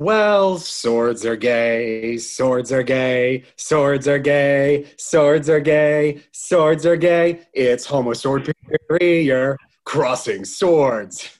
Well, 0.00 0.56
swords 0.56 1.26
are 1.26 1.36
gay, 1.36 2.16
swords 2.16 2.72
are 2.72 2.82
gay, 2.82 3.44
swords 3.56 4.08
are 4.08 4.18
gay, 4.18 4.86
swords 4.96 5.50
are 5.50 5.60
gay, 5.60 6.22
swords 6.32 6.86
are 6.86 6.96
gay. 6.96 7.40
It's 7.52 7.84
homo 7.84 8.14
sword 8.14 8.46
superior, 8.46 9.58
crossing 9.84 10.46
swords. 10.46 11.38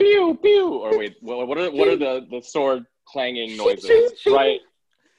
Pew 0.00 0.36
pew. 0.42 0.70
Or 0.70 0.98
wait, 0.98 1.14
what 1.20 1.56
are 1.56 1.70
what 1.70 1.86
are 1.86 1.94
the 1.94 2.26
the 2.32 2.42
sword 2.42 2.84
clanging 3.06 3.56
noises? 3.58 4.10
right 4.26 4.58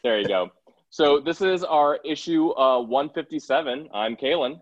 there, 0.03 0.19
you 0.19 0.27
go. 0.27 0.49
So 0.89 1.21
this 1.21 1.39
is 1.39 1.63
our 1.63 1.99
issue 2.03 2.49
uh, 2.57 2.81
157. 2.81 3.87
I'm 3.93 4.17
Kalen. 4.17 4.59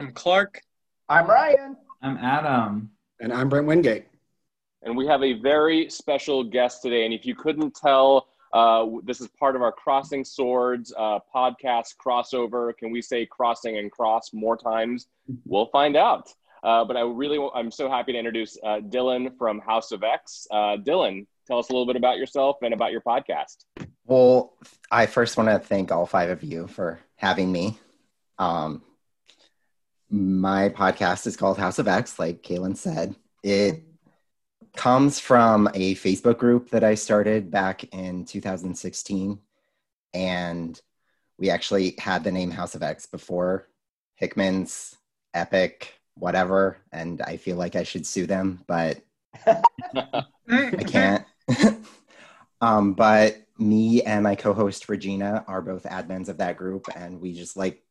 I'm 0.00 0.12
Clark. 0.12 0.62
I'm 1.10 1.26
Ryan. 1.26 1.76
I'm 2.00 2.16
Adam. 2.16 2.90
And 3.20 3.34
I'm 3.34 3.50
Brent 3.50 3.66
Wingate. 3.66 4.06
And 4.84 4.94
we 4.94 5.06
have 5.06 5.22
a 5.22 5.32
very 5.32 5.88
special 5.88 6.44
guest 6.44 6.82
today. 6.82 7.06
And 7.06 7.14
if 7.14 7.24
you 7.24 7.34
couldn't 7.34 7.74
tell, 7.74 8.28
uh, 8.52 8.86
this 9.02 9.20
is 9.20 9.28
part 9.28 9.56
of 9.56 9.62
our 9.62 9.72
Crossing 9.72 10.24
Swords 10.24 10.92
uh, 10.96 11.20
podcast 11.34 11.94
crossover. 12.04 12.76
Can 12.76 12.90
we 12.90 13.00
say 13.00 13.24
crossing 13.24 13.78
and 13.78 13.90
cross 13.90 14.32
more 14.34 14.58
times? 14.58 15.06
We'll 15.46 15.66
find 15.66 15.96
out. 15.96 16.28
Uh, 16.62 16.84
but 16.84 16.96
I 16.96 17.00
really, 17.00 17.38
I'm 17.54 17.70
so 17.70 17.88
happy 17.88 18.12
to 18.12 18.18
introduce 18.18 18.58
uh, 18.62 18.80
Dylan 18.80 19.36
from 19.38 19.58
House 19.60 19.90
of 19.90 20.02
X. 20.02 20.46
Uh, 20.50 20.76
Dylan, 20.76 21.26
tell 21.46 21.58
us 21.58 21.70
a 21.70 21.72
little 21.72 21.86
bit 21.86 21.96
about 21.96 22.18
yourself 22.18 22.58
and 22.62 22.74
about 22.74 22.92
your 22.92 23.00
podcast. 23.00 23.64
Well, 24.04 24.52
I 24.90 25.06
first 25.06 25.38
want 25.38 25.48
to 25.48 25.58
thank 25.58 25.90
all 25.90 26.04
five 26.04 26.28
of 26.28 26.42
you 26.42 26.66
for 26.66 27.00
having 27.16 27.50
me. 27.50 27.78
Um, 28.38 28.82
my 30.10 30.68
podcast 30.68 31.26
is 31.26 31.38
called 31.38 31.56
House 31.56 31.78
of 31.78 31.88
X, 31.88 32.18
like 32.18 32.42
Kaylin 32.42 32.76
said. 32.76 33.14
It 33.42 33.82
comes 34.76 35.18
from 35.20 35.68
a 35.74 35.94
Facebook 35.94 36.38
group 36.38 36.70
that 36.70 36.84
I 36.84 36.94
started 36.94 37.50
back 37.50 37.84
in 37.94 38.24
2016. 38.24 39.38
And 40.12 40.80
we 41.38 41.50
actually 41.50 41.94
had 41.98 42.24
the 42.24 42.32
name 42.32 42.50
House 42.50 42.74
of 42.74 42.82
X 42.82 43.06
before 43.06 43.68
Hickman's, 44.14 44.96
Epic, 45.32 45.94
whatever. 46.14 46.78
And 46.92 47.20
I 47.22 47.36
feel 47.36 47.56
like 47.56 47.76
I 47.76 47.82
should 47.82 48.06
sue 48.06 48.26
them, 48.26 48.62
but 48.66 49.00
I 50.48 50.84
can't. 50.86 51.24
um, 52.60 52.94
but 52.94 53.36
me 53.58 54.02
and 54.02 54.22
my 54.22 54.34
co-host 54.34 54.88
Regina 54.88 55.44
are 55.46 55.62
both 55.62 55.84
admins 55.84 56.28
of 56.28 56.38
that 56.38 56.56
group, 56.56 56.88
and 56.94 57.20
we 57.20 57.32
just 57.32 57.56
like 57.56 57.82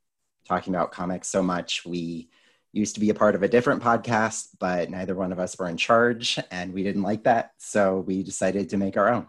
talking 0.48 0.74
about 0.74 0.92
comics 0.92 1.28
so 1.28 1.42
much. 1.42 1.86
We 1.86 2.30
used 2.74 2.96
to 2.96 3.00
be 3.00 3.12
a 3.12 3.14
part 3.14 3.36
of 3.36 3.44
a 3.44 3.48
different 3.48 3.82
podcast, 3.82 4.50
but 4.60 4.90
neither 4.90 5.16
one 5.16 5.32
of 5.32 5.40
us 5.40 5.58
were 5.58 5.70
in 5.70 5.78
charge, 5.78 6.40
and 6.52 6.74
we 6.74 6.84
didn't 6.84 7.04
like 7.04 7.24
that, 7.24 7.52
so 7.58 8.00
we 8.00 8.24
decided 8.24 8.70
to 8.70 8.78
make 8.78 8.98
our 8.98 9.14
own. 9.14 9.28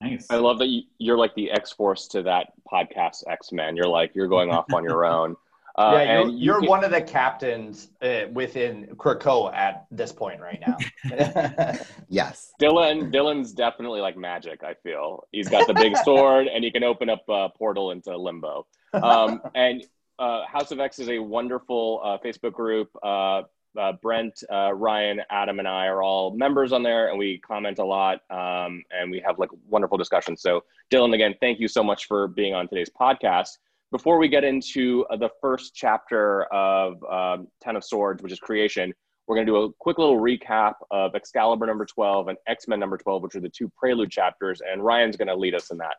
Nice. 0.00 0.26
I 0.30 0.36
love 0.36 0.58
that 0.58 0.68
you, 0.68 1.12
are 1.12 1.18
like 1.18 1.34
the 1.34 1.50
X 1.50 1.72
Force 1.72 2.08
to 2.08 2.22
that 2.22 2.52
podcast 2.70 3.24
X 3.28 3.52
Men. 3.52 3.76
You're 3.76 3.88
like 3.88 4.14
you're 4.14 4.28
going 4.28 4.50
off 4.50 4.66
on 4.72 4.84
your 4.84 5.04
own. 5.04 5.36
Uh, 5.76 5.94
yeah, 5.96 6.20
you're, 6.20 6.28
you 6.28 6.52
are 6.52 6.60
can... 6.60 6.68
one 6.68 6.84
of 6.84 6.92
the 6.92 7.02
captains 7.02 7.88
uh, 8.00 8.26
within 8.32 8.86
Krakoa 8.94 9.52
at 9.52 9.86
this 9.90 10.12
point 10.12 10.40
right 10.40 10.62
now. 10.64 10.76
yes, 12.08 12.52
Dylan. 12.62 13.12
Dylan's 13.12 13.52
definitely 13.52 14.00
like 14.00 14.16
magic. 14.16 14.62
I 14.62 14.74
feel 14.74 15.26
he's 15.32 15.48
got 15.48 15.66
the 15.66 15.74
big 15.74 15.96
sword 16.04 16.46
and 16.46 16.62
he 16.62 16.70
can 16.70 16.84
open 16.84 17.10
up 17.10 17.24
a 17.28 17.48
portal 17.48 17.90
into 17.90 18.16
limbo. 18.16 18.68
Um, 18.92 19.42
and 19.56 19.82
uh, 20.18 20.46
House 20.46 20.70
of 20.70 20.80
X 20.80 20.98
is 20.98 21.08
a 21.08 21.18
wonderful 21.18 22.00
uh, 22.04 22.18
Facebook 22.24 22.52
group. 22.52 22.90
Uh, 23.02 23.42
uh, 23.76 23.92
Brent, 24.00 24.40
Ryan, 24.50 25.20
Adam, 25.30 25.58
and 25.58 25.66
I 25.66 25.86
are 25.86 26.00
all 26.00 26.36
members 26.36 26.72
on 26.72 26.84
there, 26.84 27.08
and 27.08 27.18
we 27.18 27.38
comment 27.38 27.80
a 27.80 27.84
lot, 27.84 28.20
um, 28.30 28.84
and 28.92 29.10
we 29.10 29.20
have 29.26 29.40
like 29.40 29.50
wonderful 29.68 29.98
discussions. 29.98 30.42
So, 30.42 30.62
Dylan, 30.92 31.12
again, 31.12 31.34
thank 31.40 31.58
you 31.58 31.66
so 31.66 31.82
much 31.82 32.06
for 32.06 32.28
being 32.28 32.54
on 32.54 32.68
today's 32.68 32.90
podcast 32.90 33.58
before 33.94 34.18
we 34.18 34.26
get 34.26 34.42
into 34.42 35.06
uh, 35.08 35.16
the 35.16 35.30
first 35.40 35.72
chapter 35.72 36.46
of 36.52 37.00
um, 37.04 37.46
Ten 37.62 37.76
of 37.76 37.84
Swords, 37.84 38.24
which 38.24 38.32
is 38.32 38.40
creation, 38.40 38.92
we're 39.28 39.36
going 39.36 39.46
to 39.46 39.52
do 39.52 39.56
a 39.56 39.72
quick 39.74 39.98
little 39.98 40.18
recap 40.18 40.74
of 40.90 41.14
Excalibur 41.14 41.64
number 41.64 41.86
12 41.86 42.26
and 42.26 42.38
X 42.48 42.66
Men 42.66 42.80
number 42.80 42.98
12, 42.98 43.22
which 43.22 43.36
are 43.36 43.40
the 43.40 43.48
two 43.48 43.70
prelude 43.76 44.10
chapters. 44.10 44.60
And 44.68 44.84
Ryan's 44.84 45.16
going 45.16 45.28
to 45.28 45.36
lead 45.36 45.54
us 45.54 45.70
in 45.70 45.78
that. 45.78 45.94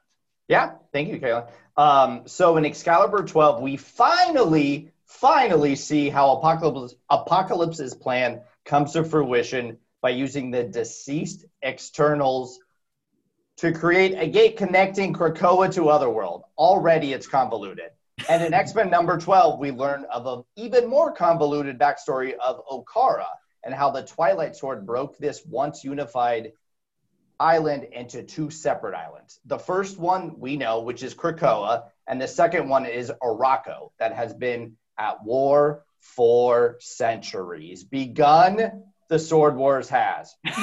Yeah, 0.47 0.73
thank 0.93 1.09
you, 1.09 1.19
Kayla. 1.19 1.49
Um, 1.77 2.23
so 2.27 2.57
in 2.57 2.65
Excalibur 2.65 3.23
12, 3.23 3.61
we 3.61 3.77
finally, 3.77 4.91
finally 5.05 5.75
see 5.75 6.09
how 6.09 6.37
Apocalypse, 6.37 6.95
Apocalypse's 7.09 7.93
plan 7.95 8.41
comes 8.63 8.93
to 8.93 9.03
fruition 9.03 9.77
by 10.01 10.11
using 10.11 10.51
the 10.51 10.63
deceased 10.63 11.45
externals 11.61 12.59
to 13.57 13.71
create 13.71 14.15
a 14.17 14.27
gate 14.27 14.57
connecting 14.57 15.13
Krakoa 15.13 15.73
to 15.73 15.89
Otherworld. 15.89 16.43
Already 16.57 17.13
it's 17.13 17.27
convoluted. 17.27 17.89
And 18.29 18.43
in 18.43 18.53
X 18.63 18.75
Men 18.75 18.89
number 18.89 19.17
12, 19.17 19.59
we 19.59 19.71
learn 19.71 20.05
of 20.11 20.27
an 20.27 20.43
even 20.55 20.87
more 20.87 21.11
convoluted 21.11 21.79
backstory 21.79 22.33
of 22.33 22.61
Okkara 22.67 23.25
and 23.63 23.73
how 23.73 23.89
the 23.91 24.03
Twilight 24.03 24.55
Sword 24.55 24.85
broke 24.85 25.17
this 25.17 25.43
once 25.45 25.83
unified 25.83 26.51
island 27.39 27.87
into 27.91 28.23
two 28.23 28.49
separate 28.49 28.95
islands. 28.95 29.39
The 29.45 29.59
first 29.59 29.97
one 29.97 30.39
we 30.39 30.57
know, 30.57 30.81
which 30.81 31.03
is 31.03 31.13
Krakoa, 31.13 31.83
and 32.07 32.21
the 32.21 32.27
second 32.27 32.69
one 32.69 32.85
is 32.85 33.11
Arakko, 33.21 33.91
that 33.99 34.13
has 34.13 34.33
been 34.33 34.77
at 34.97 35.23
war 35.23 35.85
for 35.99 36.77
centuries. 36.79 37.83
Begun, 37.83 38.83
the 39.09 39.19
Sword 39.19 39.55
Wars 39.55 39.89
has. 39.89 40.35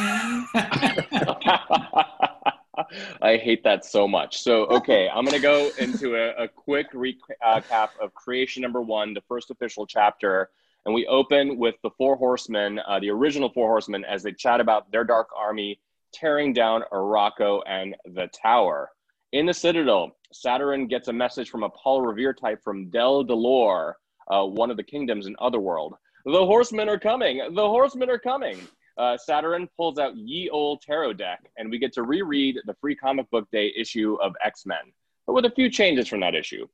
I 3.23 3.37
hate 3.37 3.63
that 3.65 3.85
so 3.85 4.09
much. 4.09 4.41
So, 4.41 4.65
okay, 4.67 5.09
I'm 5.09 5.25
going 5.25 5.37
to 5.37 5.43
go 5.43 5.71
into 5.79 6.17
a, 6.17 6.45
a 6.45 6.49
quick 6.49 6.93
recap 6.93 7.91
of 8.01 8.15
creation 8.15 8.63
number 8.63 8.81
one, 8.81 9.15
the 9.15 9.21
first 9.23 9.51
official 9.51 9.87
chapter. 9.87 10.51
And 10.85 10.95
we 10.95 11.07
open 11.07 11.59
with 11.59 11.77
the 11.83 11.91
four 11.91 12.17
horsemen, 12.17 12.81
uh, 12.87 12.99
the 12.99 13.11
original 13.11 13.51
four 13.51 13.69
horsemen, 13.69 14.05
as 14.05 14.23
they 14.23 14.33
chat 14.33 14.61
about 14.61 14.91
their 14.91 15.05
dark 15.05 15.29
army 15.37 15.79
tearing 16.13 16.53
down 16.53 16.85
Arakko 16.93 17.63
and 17.67 17.97
the 18.05 18.29
tower. 18.29 18.91
In 19.33 19.47
the 19.47 19.55
Citadel, 19.55 20.17
Saturn 20.33 20.87
gets 20.87 21.09
a 21.09 21.13
message 21.13 21.51
from 21.51 21.63
a 21.63 21.71
Paul 21.71 22.03
Revere 22.03 22.35
type 22.35 22.63
from 22.63 22.91
Dell 22.91 23.25
Delore, 23.25 23.95
uh, 24.31 24.45
one 24.45 24.71
of 24.71 24.77
the 24.77 24.83
kingdoms 24.83 25.27
in 25.27 25.37
Otherworld. 25.39 25.95
The 26.25 26.47
horsemen 26.47 26.89
are 26.89 26.99
coming. 26.99 27.39
The 27.55 27.69
horsemen 27.69 28.11
are 28.11 28.19
coming 28.19 28.59
uh, 28.99 29.17
Saturn 29.17 29.69
pulls 29.77 29.99
out 29.99 30.17
Ye 30.17 30.49
Old 30.51 30.83
Tarot 30.83 31.15
deck, 31.15 31.51
and 31.57 31.71
we 31.71 31.79
get 31.79 31.93
to 31.95 32.03
reread 32.03 32.59
the 32.67 32.75
free 32.75 32.95
comic 32.95 33.31
book 33.31 33.49
day 33.51 33.73
issue 33.77 34.17
of 34.23 34.35
X 34.45 34.67
Men, 34.67 34.93
but 35.27 35.35
with 35.35 35.45
a 35.45 35.51
few 35.51 35.71
changes 35.71 36.09
from 36.09 36.21
that 36.21 36.35
issue. 36.35 36.67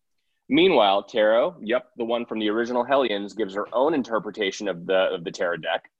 Meanwhile, 0.49 1.05
Tarot, 1.05 1.57
yep, 1.63 1.91
the 1.97 2.05
one 2.05 2.25
from 2.25 2.39
the 2.39 2.49
original 2.49 2.85
Hellions, 2.85 3.35
gives 3.35 3.55
her 3.55 3.67
own 3.73 3.95
interpretation 3.95 4.69
of 4.69 4.87
the 4.87 5.11
of 5.13 5.25
the 5.25 5.31
Tarot 5.31 5.59
deck. 5.59 5.91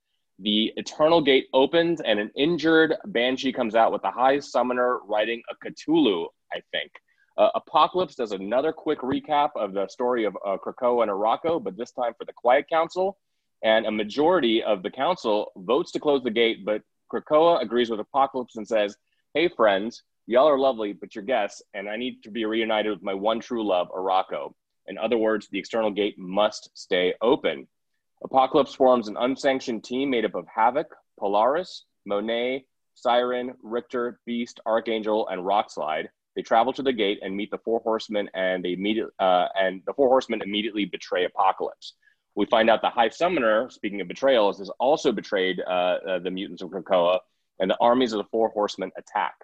The 0.41 0.73
Eternal 0.77 1.21
Gate 1.21 1.49
opens, 1.53 2.01
and 2.01 2.21
an 2.21 2.31
injured 2.37 2.95
Banshee 3.07 3.53
comes 3.53 3.75
out 3.75 3.91
with 3.93 4.03
the 4.03 4.11
High 4.11 4.39
Summoner 4.39 4.99
riding 5.05 5.43
a 5.51 5.67
Cthulhu, 5.67 6.29
I 6.53 6.61
think. 6.71 6.93
Uh, 7.37 7.51
Apocalypse 7.55 8.15
does 8.15 8.33
another 8.33 8.73
quick 8.73 9.01
recap 9.01 9.51
of 9.57 9.73
the 9.73 9.89
story 9.89 10.25
of 10.25 10.37
uh, 10.47 10.57
Krakoa 10.57 11.03
and 11.03 11.11
Arakko, 11.11 11.63
but 11.63 11.77
this 11.77 11.93
time 11.93 12.13
for 12.19 12.25
the 12.25 12.33
Quiet 12.33 12.69
Council 12.69 13.19
and 13.63 13.87
a 13.87 13.91
majority 13.91 14.63
of 14.63 14.83
the 14.83 14.91
council 14.91 15.53
votes 15.57 15.91
to 15.93 16.01
close 16.01 16.23
the 16.23 16.31
gate, 16.31 16.65
but 16.65 16.83
Krakoa 17.13 17.61
agrees 17.63 17.91
with 17.91 18.01
Apocalypse 18.01 18.57
and 18.57 18.67
says, 18.67 18.97
Hey, 19.35 19.49
friends, 19.49 20.03
y'all 20.27 20.49
are 20.49 20.59
lovely, 20.59 20.93
but 20.93 21.15
you're 21.15 21.25
guests, 21.25 21.63
and 21.75 21.89
I 21.89 21.97
need 21.97 22.23
to 22.23 22.31
be 22.31 22.45
reunited 22.45 22.93
with 22.93 23.03
my 23.03 23.15
one 23.15 23.41
true 23.41 23.67
love, 23.67 23.89
Arakko. 23.91 24.53
In 24.87 24.99
other 24.99 25.19
words, 25.19 25.49
the 25.49 25.59
external 25.59 25.91
gate 25.91 26.19
must 26.19 26.71
stay 26.75 27.15
open. 27.21 27.67
Apocalypse 28.25 28.75
forms 28.75 29.09
an 29.09 29.17
unsanctioned 29.17 29.85
team 29.85 30.11
made 30.11 30.25
up 30.25 30.35
of 30.35 30.47
Havoc, 30.49 30.95
Polaris, 31.19 31.85
Monet, 32.05 32.65
Siren, 32.95 33.55
Richter, 33.63 34.21
Beast, 34.27 34.61
Archangel, 34.67 35.29
and 35.29 35.43
Rockslide. 35.43 36.09
They 36.35 36.43
travel 36.43 36.73
to 36.75 36.83
the 36.83 36.93
gate 36.93 37.21
and 37.23 37.37
meet 37.37 37.51
the 37.51 37.59
four 37.59 37.81
horsemen, 37.81 38.29
and 38.35 38.65
they 38.65 38.73
immediately 38.73 39.13
uh, 39.19 39.49
and 39.55 39.83
the 39.87 39.93
four 39.95 40.09
horsemen 40.09 40.43
immediately 40.43 40.85
betray 40.85 41.25
Apocalypse. 41.25 41.95
We 42.35 42.47
find 42.47 42.71
out 42.71 42.83
the 42.83 42.91
High 42.91 43.09
Summoner, 43.09 43.71
speaking 43.71 44.01
of 44.01 44.09
betrayals, 44.09 44.59
has 44.59 44.71
also 44.79 45.11
betrayed 45.11 45.61
uh, 45.67 45.71
uh, 46.09 46.19
the 46.21 46.31
mutants 46.31 46.63
of 46.63 46.71
Krakoa, 46.71 47.19
and 47.59 47.71
the 47.71 47.79
armies 47.81 48.13
of 48.13 48.19
the 48.19 48.29
Four 48.31 48.51
Horsemen 48.51 48.93
attack. 48.97 49.35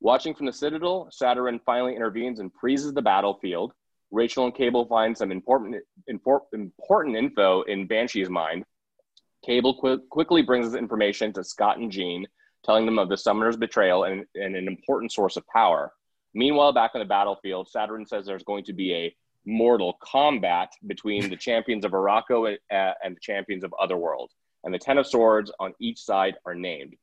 Watching 0.00 0.34
from 0.34 0.46
the 0.46 0.52
Citadel, 0.52 1.08
Saturn 1.10 1.60
finally 1.66 1.94
intervenes 1.94 2.40
and 2.40 2.50
freezes 2.58 2.94
the 2.94 3.02
battlefield. 3.02 3.72
Rachel 4.10 4.44
and 4.44 4.54
Cable 4.54 4.86
find 4.86 5.16
some 5.16 5.30
important, 5.30 5.76
important 6.06 7.16
info 7.16 7.62
in 7.62 7.86
Banshee's 7.86 8.28
mind. 8.28 8.64
Cable 9.44 9.78
qu- 9.80 10.02
quickly 10.10 10.42
brings 10.42 10.66
this 10.66 10.78
information 10.78 11.32
to 11.32 11.44
Scott 11.44 11.78
and 11.78 11.90
Jean, 11.90 12.26
telling 12.64 12.86
them 12.86 12.98
of 12.98 13.08
the 13.08 13.16
Summoner's 13.16 13.56
betrayal 13.56 14.04
and, 14.04 14.24
and 14.34 14.56
an 14.56 14.66
important 14.66 15.12
source 15.12 15.36
of 15.36 15.46
power. 15.46 15.92
Meanwhile, 16.34 16.72
back 16.72 16.92
on 16.94 17.00
the 17.00 17.06
battlefield, 17.06 17.68
Saturn 17.68 18.06
says 18.06 18.26
there's 18.26 18.44
going 18.44 18.64
to 18.64 18.72
be 18.72 18.94
a 18.94 19.16
mortal 19.46 19.96
combat 20.02 20.70
between 20.86 21.30
the 21.30 21.36
champions 21.36 21.84
of 21.84 21.92
Arakko 21.92 22.48
and, 22.48 22.58
uh, 22.70 22.94
and 23.02 23.16
the 23.16 23.20
champions 23.20 23.64
of 23.64 23.74
Otherworld. 23.80 24.30
And 24.64 24.74
the 24.74 24.78
Ten 24.78 24.98
of 24.98 25.06
Swords 25.06 25.50
on 25.58 25.72
each 25.80 25.98
side 25.98 26.34
are 26.44 26.54
named. 26.54 26.94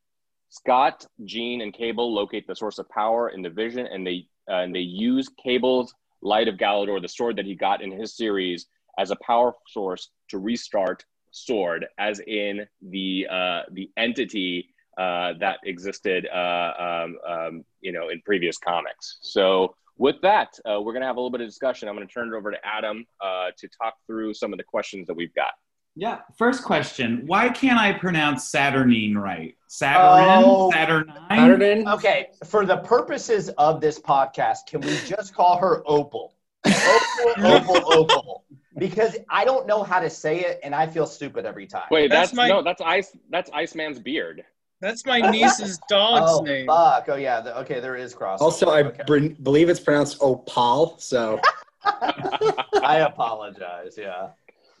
Scott, 0.50 1.04
Jean, 1.24 1.60
and 1.60 1.74
Cable 1.74 2.14
locate 2.14 2.46
the 2.46 2.54
source 2.54 2.78
of 2.78 2.88
power 2.88 3.30
in 3.30 3.42
the 3.42 3.50
Vision, 3.50 3.86
and 3.86 4.06
they 4.06 4.26
uh, 4.48 4.62
and 4.62 4.74
they 4.74 4.80
use 4.80 5.28
Cable's 5.42 5.92
Light 6.22 6.48
of 6.48 6.56
Galador, 6.56 7.00
the 7.00 7.08
sword 7.08 7.36
that 7.36 7.46
he 7.46 7.54
got 7.54 7.82
in 7.82 7.90
his 7.90 8.16
series, 8.16 8.66
as 8.98 9.10
a 9.10 9.16
power 9.16 9.54
source 9.68 10.10
to 10.28 10.38
restart 10.38 11.04
Sword, 11.30 11.86
as 11.98 12.20
in 12.20 12.66
the 12.82 13.26
uh, 13.30 13.60
the 13.72 13.90
entity 13.96 14.74
uh, 14.98 15.34
that 15.38 15.58
existed, 15.64 16.26
uh, 16.34 16.72
um, 16.78 17.18
um, 17.26 17.64
you 17.80 17.92
know, 17.92 18.08
in 18.08 18.20
previous 18.22 18.58
comics. 18.58 19.18
So 19.22 19.74
with 19.96 20.16
that, 20.22 20.58
uh, 20.64 20.80
we're 20.80 20.92
going 20.92 21.02
to 21.02 21.06
have 21.06 21.16
a 21.16 21.20
little 21.20 21.30
bit 21.30 21.40
of 21.40 21.46
discussion. 21.46 21.88
I'm 21.88 21.94
going 21.94 22.06
to 22.06 22.12
turn 22.12 22.32
it 22.32 22.36
over 22.36 22.50
to 22.50 22.58
Adam 22.64 23.04
uh, 23.20 23.50
to 23.56 23.68
talk 23.68 23.94
through 24.06 24.34
some 24.34 24.52
of 24.52 24.58
the 24.58 24.64
questions 24.64 25.06
that 25.06 25.14
we've 25.14 25.34
got. 25.34 25.52
Yeah. 25.98 26.18
First 26.36 26.62
question: 26.62 27.24
Why 27.26 27.48
can't 27.48 27.78
I 27.78 27.92
pronounce 27.92 28.50
Saturnyne 28.52 29.16
right? 29.16 29.56
Saturn, 29.66 30.44
Oh. 30.44 30.70
Saturnyne. 30.72 31.28
Saturday? 31.28 31.84
Okay, 31.88 32.28
for 32.46 32.64
the 32.64 32.76
purposes 32.78 33.48
of 33.58 33.80
this 33.80 33.98
podcast, 33.98 34.58
can 34.68 34.80
we 34.80 34.96
just 35.04 35.34
call 35.34 35.58
her 35.58 35.82
Opal? 35.86 36.34
Opal, 36.64 37.44
Opal, 37.44 37.92
Opal. 37.92 38.44
Because 38.78 39.16
I 39.28 39.44
don't 39.44 39.66
know 39.66 39.82
how 39.82 39.98
to 39.98 40.08
say 40.08 40.38
it, 40.40 40.60
and 40.62 40.72
I 40.72 40.86
feel 40.86 41.04
stupid 41.04 41.44
every 41.44 41.66
time. 41.66 41.88
Wait, 41.90 42.10
That's 42.10 42.30
that's, 42.30 42.36
my- 42.36 42.48
no, 42.48 42.62
that's 42.62 42.80
ice. 42.80 43.16
That's 43.28 43.50
Iceman's 43.50 43.98
beard. 43.98 44.44
That's 44.80 45.04
my 45.04 45.18
niece's 45.32 45.80
dog's 45.88 46.30
oh, 46.30 46.42
name. 46.44 46.68
fuck. 46.68 47.06
Oh, 47.08 47.16
yeah. 47.16 47.40
The, 47.40 47.58
okay, 47.62 47.80
there 47.80 47.96
is 47.96 48.14
cross. 48.14 48.40
Also, 48.40 48.68
I 48.70 48.84
okay. 48.84 49.02
br- 49.04 49.42
believe 49.42 49.68
it's 49.68 49.80
pronounced 49.80 50.18
opal. 50.20 50.94
So 51.00 51.40
I 51.84 53.04
apologize. 53.04 53.96
Yeah. 53.98 54.28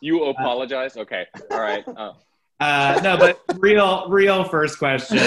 You 0.00 0.24
apologize. 0.24 0.96
Okay. 0.96 1.26
All 1.50 1.60
right. 1.60 1.86
Uh, 1.86 2.12
Uh, 2.60 2.98
no, 3.04 3.16
but 3.16 3.40
real, 3.60 4.08
real 4.08 4.42
first 4.42 4.78
question. 4.78 5.18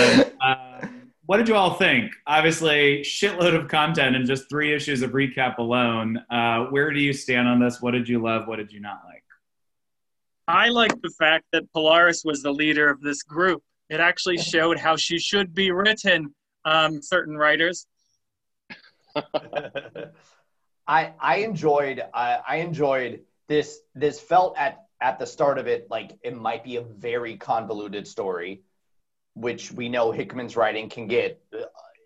Uh, 0.41 0.85
what 1.27 1.37
did 1.37 1.47
you 1.47 1.55
all 1.55 1.75
think? 1.75 2.11
Obviously, 2.27 2.99
shitload 3.03 3.55
of 3.55 3.69
content 3.69 4.17
and 4.17 4.27
just 4.27 4.49
three 4.49 4.73
issues 4.73 5.01
of 5.01 5.11
recap 5.11 5.57
alone. 5.57 6.17
Uh, 6.29 6.65
where 6.65 6.91
do 6.91 6.99
you 6.99 7.13
stand 7.13 7.47
on 7.47 7.57
this? 7.57 7.81
What 7.81 7.91
did 7.91 8.09
you 8.09 8.21
love? 8.21 8.47
What 8.47 8.57
did 8.57 8.73
you 8.73 8.81
not 8.81 8.99
like? 9.05 9.23
I 10.47 10.67
like 10.67 10.91
the 11.01 11.11
fact 11.17 11.45
that 11.53 11.71
Polaris 11.71 12.25
was 12.25 12.43
the 12.43 12.51
leader 12.51 12.89
of 12.89 12.99
this 12.99 13.23
group. 13.23 13.63
It 13.89 14.01
actually 14.01 14.37
showed 14.37 14.77
how 14.77 14.97
she 14.97 15.17
should 15.17 15.53
be 15.53 15.71
written. 15.71 16.35
Um, 16.65 17.01
certain 17.01 17.37
writers. 17.37 17.87
I 20.87 21.13
I 21.19 21.37
enjoyed 21.37 22.03
I, 22.13 22.39
I 22.47 22.55
enjoyed 22.57 23.21
this 23.51 23.81
this 23.95 24.17
felt 24.17 24.57
at 24.57 24.85
at 25.01 25.19
the 25.19 25.27
start 25.27 25.57
of 25.57 25.67
it 25.67 25.87
like 25.89 26.17
it 26.23 26.33
might 26.33 26.63
be 26.63 26.77
a 26.77 26.81
very 26.81 27.35
convoluted 27.35 28.07
story, 28.07 28.61
which 29.33 29.73
we 29.73 29.89
know 29.89 30.11
Hickman's 30.11 30.55
writing 30.55 30.87
can 30.87 31.07
get 31.07 31.41
uh, 31.53 31.63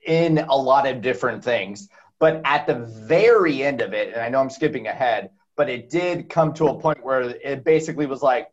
in 0.07 0.39
a 0.39 0.55
lot 0.55 0.87
of 0.87 1.03
different 1.03 1.43
things. 1.43 1.87
But 2.17 2.41
at 2.45 2.65
the 2.65 2.73
very 2.73 3.61
end 3.61 3.81
of 3.81 3.93
it, 3.93 4.13
and 4.13 4.21
I 4.21 4.29
know 4.29 4.39
I'm 4.39 4.49
skipping 4.49 4.87
ahead, 4.87 5.29
but 5.55 5.69
it 5.69 5.91
did 5.91 6.29
come 6.29 6.51
to 6.53 6.69
a 6.69 6.79
point 6.79 7.05
where 7.05 7.21
it 7.21 7.63
basically 7.63 8.07
was 8.07 8.23
like 8.23 8.47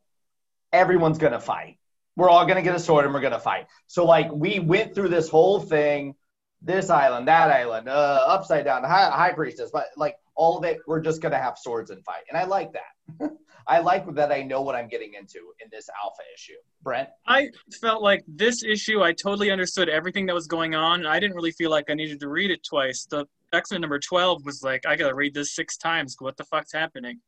everyone's 0.71 1.17
gonna 1.17 1.41
fight. 1.41 1.79
We're 2.15 2.29
all 2.29 2.45
gonna 2.45 2.61
get 2.61 2.75
a 2.75 2.81
sword 2.81 3.07
and 3.07 3.15
we're 3.15 3.21
gonna 3.21 3.41
fight. 3.41 3.69
So 3.87 4.05
like 4.05 4.31
we 4.31 4.59
went 4.59 4.95
through 4.95 5.09
this 5.09 5.31
whole 5.31 5.61
thing 5.61 6.15
this 6.61 6.91
island, 6.91 7.27
that 7.27 7.51
island, 7.51 7.89
uh, 7.89 8.25
upside 8.27 8.67
down, 8.67 8.85
high, 8.85 9.11
high 9.11 9.33
priestess, 9.33 9.71
but 9.73 9.87
like 9.97 10.17
all 10.35 10.59
of 10.59 10.65
it, 10.65 10.79
we're 10.87 11.01
just 11.01 11.21
gonna 11.21 11.39
have 11.39 11.59
swords 11.59 11.91
and 11.91 12.05
fight, 12.05 12.23
and 12.29 12.39
I 12.39 12.45
like 12.45 12.73
that. 12.73 13.31
I 13.67 13.79
like 13.79 14.13
that 14.15 14.33
I 14.33 14.43
know 14.43 14.63
what 14.63 14.75
I'm 14.75 14.89
getting 14.89 15.15
into 15.15 15.39
in 15.63 15.69
this 15.71 15.89
alpha 16.03 16.23
issue. 16.35 16.55
Brent, 16.83 17.09
I 17.29 17.51
felt 17.81 18.03
like 18.03 18.25
this 18.27 18.65
issue, 18.65 19.03
I 19.03 19.13
totally 19.13 19.51
understood 19.51 19.89
everything 19.89 20.27
that 20.27 20.35
was 20.35 20.49
going 20.49 20.75
on. 20.75 21.01
and 21.01 21.09
I 21.09 21.21
didn't 21.21 21.37
really 21.37 21.53
feel 21.53 21.71
like 21.71 21.89
I 21.89 21.95
needed 21.95 22.19
to 22.21 22.29
read 22.29 22.51
it 22.51 22.65
twice. 22.65 23.07
The 23.09 23.27
X 23.53 23.71
Men 23.71 23.81
number 23.83 23.99
12 24.01 24.45
was 24.45 24.63
like, 24.65 24.85
I 24.87 24.97
gotta 24.97 25.15
read 25.15 25.35
this 25.35 25.55
six 25.55 25.77
times. 25.77 26.17
What 26.19 26.37
the 26.37 26.45
fuck's 26.45 26.73
happening? 26.73 27.21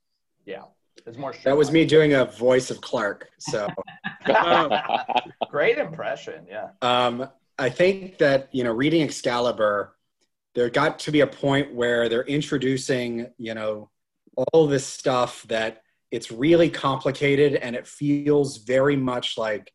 yeah, 0.46 0.62
it's 1.06 1.16
more. 1.16 1.34
that 1.44 1.56
was 1.56 1.70
me 1.70 1.84
doing 1.84 2.14
a 2.14 2.24
voice 2.24 2.70
of 2.70 2.80
Clark. 2.80 3.28
So 3.38 3.68
Great 5.50 5.78
impression. 5.78 6.46
Yeah. 6.48 6.68
um, 6.82 7.28
I 7.58 7.68
think 7.68 8.18
that 8.18 8.48
you 8.52 8.64
know, 8.64 8.72
reading 8.72 9.02
Excalibur, 9.02 9.94
there 10.54 10.70
got 10.70 10.98
to 11.00 11.12
be 11.12 11.20
a 11.20 11.26
point 11.26 11.74
where 11.74 12.08
they're 12.08 12.24
introducing 12.24 13.28
you 13.38 13.54
know 13.54 13.90
all 14.52 14.66
this 14.66 14.86
stuff 14.86 15.42
that 15.48 15.82
it's 16.10 16.30
really 16.30 16.70
complicated 16.70 17.54
and 17.54 17.74
it 17.74 17.86
feels 17.86 18.58
very 18.58 18.96
much 18.96 19.36
like 19.36 19.72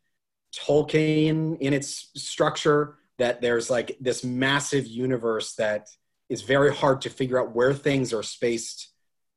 Tolkien 0.54 1.58
in 1.60 1.72
its 1.72 2.10
structure. 2.16 2.96
That 3.18 3.42
there's 3.42 3.68
like 3.68 3.98
this 4.00 4.24
massive 4.24 4.86
universe 4.86 5.54
that 5.56 5.88
is 6.30 6.40
very 6.40 6.74
hard 6.74 7.02
to 7.02 7.10
figure 7.10 7.38
out 7.38 7.54
where 7.54 7.74
things 7.74 8.14
are 8.14 8.22
spaced, 8.22 8.88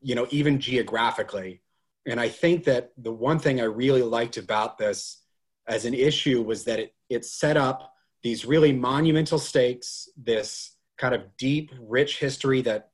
you 0.01 0.15
know, 0.15 0.27
even 0.29 0.59
geographically. 0.61 1.61
And 2.05 2.19
I 2.19 2.29
think 2.29 2.63
that 2.65 2.91
the 2.97 3.11
one 3.11 3.39
thing 3.39 3.59
I 3.59 3.65
really 3.65 4.01
liked 4.01 4.37
about 4.37 4.77
this 4.77 5.21
as 5.67 5.83
an 5.83 5.93
issue 5.93 6.41
was 6.41 6.63
that 6.65 6.79
it, 6.79 6.93
it 7.09 7.25
set 7.25 7.57
up 7.57 7.93
these 8.21 8.45
really 8.45 8.71
monumental 8.71 9.39
stakes, 9.39 10.07
this 10.15 10.72
kind 11.03 11.15
of 11.15 11.35
deep, 11.35 11.69
rich 11.81 12.17
history 12.17 12.61
that 12.61 12.91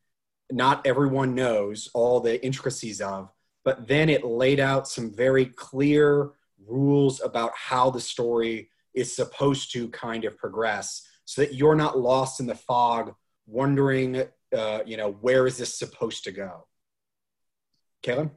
not 0.52 0.82
everyone 0.88 1.36
knows 1.36 1.90
all 1.94 2.20
the 2.20 2.44
intricacies 2.44 3.02
of, 3.02 3.32
but 3.64 3.88
then 3.88 4.10
it 4.10 4.26
laid 4.26 4.60
out 4.60 4.88
some 4.88 5.14
very 5.14 5.46
clear 5.46 6.32
rules 6.66 7.22
about 7.22 7.52
how 7.54 7.92
the 7.92 8.02
story 8.02 8.72
is 8.96 9.16
supposed 9.16 9.72
to 9.72 9.88
kind 9.90 10.26
of 10.26 10.36
progress 10.40 11.04
so 11.26 11.44
that 11.44 11.54
you're 11.54 11.76
not 11.76 12.00
lost 12.00 12.40
in 12.40 12.48
the 12.48 12.56
fog 12.56 13.14
wondering 13.46 14.24
uh, 14.58 14.80
you 14.88 14.98
know 14.98 15.12
where 15.22 15.46
is 15.46 15.58
this 15.60 15.78
supposed 15.78 16.24
to 16.24 16.32
go 16.32 16.66
Caleb? 18.02 18.32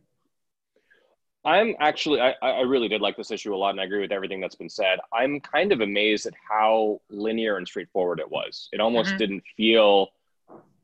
I'm 1.44 1.74
actually, 1.80 2.20
I, 2.20 2.34
I 2.40 2.60
really 2.60 2.88
did 2.88 3.00
like 3.00 3.16
this 3.16 3.30
issue 3.32 3.54
a 3.54 3.56
lot, 3.56 3.70
and 3.70 3.80
I 3.80 3.84
agree 3.84 4.00
with 4.00 4.12
everything 4.12 4.40
that's 4.40 4.54
been 4.54 4.68
said. 4.68 5.00
I'm 5.12 5.40
kind 5.40 5.72
of 5.72 5.80
amazed 5.80 6.26
at 6.26 6.34
how 6.48 7.00
linear 7.10 7.56
and 7.56 7.66
straightforward 7.66 8.20
it 8.20 8.30
was. 8.30 8.68
It 8.72 8.80
almost 8.80 9.14
Mhm. 9.14 9.18
didn't 9.18 9.42
feel 9.56 10.12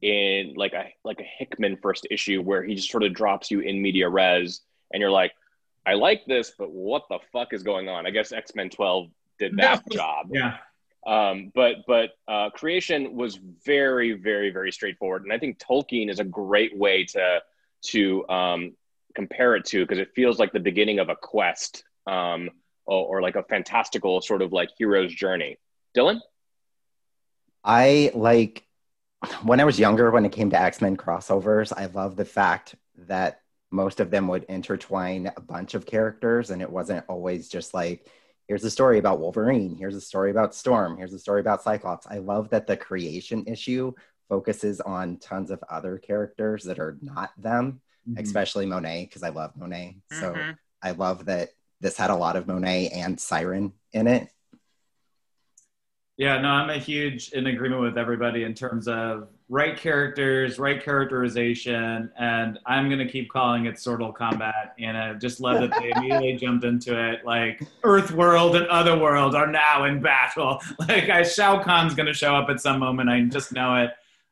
in 0.01 0.55
like 0.55 0.75
a 0.75 0.95
like 1.05 1.21
a 1.21 1.25
Hickman 1.25 1.77
first 1.77 2.07
issue 2.11 2.41
where 2.41 2.63
he 2.63 2.75
just 2.77 2.91
sort 2.91 3.03
of 3.03 3.13
drops 3.15 3.51
you 3.51 3.61
in 3.61 3.81
media 3.83 4.09
res, 4.09 4.63
and 4.93 5.01
you're 5.01 5.11
like, 5.11 5.33
I 5.87 5.95
like 5.95 6.25
this, 6.27 6.53
but 6.59 6.71
what 6.71 7.05
the 7.09 7.19
fuck 7.33 7.53
is 7.53 7.63
going 7.63 7.89
on? 7.89 8.07
I 8.07 8.11
guess 8.11 8.33
X 8.33 8.55
Men 8.55 8.69
12 8.71 9.11
did 9.39 9.57
that 9.59 9.83
No. 9.89 9.97
job. 9.97 10.31
Yeah. 10.33 10.59
Um, 11.07 11.53
but 11.55 11.79
but 11.87 12.11
uh, 12.27 12.51
creation 12.51 13.15
was 13.17 13.37
very 13.65 14.13
very 14.13 14.51
very 14.51 14.73
straightforward, 14.73 15.23
and 15.23 15.33
I 15.33 15.39
think 15.39 15.59
Tolkien 15.59 16.11
is 16.11 16.19
a 16.21 16.25
great 16.25 16.77
way 16.77 17.05
to 17.05 17.43
to 17.83 18.29
um, 18.29 18.77
compare 19.19 19.57
it 19.57 19.65
to 19.65 19.85
because 19.85 19.99
it 19.99 20.15
feels 20.15 20.39
like 20.39 20.53
the 20.53 20.61
beginning 20.61 21.01
of 21.01 21.09
a 21.09 21.17
quest 21.17 21.83
um, 22.07 22.49
or, 22.87 23.19
or 23.19 23.21
like 23.21 23.35
a 23.35 23.43
fantastical 23.43 24.21
sort 24.21 24.43
of 24.43 24.53
like 24.53 24.69
hero's 24.79 25.13
journey. 25.13 25.59
Dylan, 25.97 26.21
I 27.65 28.13
like 28.15 28.65
when 29.43 29.59
I 29.59 29.65
was 29.65 29.81
younger, 29.81 30.13
when 30.13 30.25
it 30.25 30.31
came 30.31 30.51
to 30.51 30.61
X 30.61 30.81
Men 30.81 30.97
crossovers, 30.97 31.73
I 31.77 31.87
love 31.87 32.15
the 32.15 32.25
fact 32.25 32.77
that 33.09 33.41
most 33.73 33.99
of 33.99 34.13
them 34.13 34.29
would 34.29 34.45
intertwine 34.45 35.33
a 35.37 35.41
bunch 35.41 35.75
of 35.75 35.85
characters 35.85 36.51
and 36.51 36.63
it 36.63 36.71
wasn't 36.71 37.05
always 37.09 37.49
just 37.49 37.75
like, 37.75 38.07
here's 38.47 38.63
a 38.63 38.71
story 38.71 38.99
about 38.99 39.19
Wolverine, 39.19 39.75
here's 39.75 39.97
a 39.97 40.01
story 40.01 40.31
about 40.31 40.55
Storm, 40.55 40.97
here's 40.97 41.13
a 41.13 41.19
story 41.19 41.41
about 41.41 41.65
Cyclops. 41.65 42.07
I 42.07 42.19
love 42.19 42.51
that 42.51 42.69
the 42.69 42.77
creation 42.77 43.45
issue 43.49 43.93
focuses 44.29 44.81
on 44.81 45.17
tons 45.19 45.51
of 45.51 45.65
other 45.69 45.99
characters 45.99 46.63
that 46.65 46.79
are 46.79 46.99
not 47.03 47.31
them, 47.37 47.81
Mhm. 48.09 48.21
especially 48.21 48.67
Monet, 48.67 49.07
because 49.07 49.23
I 49.23 49.31
love 49.31 49.57
Monet. 49.57 49.97
So 50.11 50.35
Mhm. 50.35 50.57
I 50.83 50.91
love 50.93 51.25
that 51.27 51.51
this 51.81 51.97
had 51.97 52.11
a 52.11 52.17
lot 52.17 52.37
of 52.37 52.47
Monet 52.47 52.89
and 52.91 53.19
Siren 53.21 53.73
in 53.93 54.07
it. 54.07 54.29
Yeah, 56.17 56.41
no, 56.41 56.49
I'm 56.49 56.69
a 56.69 56.79
huge 56.79 57.31
in 57.33 57.47
agreement 57.47 57.81
with 57.81 57.97
everybody 57.97 58.43
in 58.43 58.53
terms 58.53 58.89
of 58.89 59.29
right 59.49 59.77
characters, 59.77 60.59
right 60.59 60.83
characterization, 60.83 62.11
and 62.19 62.59
I'm 62.67 62.91
gonna 62.91 63.09
keep 63.09 63.31
calling 63.31 63.67
it 63.67 63.77
Sortal 63.77 64.13
Combat. 64.13 64.75
And 64.81 64.97
I 64.99 65.15
just 65.15 65.41
love 65.41 65.61
that 65.61 65.81
they 65.81 65.93
immediately 65.97 66.35
jumped 66.37 66.65
into 66.65 66.99
it. 67.13 67.25
Like 67.25 67.63
Earth 67.85 68.11
World 68.11 68.57
and 68.57 68.67
Other 68.67 68.99
World 68.99 69.37
are 69.37 69.47
now 69.47 69.85
in 69.85 70.01
battle. 70.03 70.61
Like 70.81 71.09
I, 71.09 71.23
Shao 71.23 71.63
Kahn's 71.63 71.95
gonna 71.95 72.13
show 72.13 72.35
up 72.35 72.51
at 72.51 72.61
some 72.61 72.81
moment. 72.81 73.09
I 73.09 73.21
just 73.23 73.53
know 73.53 73.77
it. 73.77 73.91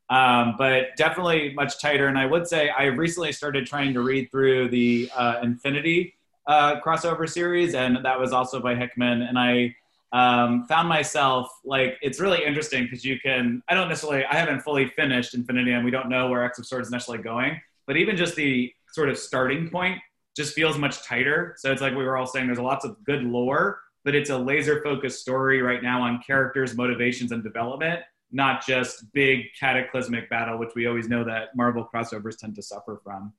Um, 0.09 0.55
but 0.57 0.97
definitely 0.97 1.53
much 1.55 1.81
tighter. 1.81 2.07
And 2.07 2.17
I 2.17 2.27
would 2.27 2.47
say 2.47 2.69
I 2.69 2.85
recently 2.85 3.33
started 3.33 3.67
trying 3.67 3.93
to 3.95 4.03
read 4.03 4.31
through 4.31 4.69
the 4.69 5.11
uh, 5.17 5.41
Infinity 5.43 6.15
uh, 6.47 6.81
crossover 6.81 7.29
series, 7.29 7.75
and 7.75 8.05
that 8.05 8.19
was 8.19 8.33
also 8.33 8.61
by 8.61 8.75
Hickman. 8.77 9.23
And 9.23 9.39
I 9.39 9.75
um, 10.13 10.65
found 10.67 10.89
myself 10.89 11.51
like 11.65 11.99
it's 12.03 12.21
really 12.21 12.45
interesting 12.45 12.85
because 12.85 13.05
you 13.05 13.19
can. 13.21 13.63
I 13.69 13.75
don't 13.75 13.89
necessarily. 13.89 14.25
I 14.25 14.37
haven't 14.37 14.61
fully 14.61 14.87
finished 14.87 15.35
Infinity, 15.35 15.73
and 15.73 15.85
we 15.85 15.91
don't 15.91 16.09
know 16.09 16.29
where 16.29 16.45
X 16.45 16.59
of 16.59 16.67
Swords 16.67 16.89
is 16.89 16.93
necessarily 16.93 17.23
going. 17.23 17.61
But 17.87 17.97
even 17.97 18.17
just 18.17 18.37
the 18.37 18.73
sort 18.93 19.09
of 19.09 19.19
starting 19.19 19.69
point 19.71 19.99
just 20.37 20.55
feels 20.55 20.79
much 20.79 21.03
tighter. 21.03 21.55
So 21.59 21.73
it's 21.73 21.83
like 21.83 21.95
we 21.95 22.05
were 22.05 22.17
all 22.17 22.27
saying. 22.27 22.47
There's 22.47 22.59
lots 22.59 22.85
of 22.85 23.03
good 23.05 23.25
lore, 23.25 23.81
but 24.05 24.15
it's 24.15 24.31
a 24.31 24.39
laser 24.39 24.83
focused 24.83 25.21
story 25.21 25.63
right 25.63 25.83
now 25.83 26.03
on 26.03 26.23
characters, 26.25 26.77
motivations, 26.77 27.33
and 27.33 27.43
development, 27.43 28.01
not 28.33 28.67
just 28.67 29.13
big 29.13 29.47
cataclysmic 29.59 30.29
battle, 30.29 30.59
which 30.59 30.71
we 30.75 30.87
always 30.87 31.09
know 31.09 31.25
that 31.25 31.57
Marvel 31.57 31.89
crossovers 31.93 32.37
tend 32.37 32.55
to 32.57 32.63
suffer 32.63 33.01
from. 33.03 33.33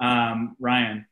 Um, 0.00 0.56
Ryan. 0.58 1.06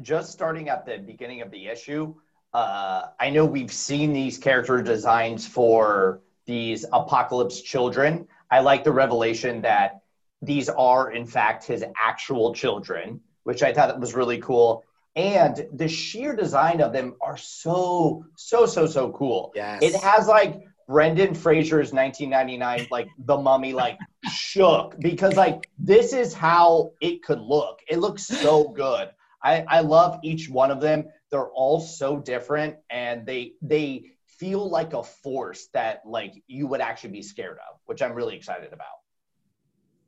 Just 0.00 0.32
starting 0.32 0.68
at 0.68 0.86
the 0.86 0.98
beginning 0.98 1.42
of 1.42 1.50
the 1.50 1.66
issue, 1.66 2.14
uh, 2.52 3.06
I 3.18 3.30
know 3.30 3.44
we've 3.44 3.72
seen 3.72 4.12
these 4.12 4.38
character 4.38 4.80
designs 4.82 5.46
for 5.46 6.20
these 6.46 6.84
apocalypse 6.92 7.60
children. 7.60 8.28
I 8.50 8.60
like 8.60 8.84
the 8.84 8.92
revelation 8.92 9.62
that 9.62 10.02
these 10.40 10.68
are, 10.68 11.10
in 11.10 11.26
fact, 11.26 11.64
his 11.64 11.84
actual 12.00 12.54
children, 12.54 13.20
which 13.42 13.62
I 13.62 13.72
thought 13.72 13.98
was 13.98 14.14
really 14.14 14.38
cool. 14.38 14.84
And 15.16 15.66
the 15.72 15.88
sheer 15.88 16.34
design 16.36 16.80
of 16.80 16.92
them 16.92 17.14
are 17.20 17.36
so, 17.36 18.24
so, 18.36 18.66
so, 18.66 18.86
so 18.86 19.10
cool. 19.12 19.52
Yes. 19.54 19.82
It 19.82 19.94
has 19.96 20.28
like 20.28 20.62
Brendan 20.86 21.34
Fraser's 21.34 21.92
1999, 21.92 22.88
like 22.90 23.08
the 23.18 23.36
mummy, 23.36 23.72
like 23.72 23.98
shook 24.30 24.98
because 25.00 25.36
like 25.36 25.68
this 25.78 26.12
is 26.12 26.32
how 26.32 26.92
it 27.00 27.22
could 27.22 27.40
look. 27.40 27.80
It 27.88 27.98
looks 27.98 28.26
so 28.26 28.68
good. 28.68 29.10
I, 29.42 29.64
I 29.68 29.80
love 29.80 30.20
each 30.22 30.48
one 30.48 30.70
of 30.70 30.80
them. 30.80 31.04
They're 31.30 31.48
all 31.48 31.80
so 31.80 32.18
different 32.18 32.76
and 32.90 33.26
they 33.26 33.52
they 33.60 34.12
feel 34.26 34.68
like 34.68 34.94
a 34.94 35.02
force 35.02 35.68
that 35.74 36.02
like 36.06 36.42
you 36.46 36.66
would 36.66 36.80
actually 36.80 37.10
be 37.10 37.22
scared 37.22 37.58
of, 37.58 37.78
which 37.86 38.02
I'm 38.02 38.14
really 38.14 38.36
excited 38.36 38.72
about. 38.72 38.86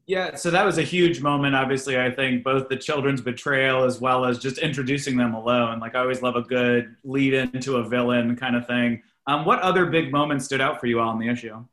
Yeah, 0.06 0.37
so 0.37 0.52
that 0.52 0.64
was 0.64 0.78
a 0.78 0.83
huge 0.83 1.21
moment. 1.21 1.56
Obviously, 1.56 2.00
I 2.00 2.12
think 2.12 2.45
both 2.45 2.68
the 2.68 2.76
children's 2.76 3.21
betrayal 3.21 3.83
as 3.83 4.00
well 4.00 4.25
as 4.25 4.38
just 4.38 4.59
introducing 4.59 5.16
them 5.16 5.35
alone. 5.35 5.80
Like 5.80 5.97
I 5.97 5.99
always 5.99 6.23
love 6.23 6.37
a 6.37 6.42
good 6.42 6.95
lead 7.02 7.35
into 7.35 7.76
a 7.76 7.88
villain 7.88 8.37
kind 8.37 8.54
of 8.54 8.68
thing. 8.68 9.02
Um, 9.26 9.45
what 9.45 9.61
other 9.61 9.87
big 9.87 10.12
moments 10.12 10.45
stood 10.45 10.61
out 10.61 10.80
for 10.80 10.87
you 10.87 11.00
all 11.00 11.12
in 11.12 11.18
the 11.18 11.28
issue? 11.28 11.64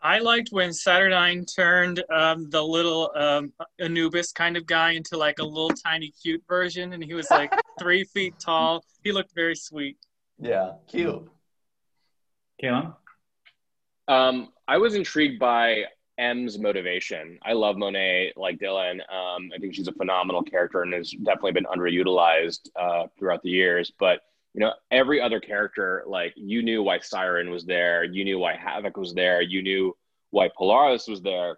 I 0.00 0.18
liked 0.18 0.48
when 0.50 0.70
Saturnyne 0.70 1.46
turned 1.54 2.02
um, 2.10 2.50
the 2.50 2.62
little 2.62 3.12
um, 3.14 3.52
Anubis 3.80 4.32
kind 4.32 4.56
of 4.56 4.66
guy 4.66 4.92
into 4.92 5.16
like 5.16 5.38
a 5.38 5.44
little 5.44 5.70
tiny 5.70 6.12
cute 6.20 6.42
version, 6.48 6.92
and 6.92 7.04
he 7.04 7.14
was 7.14 7.30
like 7.30 7.52
three 7.78 8.04
feet 8.04 8.34
tall. 8.40 8.84
He 9.04 9.12
looked 9.12 9.32
very 9.34 9.54
sweet. 9.54 9.96
Yeah, 10.40 10.72
cute. 10.88 11.30
Kaylin? 12.60 12.94
Um, 14.08 14.48
I 14.66 14.78
was 14.78 14.94
intrigued 14.94 15.38
by 15.38 15.84
M's 16.18 16.58
motivation. 16.58 17.38
I 17.42 17.52
love 17.52 17.76
Monet 17.76 18.32
like 18.36 18.58
Dylan. 18.58 18.94
Um, 19.12 19.50
I 19.54 19.58
think 19.60 19.74
she's 19.74 19.88
a 19.88 19.92
phenomenal 19.92 20.42
character 20.42 20.82
and 20.82 20.92
has 20.94 21.12
definitely 21.12 21.52
been 21.52 21.66
underutilized 21.66 22.70
uh, 22.74 23.06
throughout 23.18 23.42
the 23.42 23.50
years. 23.50 23.92
But 23.98 24.22
you 24.54 24.60
know, 24.60 24.72
every 24.90 25.20
other 25.20 25.40
character, 25.40 26.02
like 26.06 26.34
you 26.36 26.62
knew 26.62 26.82
why 26.82 26.98
Siren 27.00 27.50
was 27.50 27.64
there, 27.64 28.04
you 28.04 28.24
knew 28.24 28.38
why 28.38 28.54
Havoc 28.54 28.96
was 28.96 29.14
there, 29.14 29.40
you 29.40 29.62
knew 29.62 29.96
why 30.30 30.48
Polaris 30.56 31.08
was 31.08 31.22
there. 31.22 31.56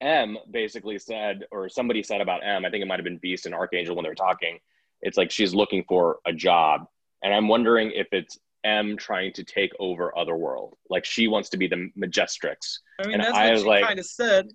M 0.00 0.38
basically 0.50 0.98
said, 0.98 1.44
or 1.50 1.68
somebody 1.68 2.02
said 2.02 2.20
about 2.22 2.40
M, 2.42 2.64
I 2.64 2.70
think 2.70 2.82
it 2.82 2.86
might 2.86 2.98
have 2.98 3.04
been 3.04 3.18
Beast 3.18 3.44
and 3.46 3.54
Archangel 3.54 3.94
when 3.94 4.02
they 4.04 4.08
were 4.08 4.14
talking. 4.14 4.58
It's 5.02 5.18
like 5.18 5.30
she's 5.30 5.54
looking 5.54 5.84
for 5.88 6.20
a 6.26 6.32
job. 6.32 6.86
And 7.22 7.34
I'm 7.34 7.48
wondering 7.48 7.92
if 7.94 8.06
it's 8.12 8.38
M 8.64 8.96
trying 8.96 9.32
to 9.34 9.44
take 9.44 9.72
over 9.78 10.16
Otherworld. 10.16 10.74
Like 10.88 11.04
she 11.04 11.28
wants 11.28 11.50
to 11.50 11.58
be 11.58 11.66
the 11.66 11.90
Majestrix. 11.98 12.78
I 12.98 13.06
mean, 13.06 13.14
And 13.14 13.22
that's 13.22 13.36
I 13.36 13.44
what 13.46 13.52
was 13.52 13.62
she 13.62 13.68
like- 13.68 13.84
kind 13.84 13.98
of 13.98 14.06
said. 14.06 14.52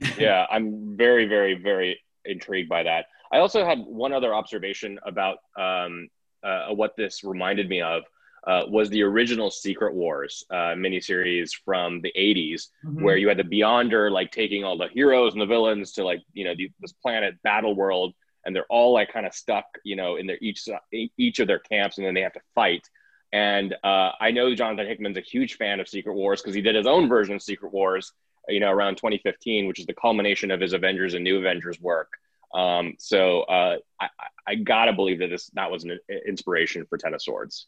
yeah, 0.18 0.44
I'm 0.50 0.96
very, 0.96 1.26
very, 1.26 1.54
very 1.54 1.98
intrigued 2.26 2.68
by 2.68 2.82
that. 2.82 3.06
I 3.32 3.38
also 3.38 3.64
had 3.64 3.78
one 3.78 4.12
other 4.12 4.34
observation 4.34 4.98
about 5.06 5.38
um, 5.58 6.08
uh, 6.44 6.74
what 6.74 6.96
this 6.96 7.24
reminded 7.24 7.68
me 7.68 7.80
of 7.80 8.02
uh, 8.46 8.62
was 8.68 8.90
the 8.90 9.02
original 9.02 9.50
Secret 9.50 9.94
Wars 9.94 10.44
uh, 10.50 10.74
miniseries 10.76 11.50
from 11.64 12.00
the 12.02 12.12
80s, 12.16 12.68
where 13.02 13.16
you 13.16 13.28
had 13.28 13.38
the 13.38 13.44
Beyonder 13.44 14.10
like 14.10 14.30
taking 14.30 14.64
all 14.64 14.76
the 14.76 14.88
heroes 14.88 15.32
and 15.32 15.40
the 15.40 15.46
villains 15.46 15.92
to 15.92 16.04
like 16.04 16.22
you 16.32 16.44
know 16.44 16.54
the, 16.54 16.70
this 16.80 16.92
planet 16.92 17.40
battle 17.42 17.74
world, 17.74 18.12
and 18.44 18.54
they're 18.54 18.66
all 18.68 18.92
like 18.92 19.12
kind 19.12 19.26
of 19.26 19.34
stuck 19.34 19.64
you 19.84 19.96
know 19.96 20.16
in 20.16 20.26
their 20.26 20.38
each 20.42 20.68
each 20.92 21.38
of 21.38 21.46
their 21.46 21.60
camps, 21.60 21.96
and 21.96 22.06
then 22.06 22.14
they 22.14 22.20
have 22.20 22.34
to 22.34 22.40
fight. 22.54 22.86
And 23.32 23.74
uh, 23.82 24.12
I 24.20 24.30
know 24.30 24.54
Jonathan 24.54 24.86
Hickman's 24.86 25.16
a 25.16 25.22
huge 25.22 25.56
fan 25.56 25.80
of 25.80 25.88
Secret 25.88 26.14
Wars 26.14 26.40
because 26.40 26.54
he 26.54 26.60
did 26.60 26.76
his 26.76 26.86
own 26.86 27.08
version 27.08 27.34
of 27.34 27.42
Secret 27.42 27.72
Wars, 27.72 28.12
you 28.48 28.60
know, 28.60 28.70
around 28.70 28.96
2015, 28.96 29.66
which 29.66 29.80
is 29.80 29.86
the 29.86 29.94
culmination 29.94 30.52
of 30.52 30.60
his 30.60 30.72
Avengers 30.72 31.14
and 31.14 31.24
New 31.24 31.38
Avengers 31.38 31.80
work. 31.80 32.12
Um, 32.54 32.94
so 32.98 33.42
uh, 33.42 33.76
I, 34.00 34.04
I- 34.06 34.26
I 34.46 34.54
gotta 34.56 34.92
believe 34.92 35.20
that 35.20 35.30
this 35.30 35.46
that 35.54 35.70
was 35.70 35.84
an 35.84 35.98
inspiration 36.28 36.84
for 36.84 36.98
Ten 36.98 37.14
of 37.14 37.22
Swords. 37.22 37.66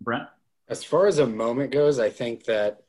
Brent? 0.00 0.26
As 0.68 0.82
far 0.82 1.06
as 1.06 1.20
a 1.20 1.26
moment 1.26 1.70
goes, 1.70 2.00
I 2.00 2.10
think 2.10 2.44
that 2.46 2.82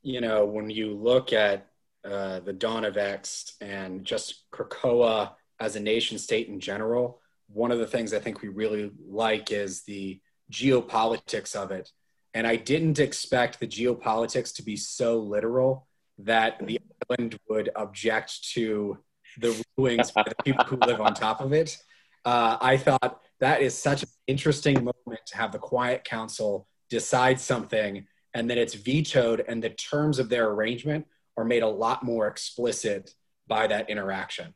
you 0.00 0.20
know 0.20 0.44
when 0.44 0.70
you 0.70 0.94
look 0.94 1.32
at 1.32 1.66
uh, 2.04 2.38
the 2.38 2.52
dawn 2.52 2.84
of 2.84 2.96
X 2.96 3.56
and 3.60 4.04
just 4.04 4.48
Krakoa 4.52 5.32
as 5.58 5.74
a 5.74 5.80
nation 5.80 6.18
state 6.18 6.46
in 6.46 6.60
general, 6.60 7.20
one 7.48 7.72
of 7.72 7.80
the 7.80 7.86
things 7.88 8.14
I 8.14 8.20
think 8.20 8.42
we 8.42 8.48
really 8.48 8.92
like 9.04 9.50
is 9.50 9.82
the 9.82 10.20
geopolitics 10.52 11.56
of 11.56 11.72
it. 11.72 11.90
And 12.32 12.46
I 12.46 12.54
didn't 12.56 13.00
expect 13.00 13.58
the 13.58 13.66
geopolitics 13.66 14.54
to 14.56 14.62
be 14.62 14.76
so 14.76 15.18
literal 15.18 15.88
that 16.18 16.64
the 16.64 16.78
island 17.10 17.38
would 17.48 17.70
object 17.74 18.50
to 18.52 18.98
the 19.40 19.64
rulings 19.76 20.10
by 20.10 20.22
the 20.22 20.34
people 20.44 20.64
who 20.64 20.76
live 20.86 21.00
on 21.00 21.14
top 21.14 21.40
of 21.40 21.52
it. 21.52 21.76
Uh, 22.24 22.56
I 22.60 22.76
thought 22.76 23.20
that 23.40 23.62
is 23.62 23.76
such 23.76 24.02
an 24.02 24.08
interesting 24.26 24.74
moment 24.76 25.20
to 25.26 25.36
have 25.36 25.52
the 25.52 25.58
Quiet 25.58 26.04
Council 26.04 26.66
decide 26.90 27.40
something 27.40 28.06
and 28.36 28.50
then 28.50 28.58
it's 28.58 28.74
vetoed, 28.74 29.42
and 29.48 29.62
the 29.62 29.70
terms 29.70 30.18
of 30.18 30.28
their 30.28 30.50
arrangement 30.50 31.06
are 31.38 31.44
made 31.44 31.62
a 31.62 31.68
lot 31.68 32.02
more 32.02 32.26
explicit 32.26 33.14
by 33.48 33.66
that 33.66 33.88
interaction. 33.88 34.52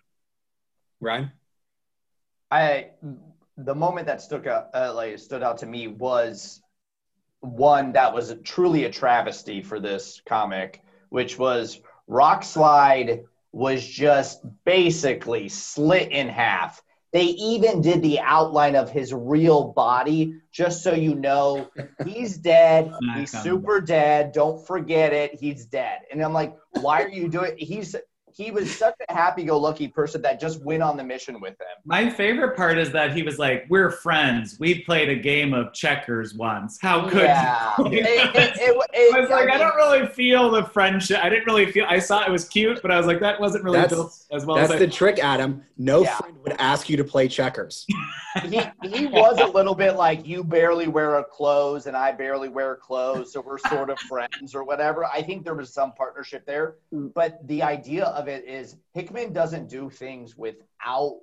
Ryan? 1.01 1.33
I 2.51 2.91
the 3.57 3.75
moment 3.75 4.07
that 4.07 4.21
stuck 4.21 4.47
out 4.47 4.69
uh, 4.75 4.93
like 4.95 5.19
stood 5.19 5.43
out 5.43 5.57
to 5.59 5.67
me 5.67 5.87
was 5.89 6.61
one 7.41 7.93
that 7.93 8.13
was 8.13 8.35
truly 8.45 8.85
a 8.85 8.91
travesty 8.91 9.63
for 9.63 9.81
this 9.81 10.21
comic, 10.29 10.83
which 11.09 11.39
was 11.39 11.81
Rockslide 12.07 13.25
was 13.53 13.87
just 13.87 14.45
basically 14.65 15.49
slit 15.49 16.11
in 16.11 16.29
half. 16.29 16.83
They 17.13 17.25
even 17.25 17.81
did 17.83 18.03
the 18.03 18.21
outline 18.21 18.77
of 18.77 18.91
his 18.91 19.13
real 19.13 19.73
body, 19.73 20.37
just 20.53 20.85
so 20.85 20.93
you 20.93 21.17
know 21.17 21.69
he's 22.05 22.37
dead. 22.39 22.93
He's 23.17 23.33
super 23.33 23.81
dead. 23.81 24.31
Don't 24.33 24.65
forget 24.65 25.13
it. 25.13 25.35
He's 25.35 25.67
dead. 25.67 26.03
And 26.13 26.23
I'm 26.23 26.33
like, 26.33 26.55
why 26.81 27.03
are 27.03 27.09
you 27.09 27.29
doing? 27.29 27.57
He's 27.59 27.97
he 28.35 28.51
was 28.51 28.75
such 28.77 28.95
a 29.09 29.13
happy-go-lucky 29.13 29.89
person 29.89 30.23
that 30.23 30.41
just 30.41 30.63
went 30.63 30.83
on 30.83 30.97
the 30.97 31.05
mission 31.05 31.41
with 31.41 31.53
him. 31.53 31.67
My 31.85 32.09
favorite 32.11 32.57
part 32.57 32.79
is 32.79 32.91
that 32.93 33.15
he 33.15 33.23
was 33.23 33.39
like, 33.39 33.67
"We're 33.69 33.91
friends. 33.91 34.59
We 34.59 34.81
played 34.83 35.09
a 35.09 35.17
game 35.17 35.53
of 35.55 35.73
checkers 35.73 36.35
once. 36.35 36.79
How 36.81 37.09
could 37.09 37.23
yeah. 37.23 37.75
you?" 37.79 37.87
It- 37.87 38.07
it- 38.07 38.35
it- 38.37 38.77
it- 38.93 39.15
I 39.15 39.21
was 39.21 39.31
like, 39.31 39.49
I, 39.49 39.53
mean, 39.53 39.59
don't 39.59 39.77
really 39.77 40.07
feel 40.09 40.51
the 40.51 40.65
friendship. 40.65 41.19
I 41.23 41.29
didn't 41.29 41.47
really 41.47 41.71
feel. 41.71 41.87
I 41.89 41.99
saw 41.99 42.25
it 42.25 42.31
was 42.31 42.49
cute, 42.49 42.81
but 42.83 42.91
I 42.91 42.97
was 42.99 43.07
like, 43.07 43.21
that 43.21 43.41
wasn't 43.41 43.65
really 43.65 43.79
That's- 43.79 43.93
built 43.95 44.17
as 44.33 44.47
well 44.47 44.57
That's 44.57 44.73
as 44.73 44.79
the 44.79 44.87
I. 44.87 44.91
trick, 44.91 45.19
Adam. 45.19 45.63
No 45.77 46.03
Yeah. 46.03 46.17
friend 46.19 46.37
would 46.43 46.55
ask 46.59 46.89
you 46.91 46.97
to 46.99 47.05
play 47.05 47.27
checkers. 47.27 47.87
he, 48.45 48.61
he 48.83 49.07
was 49.07 49.39
a 49.41 49.47
little 49.47 49.75
bit 49.75 49.97
like 49.97 50.27
you 50.27 50.45
barely 50.45 50.89
wear 50.89 51.17
a 51.17 51.25
clothes 51.25 51.87
and 51.87 51.97
I 51.97 52.13
barely 52.13 52.49
wear 52.49 52.77
clothes, 52.77 53.33
so 53.33 53.41
we're 53.41 53.59
sort 53.59 53.91
of 53.91 53.99
friends 54.01 54.55
or 54.55 54.63
whatever. 54.63 55.05
I 55.07 55.23
think 55.23 55.45
there 55.45 55.55
was 55.55 55.73
some 55.73 55.93
partnership 55.93 56.45
there, 56.47 56.77
but 56.93 57.47
the 57.49 57.63
idea 57.63 58.05
of 58.05 58.20
it 58.29 58.45
is 58.47 58.77
Hickman 58.95 59.33
doesn't 59.33 59.69
do 59.69 59.91
things 59.91 60.37
without 60.37 61.21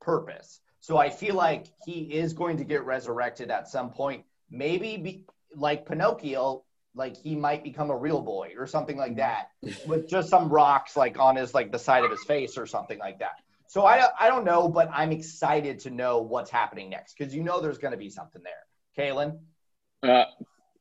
purpose. 0.00 0.60
So 0.80 0.96
I 0.96 1.10
feel 1.10 1.34
like 1.34 1.66
he 1.84 2.00
is 2.02 2.32
going 2.32 2.56
to 2.58 2.64
get 2.64 2.84
resurrected 2.84 3.50
at 3.50 3.68
some 3.68 3.90
point. 3.90 4.24
Maybe 4.50 4.96
be, 4.96 5.24
like 5.54 5.86
Pinocchio, 5.86 6.64
like 6.94 7.16
he 7.16 7.34
might 7.34 7.62
become 7.62 7.90
a 7.90 7.96
real 7.96 8.20
boy 8.20 8.52
or 8.56 8.66
something 8.66 8.96
like 8.96 9.16
that, 9.16 9.50
with 9.86 10.08
just 10.08 10.28
some 10.28 10.48
rocks 10.48 10.96
like 10.96 11.18
on 11.18 11.36
his 11.36 11.54
like 11.54 11.72
the 11.72 11.78
side 11.78 12.04
of 12.04 12.10
his 12.10 12.24
face 12.24 12.56
or 12.56 12.66
something 12.66 12.98
like 12.98 13.18
that. 13.18 13.40
So 13.66 13.84
I 13.84 14.08
I 14.18 14.28
don't 14.28 14.44
know, 14.44 14.68
but 14.68 14.88
I'm 14.92 15.12
excited 15.12 15.78
to 15.80 15.90
know 15.90 16.18
what's 16.20 16.50
happening 16.50 16.88
next 16.90 17.16
because 17.18 17.34
you 17.34 17.42
know 17.42 17.60
there's 17.60 17.78
going 17.78 17.92
to 17.92 17.98
be 17.98 18.08
something 18.08 18.42
there. 18.42 18.54
Kaylin, 18.96 19.38
Uh, 20.02 20.24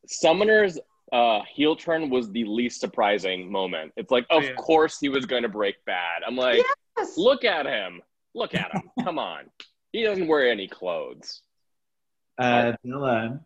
Summoner's 0.08 0.80
uh, 1.12 1.42
heel 1.44 1.76
turn 1.76 2.10
was 2.10 2.32
the 2.32 2.44
least 2.46 2.80
surprising 2.82 3.52
moment. 3.52 3.94
It's 3.96 4.12
like, 4.12 4.26
of 4.30 4.44
Yeah. 4.44 4.54
course 4.56 5.00
he 5.00 5.10
was 5.10 5.26
going 5.26 5.44
to 5.44 5.50
break 5.50 5.84
bad. 5.86 6.22
I'm 6.26 6.36
like, 6.36 6.64
yes, 6.98 7.18
look 7.18 7.46
at 7.46 7.66
him, 7.66 8.02
look 8.34 8.54
at 8.54 8.72
him. 8.74 8.90
Come 9.04 9.20
on, 9.20 9.46
he 9.94 10.04
doesn't 10.04 10.28
wear 10.28 10.50
any 10.50 10.68
clothes. 10.68 11.42
Uh, 12.38 12.74
Dylan. 12.86 13.42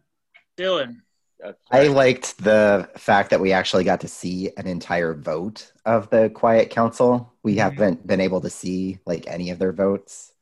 Dylan. 0.57 0.97
That's 1.39 1.57
I 1.71 1.87
liked 1.87 2.37
the 2.43 2.89
fact 2.97 3.31
that 3.31 3.39
we 3.39 3.51
actually 3.51 3.83
got 3.83 4.01
to 4.01 4.07
see 4.07 4.51
an 4.57 4.67
entire 4.67 5.13
vote 5.15 5.71
of 5.85 6.09
the 6.11 6.29
Quiet 6.29 6.69
Council. 6.69 7.33
We 7.41 7.55
haven't 7.55 8.05
been 8.05 8.21
able 8.21 8.41
to 8.41 8.49
see 8.49 8.99
like 9.07 9.25
any 9.27 9.49
of 9.49 9.57
their 9.57 9.71
votes. 9.71 10.33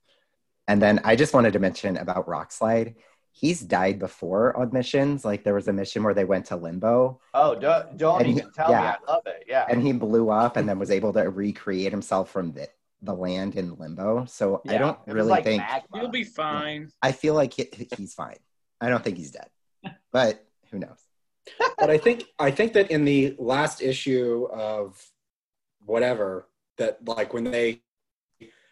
And 0.68 0.82
then 0.82 1.00
I 1.06 1.16
just 1.16 1.34
wanted 1.34 1.54
to 1.54 1.60
mention 1.60 1.96
about 1.96 2.28
Rockslide. 2.28 2.96
He's 3.32 3.62
died 3.62 4.00
before 4.00 4.56
on 4.58 4.70
missions. 4.74 5.24
Like 5.24 5.44
there 5.44 5.54
was 5.54 5.68
a 5.68 5.74
mission 5.74 6.04
where 6.04 6.14
they 6.14 6.26
went 6.26 6.46
to 6.48 6.56
limbo 6.56 7.20
Oh, 7.34 7.56
don't, 7.56 7.98
don't 7.98 8.20
And 8.22 8.28
he- 8.28 8.38
even 8.40 8.52
tell 8.52 8.68
me. 8.68 8.74
yeah. 8.74 8.96
I 9.08 9.12
love 9.12 9.24
it. 9.26 9.44
Yeah. 9.48 9.66
and 9.70 9.82
he 9.82 9.92
blew 9.94 10.30
up 10.30 10.58
and 10.58 10.68
then 10.68 10.80
was 10.80 10.92
able 10.92 11.14
to 11.14 11.22
recreate 11.30 11.92
himself 11.92 12.30
from 12.32 12.52
the, 12.52 12.68
the 13.02 13.14
land 13.14 13.56
in 13.56 13.76
limbo. 13.76 14.26
So 14.26 14.62
I 14.68 14.78
don't 14.78 14.98
It 15.08 15.14
really 15.14 15.30
like 15.30 15.44
think 15.46 15.62
magma. 15.62 16.02
You'll 16.02 16.10
be 16.10 16.24
fine. 16.26 16.92
I 17.02 17.12
feel 17.14 17.34
like 17.34 17.54
he, 17.54 17.70
he's 17.98 18.14
fine. 18.14 18.38
I 18.82 18.90
don't 18.90 19.04
think 19.04 19.18
he's 19.18 19.32
dead, 19.32 19.50
but 20.12 20.46
who 20.72 20.80
knows? 20.80 21.00
but 21.80 21.90
I 21.90 21.98
think 21.98 22.26
I 22.38 22.52
think 22.52 22.74
that 22.74 22.92
in 22.92 23.06
the 23.06 23.36
last 23.40 23.82
issue 23.82 24.48
of 24.52 25.04
whatever 25.86 26.48
that 26.78 27.00
like 27.08 27.34
when 27.34 27.44
they 27.46 27.82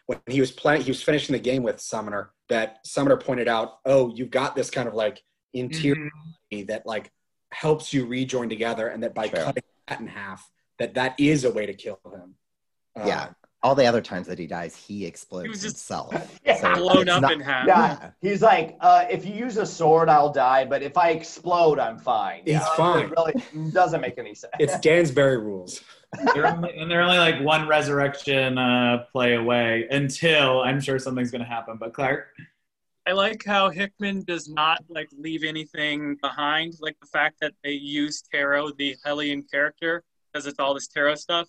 when 0.08 0.20
he 0.28 0.40
was 0.40 0.52
playing 0.52 0.82
he 0.82 0.90
was 0.90 1.04
finishing 1.04 1.34
the 1.34 1.40
game 1.40 1.64
with 1.64 1.80
Summoner 1.80 2.32
that 2.50 2.80
Summoner 2.86 3.18
pointed 3.18 3.48
out, 3.48 3.80
oh, 3.86 4.12
you've 4.16 4.32
got 4.32 4.56
this 4.56 4.70
kind 4.70 4.88
of 4.88 4.94
like 4.96 5.22
interior 5.54 6.10
Mhm. 6.52 6.68
that 6.68 6.86
like 6.86 7.12
helps 7.52 7.94
you 7.94 8.06
rejoin 8.06 8.50
together, 8.50 8.88
and 8.88 9.04
that 9.04 9.14
by 9.14 9.28
Sure. 9.28 9.44
cutting 9.44 9.64
that 9.88 10.00
in 10.00 10.08
half, 10.08 10.50
that 10.80 10.94
that 10.96 11.16
is 11.20 11.44
a 11.46 11.52
way 11.52 11.66
to 11.66 11.74
kill 11.74 12.00
him. 12.12 12.36
Uh, 12.96 13.04
Yeah. 13.06 13.30
All 13.64 13.74
the 13.74 13.86
other 13.86 14.02
times 14.02 14.28
that 14.28 14.38
he 14.38 14.46
dies, 14.48 14.76
he 14.76 15.06
explodes 15.06 15.46
He 15.46 15.50
was 15.50 15.62
just- 15.62 15.76
himself. 15.76 16.40
Yeah. 16.46 16.56
So 16.62 16.76
Blown 16.76 17.10
up 17.10 17.22
not- 17.24 17.32
in 17.34 17.40
half. 17.42 17.68
Yeah. 17.68 18.12
He's 18.22 18.42
like, 18.42 18.78
uh, 18.80 19.06
if 19.10 19.26
you 19.26 19.34
use 19.34 19.58
a 19.58 19.66
sword, 19.66 20.10
I'll 20.10 20.32
die, 20.32 20.64
but 20.66 20.84
if 20.84 20.96
I 20.98 21.10
explode, 21.10 21.80
I'm 21.80 21.98
fine. 21.98 22.44
He's 22.46 22.54
Yeah, 22.54 22.76
fine. 22.76 23.06
It 23.06 23.12
really 23.18 23.72
doesn't 23.72 24.00
make 24.00 24.18
any 24.18 24.36
sense. 24.36 24.54
it's 24.60 24.76
Gansberry 24.78 25.42
rules. 25.42 25.82
They're 26.34 26.48
only, 26.48 26.78
and 26.78 26.90
they're 26.90 27.02
only 27.02 27.18
like 27.18 27.42
one 27.42 27.68
resurrection 27.68 28.58
uh, 28.58 29.06
play 29.12 29.36
away 29.36 29.88
until 29.92 30.62
I'm 30.62 30.80
sure 30.80 31.00
something's 31.00 31.32
going 31.32 31.44
to 31.44 31.48
happen. 31.48 31.78
But 31.78 31.94
Clark, 31.94 32.28
I 33.06 33.12
like 33.12 33.44
how 33.46 33.70
Hickman 33.70 34.24
does 34.24 34.50
not 34.50 34.84
like 34.90 35.10
leave 35.18 35.44
anything 35.44 36.18
behind, 36.22 36.76
like 36.80 36.98
the 37.00 37.08
fact 37.08 37.38
that 37.42 37.54
they 37.64 37.72
use 37.72 38.24
Tarot, 38.32 38.72
the 38.78 38.96
Hellion 39.04 39.44
character, 39.44 40.04
because 40.32 40.48
it's 40.48 40.60
all 40.60 40.74
this 40.74 40.88
Tarot 40.88 41.16
stuff. 41.16 41.48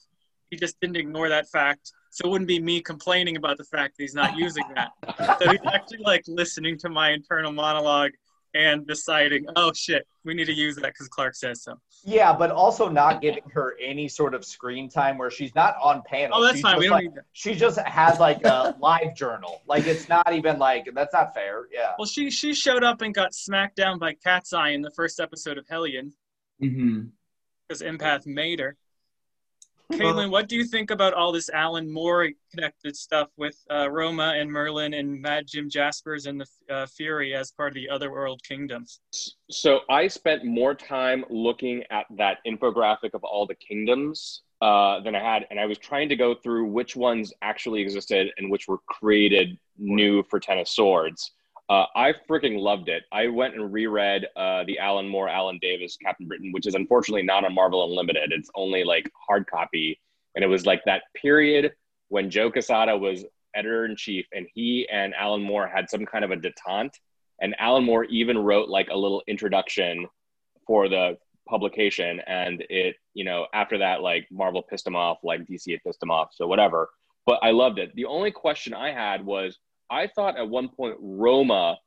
He 0.50 0.57
just 0.57 0.81
didn't 0.81 0.97
ignore 0.97 1.29
that 1.29 1.49
fact, 1.50 1.93
so 2.11 2.27
it 2.27 2.31
wouldn't 2.31 2.49
be 2.49 2.59
me 2.59 2.81
complaining 2.81 3.37
about 3.37 3.59
the 3.59 3.65
fact 3.65 3.97
that 3.97 4.03
he's 4.03 4.15
not 4.15 4.37
using 4.37 4.65
that. 4.75 4.93
So 5.41 5.50
he's 5.50 5.61
actually 5.73 5.99
like 5.99 6.25
listening 6.27 6.79
to 6.79 6.88
my 6.88 7.11
internal 7.11 7.53
monologue 7.53 8.12
and 8.55 8.87
deciding, 8.87 9.47
oh 9.57 9.73
shit, 9.73 10.07
we 10.25 10.35
need 10.35 10.47
to 10.47 10.52
use 10.52 10.76
that 10.76 10.87
because 10.87 11.09
Clark 11.09 11.35
says 11.35 11.62
so. 11.62 11.78
Yeah, 12.05 12.33
but 12.33 12.50
also 12.50 12.88
not 12.88 13.21
giving 13.21 13.43
her 13.52 13.76
any 13.83 14.09
sort 14.09 14.35
of 14.35 14.45
screen 14.45 14.88
time 14.88 15.19
where 15.19 15.31
she's 15.31 15.55
not 15.55 15.76
on 15.83 16.02
panel. 16.07 16.38
Oh, 16.38 16.43
that's 16.43 16.57
She's 16.57 16.62
fine. 16.62 16.78
We 16.78 16.85
don't 16.85 16.93
like- 16.93 17.05
need 17.05 17.14
that. 17.17 17.25
She 17.33 17.55
just 17.55 17.78
has 17.78 18.21
like 18.21 18.45
a 18.45 18.76
live 18.81 19.14
journal. 19.14 19.62
Like 19.67 19.87
it's 19.87 20.09
not 20.09 20.33
even 20.33 20.59
like 20.59 20.88
that's 20.95 21.12
not 21.12 21.35
fair. 21.35 21.67
Yeah. 21.73 21.93
Well, 21.99 22.07
she 22.07 22.31
she 22.31 22.55
showed 22.55 22.85
up 22.85 23.02
and 23.02 23.14
got 23.14 23.35
smacked 23.35 23.76
down 23.76 23.99
by 23.99 24.14
Catseye 24.14 24.75
in 24.75 24.83
the 24.83 24.90
first 24.90 25.21
episode 25.21 25.59
of 25.59 25.67
Hellion 25.69 26.12
mm-hmm. 26.62 27.07
because 27.67 27.83
Empath 27.83 28.26
made 28.26 28.61
her. 28.61 28.76
Caitlin, 29.92 30.30
what 30.30 30.49
do 30.49 30.57
you 30.57 30.64
think 30.64 30.90
about 30.90 31.14
all 31.14 31.33
this 31.33 31.49
Alan 31.49 31.90
Moore 31.90 32.28
connected 32.54 32.95
stuff 32.95 33.30
with 33.37 33.57
uh, 33.71 33.90
Roma 33.90 34.35
and 34.37 34.50
Merlin 34.50 34.95
and 34.95 35.21
Mad 35.21 35.47
Jim 35.47 35.71
Jaspers 35.71 36.26
and 36.26 36.40
the 36.40 36.75
uh, 36.75 36.87
Fury 36.87 37.35
as 37.35 37.52
part 37.52 37.68
of 37.68 37.75
the 37.75 37.88
Otherworld 37.88 38.42
Kingdoms? 38.42 39.00
So 39.50 39.80
I 39.88 40.07
spent 40.09 40.45
more 40.45 40.75
time 40.75 41.25
looking 41.30 41.85
at 41.90 42.04
that 42.16 42.38
infographic 42.47 43.14
of 43.14 43.25
all 43.25 43.47
the 43.47 43.54
kingdoms 43.54 44.42
uh, 44.61 45.00
than 45.00 45.14
I 45.14 45.21
had, 45.21 45.47
and 45.50 45.59
I 45.59 45.66
was 45.66 45.78
trying 45.78 46.09
to 46.11 46.16
go 46.16 46.35
through 46.35 46.66
which 46.66 46.95
ones 46.95 47.33
actually 47.40 47.80
existed 47.80 48.30
and 48.37 48.50
which 48.50 48.68
were 48.68 48.78
created 48.88 49.59
new 49.78 50.23
for 50.25 50.38
Ten 50.38 50.59
of 50.59 50.68
Swords. 50.68 51.33
Uh, 51.69 51.85
I 51.95 52.15
freaking 52.29 52.59
loved 52.59 52.89
it. 52.89 53.03
I 53.13 53.27
went 53.27 53.55
and 53.55 53.73
reread 53.73 54.27
uh, 54.37 54.65
the 54.65 54.79
Alan 54.79 55.07
Moore, 55.07 55.29
Alan 55.29 55.59
Davis, 55.61 55.99
Captain 56.03 56.27
Britain, 56.27 56.51
which 56.53 56.67
is 56.67 56.75
unfortunately 56.75 57.25
not 57.25 57.45
on 57.45 57.55
Marvel 57.55 57.85
Unlimited. 57.85 58.33
It's 58.33 58.51
only 58.55 58.85
like 58.85 59.11
hard 59.27 59.47
copy, 59.47 60.01
and 60.35 60.43
it 60.43 60.49
was 60.49 60.65
like 60.65 60.83
that 60.87 61.03
period 61.15 61.73
when 62.09 62.31
Joe 62.31 62.50
Quesada 62.50 62.97
was 62.97 63.25
editor 63.54 63.85
in 63.85 63.97
chief, 63.97 64.26
and 64.33 64.47
he 64.54 64.89
and 64.91 65.15
Alan 65.15 65.43
Moore 65.43 65.69
had 65.69 65.91
some 65.91 66.07
kind 66.07 66.25
of 66.25 66.31
a 66.31 66.37
detente. 66.37 66.95
And 67.41 67.54
Alan 67.59 67.85
Moore 67.85 68.04
even 68.04 68.39
wrote 68.39 68.69
like 68.69 68.89
a 68.91 68.97
little 68.97 69.23
introduction 69.28 70.07
for 70.67 70.89
the 70.89 71.19
publication. 71.49 72.21
And 72.26 72.65
it 72.71 72.97
you 73.13 73.25
know 73.25 73.47
after 73.52 73.78
that 73.78 74.00
like 74.00 74.26
Marvel 74.31 74.63
pissed 74.63 74.87
him 74.87 74.97
off 74.97 75.19
like 75.23 75.45
DC 75.45 75.71
had 75.71 75.83
pissed 75.85 76.02
him 76.02 76.11
off 76.11 76.31
so 76.33 76.47
whatever. 76.47 76.89
But 77.26 77.41
I 77.43 77.50
loved 77.50 77.78
it. 77.78 77.95
The 77.95 78.07
only 78.07 78.31
question 78.31 78.73
I 78.73 78.93
had 78.93 79.25
was 79.25 79.59
I 79.91 80.07
thought 80.07 80.39
at 80.39 80.49
one 80.49 80.69
point 80.69 80.97
Roma 81.01 81.79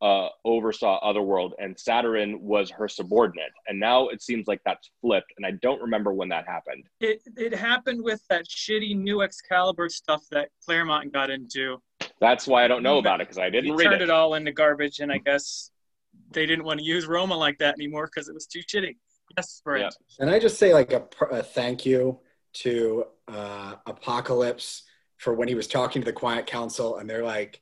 uh, 0.00 0.28
oversaw 0.44 0.98
Otherworld 1.00 1.54
and 1.58 1.78
Saturn 1.78 2.40
was 2.40 2.70
her 2.70 2.86
subordinate 2.86 3.50
and 3.66 3.80
now 3.80 4.06
it 4.08 4.22
seems 4.22 4.46
like 4.46 4.60
that's 4.64 4.88
flipped 5.00 5.32
and 5.36 5.44
I 5.44 5.52
don't 5.60 5.82
remember 5.82 6.12
when 6.12 6.28
that 6.28 6.46
happened 6.46 6.84
It 7.00 7.20
it 7.36 7.52
happened 7.52 8.04
with 8.04 8.22
that 8.28 8.46
shitty 8.46 8.96
new 8.96 9.22
Excalibur 9.22 9.88
stuff 9.88 10.22
that 10.30 10.50
Claremont 10.64 11.12
got 11.12 11.30
into. 11.30 11.82
that's 12.20 12.46
why 12.46 12.64
I 12.64 12.68
don't 12.68 12.84
know 12.84 12.98
about 12.98 13.20
it 13.20 13.26
because 13.26 13.38
I 13.38 13.50
didn't 13.50 13.74
read 13.74 13.86
turned 13.86 14.02
it 14.02 14.02
it 14.02 14.10
all 14.10 14.34
into 14.34 14.52
garbage, 14.52 15.00
and 15.00 15.10
I 15.10 15.18
guess 15.18 15.72
they 16.30 16.46
didn't 16.46 16.64
want 16.64 16.78
to 16.80 16.84
use 16.84 17.06
Roma 17.06 17.36
like 17.36 17.58
that 17.58 17.74
anymore 17.74 18.06
because 18.06 18.28
it 18.28 18.34
was 18.34 18.46
too 18.46 18.60
shitty. 18.60 18.96
Yes, 19.36 19.60
Brent. 19.64 19.82
Yeah. 19.82 19.90
And 20.20 20.30
I 20.30 20.38
just 20.38 20.58
say 20.58 20.72
like 20.72 20.92
a, 20.92 21.04
a 21.30 21.42
thank 21.42 21.84
you 21.84 22.20
to 22.54 23.04
uh, 23.28 23.74
Apocalypse 23.86 24.84
for 25.18 25.34
when 25.34 25.48
he 25.48 25.54
was 25.54 25.66
talking 25.66 26.02
to 26.02 26.06
the 26.06 26.12
Quiet 26.12 26.46
Council, 26.46 26.96
and 26.96 27.08
they're 27.08 27.24
like, 27.24 27.60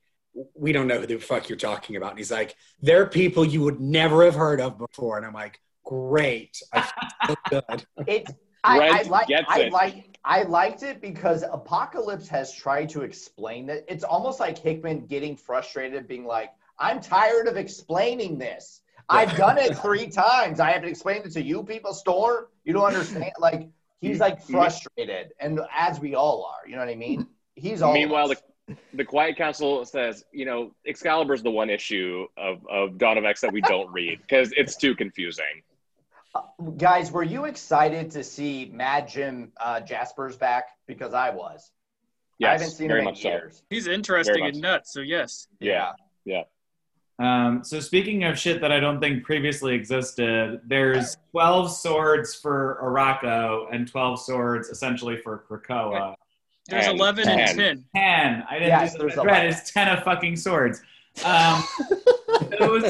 "We 0.55 0.73
don't 0.73 0.87
know 0.87 1.01
who 1.01 1.07
the 1.07 1.19
fuck 1.19 1.49
you're 1.49 1.59
talking 1.59 1.97
about." 1.97 2.11
And 2.11 2.19
he's 2.19 2.31
like, 2.31 2.55
"They're 2.81 3.07
people 3.07 3.45
you 3.45 3.63
would 3.63 3.81
never 3.81 4.25
have 4.25 4.35
heard 4.35 4.61
of 4.61 4.79
before," 4.79 5.17
and 5.17 5.27
I'm 5.27 5.35
like, 5.35 5.61
"Great, 5.85 6.63
I 6.73 6.91
feel 7.27 7.37
good." 7.51 7.87
It 8.07 8.29
I, 8.67 8.79
I 8.79 8.89
Brent 8.89 9.09
like 9.09 9.29
I 9.49 9.61
it. 9.61 9.73
like 9.73 10.19
I 10.25 10.43
liked 10.43 10.83
it 10.83 11.01
because 11.01 11.45
Apocalypse 11.45 12.29
has 12.29 12.53
tried 12.53 12.89
to 12.91 13.03
explain 13.03 13.67
that. 13.67 13.85
It's 13.89 14.03
almost 14.05 14.41
like 14.41 14.59
Hickman 14.59 15.07
getting 15.07 15.37
frustrated, 15.37 16.09
being 16.09 16.27
like, 16.27 16.51
"I'm 16.79 17.01
tired 17.01 17.47
of 17.47 17.57
explaining 17.57 18.39
this. 18.39 18.83
I've 19.09 19.37
done 19.37 19.57
it 19.57 19.77
three 19.83 20.09
times. 20.09 20.59
I 20.59 20.73
have 20.73 20.83
to 20.83 20.89
explain 20.89 21.23
it 21.23 21.33
to 21.33 21.43
you 21.43 21.63
people. 21.63 21.95
Storm, 21.95 22.47
you 22.65 22.73
don't 22.73 22.85
understand." 22.85 23.33
Like 23.39 23.69
he's 24.01 24.19
like 24.19 24.43
frustrated, 24.43 25.33
and 25.39 25.61
as 25.75 26.01
we 26.01 26.17
all 26.17 26.45
are, 26.45 26.69
you 26.69 26.75
know 26.75 26.81
what 26.81 26.91
I 26.91 26.97
mean? 26.97 27.29
He's 27.57 27.83
all. 27.83 27.93
Meanwhile, 27.93 28.29
the, 28.29 28.77
the 28.95 29.05
Quiet 29.05 29.37
Council 29.37 29.85
says, 29.85 30.25
you 30.33 30.45
know, 30.45 30.73
Excalibur's 30.85 31.43
the 31.43 31.51
one 31.51 31.71
issue 31.71 32.27
of, 32.37 32.65
of 32.71 32.99
Dawn 32.99 33.19
of 33.19 33.25
X 33.25 33.41
that 33.41 33.53
we 33.53 33.61
don't 33.63 33.93
read 33.93 34.21
because 34.21 34.53
it's 34.57 34.77
too 34.77 34.95
confusing. 34.95 35.63
guys, 36.77 37.11
were 37.11 37.23
you 37.23 37.47
excited 37.47 38.11
to 38.13 38.23
see 38.23 38.71
Mad 38.73 39.09
Jim 39.09 39.53
uh, 39.59 39.81
Jaspers 39.81 40.37
back? 40.37 40.67
Because 40.87 41.15
I 41.15 41.31
was. 41.31 41.73
Yes, 42.39 42.49
I 42.49 42.53
haven't 42.53 42.71
seen 42.71 42.89
very 42.89 43.01
him 43.01 43.09
in 43.09 43.13
much 43.13 43.23
so. 43.23 43.29
years. 43.29 43.63
He's 43.71 43.87
interesting 43.87 44.35
Very 44.35 44.51
and 44.51 44.61
nuts, 44.61 44.93
so 44.93 45.01
yes. 45.01 45.49
Yeah. 45.59 45.93
Um, 47.19 47.65
so 47.65 47.81
speaking 47.81 48.25
of 48.25 48.39
shit 48.39 48.61
that 48.61 48.71
I 48.71 48.79
don't 48.79 49.01
think 49.01 49.25
previously 49.25 49.75
existed, 49.75 50.61
there's 50.67 51.17
12 51.31 51.73
swords 51.73 52.35
for 52.35 52.79
Arakko 52.83 53.75
and 53.75 53.89
12 53.89 54.21
swords 54.21 54.69
essentially 54.69 55.17
for 55.17 55.45
Krakoa. 55.49 56.15
There's 56.69 56.87
And 56.87 56.99
11 56.99 57.29
and 57.29 57.39
ten. 57.49 57.57
10. 57.57 57.85
10. 57.95 58.45
I 58.49 58.55
didn't 58.55 58.69
Yes, 58.69 58.93
do 58.93 58.99
there's 58.99 59.15
the 59.15 59.23
read. 59.23 59.45
11. 59.45 59.47
It's 59.61 59.71
10 59.73 59.89
of 59.89 60.03
fucking 60.03 60.37
swords. 60.37 60.81
Um, 61.25 61.63
those, 62.59 62.85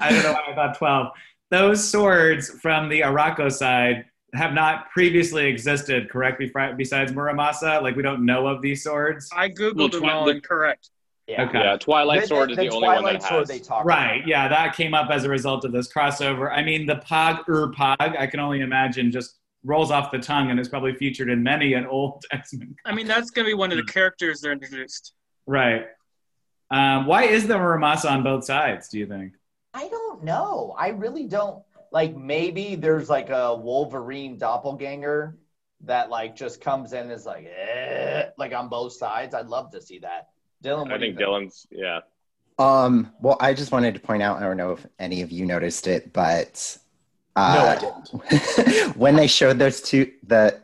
I 0.00 0.10
don't 0.10 0.22
know 0.22 0.32
why 0.32 0.44
I 0.48 0.54
thought 0.54 0.76
12. 0.78 1.08
Those 1.50 1.88
swords 1.88 2.50
from 2.60 2.88
the 2.88 3.00
Arakko 3.00 3.50
side 3.50 4.04
have 4.34 4.52
not 4.52 4.90
previously 4.90 5.46
existed, 5.46 6.10
correct? 6.10 6.38
Besides 6.76 7.12
Muramasa, 7.12 7.80
like 7.82 7.96
we 7.96 8.02
don't 8.02 8.24
know 8.26 8.46
of 8.46 8.60
these 8.60 8.82
swords. 8.84 9.28
I 9.34 9.48
googled 9.48 9.76
Well, 9.76 9.88
them 9.88 10.04
all 10.04 10.24
the- 10.26 10.32
and 10.32 10.42
correct. 10.42 10.90
Yeah. 11.26 11.42
Okay. 11.44 11.58
Yeah, 11.58 11.76
Twilight 11.76 12.20
The- 12.22 12.26
Sword 12.28 12.50
is 12.52 12.56
the, 12.56 12.68
only 12.68 12.86
one 12.86 13.00
Twilight 13.00 13.20
that 13.22 13.28
Sword 13.28 13.40
has. 13.40 13.48
they 13.48 13.58
talk 13.58 13.84
Right, 13.84 14.18
about. 14.18 14.28
yeah, 14.28 14.46
that 14.48 14.76
came 14.76 14.94
up 14.94 15.10
as 15.10 15.24
a 15.24 15.28
result 15.28 15.64
of 15.64 15.72
this 15.72 15.92
crossover. 15.92 16.52
I 16.52 16.62
mean, 16.62 16.86
the 16.86 16.96
Pogg 16.96 17.48
Ur-Pogg, 17.48 17.96
I 18.16 18.26
can 18.28 18.38
only 18.38 18.60
imagine, 18.60 19.10
just 19.10 19.36
rolls 19.66 19.90
off 19.90 20.10
the 20.10 20.18
tongue 20.18 20.50
and 20.50 20.58
is 20.58 20.68
probably 20.68 20.94
featured 20.94 21.28
in 21.28 21.42
many 21.42 21.74
an 21.74 21.86
old 21.86 22.24
X 22.32 22.54
Men. 22.54 22.74
I 22.84 22.94
mean, 22.94 23.06
that's 23.06 23.30
going 23.30 23.44
to 23.44 23.50
be 23.50 23.54
one 23.54 23.72
of 23.72 23.76
the 23.76 23.92
characters 23.92 24.40
they're 24.40 24.52
introduced. 24.52 25.12
Right. 25.46 25.86
Um, 26.70 27.06
why 27.06 27.24
is 27.24 27.46
there 27.46 27.58
Muramasa 27.58 28.10
on 28.10 28.22
both 28.22 28.44
sides, 28.44 28.88
do 28.88 28.98
you 28.98 29.06
think? 29.06 29.34
I 29.74 29.88
don't 29.88 30.24
know. 30.24 30.74
I 30.78 30.88
really 30.88 31.24
don't. 31.24 31.62
Like 31.92 32.16
maybe 32.16 32.74
there's 32.74 33.08
like 33.08 33.30
a 33.30 33.54
Wolverine 33.54 34.38
doppelganger 34.38 35.36
that 35.82 36.10
like 36.10 36.34
just 36.34 36.60
comes 36.60 36.92
in 36.92 37.00
and 37.00 37.12
is 37.12 37.26
like, 37.26 37.46
eh, 37.46 38.26
like 38.38 38.52
on 38.54 38.68
both 38.68 38.92
sides. 38.92 39.34
I'd 39.34 39.46
love 39.46 39.70
to 39.72 39.80
see 39.80 39.98
that. 40.00 40.28
Dylan, 40.64 40.84
what 40.84 40.94
I 40.94 40.98
do 40.98 41.06
you 41.06 41.14
think 41.14 41.20
Dylan's, 41.20 41.66
yeah. 41.70 42.00
Um, 42.58 43.12
well, 43.20 43.36
I 43.38 43.52
just 43.54 43.70
wanted 43.70 43.94
to 43.94 44.00
point 44.00 44.22
out, 44.22 44.38
I 44.38 44.40
don't 44.40 44.56
know 44.56 44.72
if 44.72 44.86
any 44.98 45.22
of 45.22 45.30
you 45.30 45.44
noticed 45.44 45.86
it, 45.86 46.12
but 46.12 46.78
no, 47.36 47.42
I 47.42 47.74
uh, 47.74 47.78
didn't. 47.78 48.96
when 48.96 49.16
they 49.16 49.26
showed 49.26 49.58
those 49.58 49.80
two, 49.80 50.12
the 50.26 50.60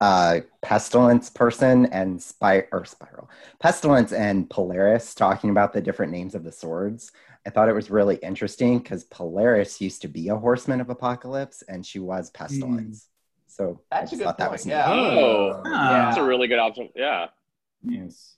uh, 0.00 0.40
pestilence 0.62 1.30
person 1.30 1.86
and 1.86 2.20
spy 2.22 2.64
or 2.72 2.84
spiral, 2.84 3.30
pestilence 3.60 4.12
and 4.12 4.48
Polaris 4.50 5.14
talking 5.14 5.50
about 5.50 5.72
the 5.72 5.80
different 5.80 6.12
names 6.12 6.34
of 6.34 6.44
the 6.44 6.52
swords, 6.52 7.10
I 7.46 7.50
thought 7.50 7.68
it 7.68 7.74
was 7.74 7.90
really 7.90 8.16
interesting 8.16 8.78
because 8.78 9.04
Polaris 9.04 9.80
used 9.80 10.02
to 10.02 10.08
be 10.08 10.28
a 10.28 10.36
horseman 10.36 10.80
of 10.80 10.90
apocalypse, 10.90 11.62
and 11.68 11.84
she 11.84 11.98
was 11.98 12.30
pestilence. 12.30 13.08
So 13.46 13.80
I 13.92 14.00
That's 14.00 14.12
a 14.12 14.16
just 14.16 14.18
good 14.20 14.24
thought 14.24 14.38
that 14.38 14.44
point, 14.48 14.52
was 14.52 14.66
neat. 14.66 14.72
yeah. 14.72 14.92
Oh, 14.92 15.62
Ah, 15.66 16.06
that's 16.06 16.16
a 16.18 16.24
really 16.24 16.48
good 16.48 16.58
option. 16.58 16.88
Yeah. 16.96 17.26
Yes. 17.86 18.36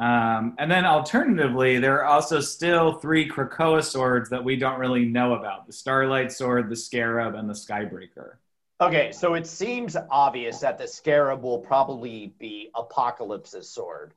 Um, 0.00 0.54
and 0.58 0.70
then 0.70 0.84
alternatively, 0.84 1.78
there 1.78 1.96
are 1.98 2.04
also 2.04 2.40
still 2.40 2.92
three 2.92 3.28
Krakoa 3.28 3.82
swords 3.82 4.30
that 4.30 4.44
we 4.44 4.56
don't 4.56 4.78
really 4.78 5.04
know 5.04 5.34
about 5.34 5.66
the 5.66 5.72
Starlight 5.72 6.30
Sword, 6.30 6.70
the 6.70 6.76
Scarab, 6.76 7.34
and 7.34 7.48
the 7.48 7.54
Skybreaker. 7.54 8.34
Okay, 8.80 9.10
so 9.10 9.34
it 9.34 9.46
seems 9.46 9.96
obvious 10.08 10.60
that 10.60 10.78
the 10.78 10.86
scarab 10.86 11.42
will 11.42 11.58
probably 11.58 12.32
be 12.38 12.70
Apocalypse's 12.76 13.68
sword 13.68 14.14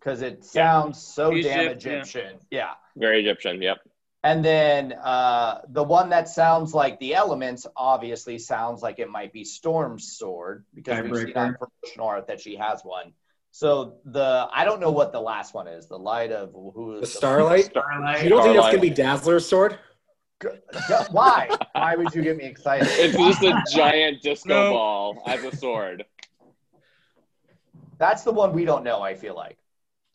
because 0.00 0.22
it 0.22 0.44
sounds 0.44 1.00
so 1.00 1.30
damn 1.30 1.36
Egypt, 1.36 1.52
yeah. 1.52 1.68
Egyptian. 1.70 2.38
Yeah. 2.50 2.70
Very 2.96 3.20
Egyptian. 3.20 3.62
Yep. 3.62 3.78
And 4.24 4.44
then 4.44 4.92
uh, 4.92 5.60
the 5.68 5.84
one 5.84 6.10
that 6.10 6.28
sounds 6.28 6.74
like 6.74 6.98
the 6.98 7.14
elements 7.14 7.66
obviously 7.76 8.38
sounds 8.38 8.82
like 8.82 8.98
it 8.98 9.08
might 9.08 9.32
be 9.32 9.44
Storm's 9.44 10.16
sword 10.16 10.64
because 10.74 11.02
we've 11.02 11.16
seen 11.16 11.36
on 11.36 11.52
Skybreaker. 11.52 11.58
promotional 11.58 12.06
art 12.08 12.26
that 12.26 12.40
she 12.40 12.56
has 12.56 12.82
one. 12.82 13.12
So 13.54 13.98
the 14.06 14.48
I 14.52 14.64
don't 14.64 14.80
know 14.80 14.90
what 14.90 15.12
the 15.12 15.20
last 15.20 15.52
one 15.54 15.68
is. 15.68 15.86
The 15.86 15.98
light 15.98 16.32
of 16.32 16.52
who 16.52 16.98
The 17.00 17.06
Starlight? 17.06 17.66
Starlight. 17.66 18.24
You 18.24 18.30
don't 18.30 18.42
think 18.42 18.54
that's 18.56 18.66
going 18.68 18.76
to 18.76 18.80
be 18.80 18.90
Dazzler's 18.90 19.46
sword? 19.46 19.78
Why? 21.10 21.48
Why 21.72 21.94
would 21.94 22.14
you 22.14 22.22
get 22.22 22.36
me 22.38 22.44
excited? 22.44 22.88
It's 22.92 23.16
just 23.16 23.42
a 23.42 23.62
giant 23.70 24.22
disco 24.22 24.48
No. 24.48 24.70
ball 24.72 25.22
as 25.26 25.44
a 25.44 25.54
sword. 25.54 26.04
That's 27.98 28.22
the 28.24 28.32
one 28.32 28.52
we 28.54 28.64
don't 28.64 28.82
know. 28.84 29.02
I 29.02 29.14
feel 29.14 29.36
like. 29.36 29.58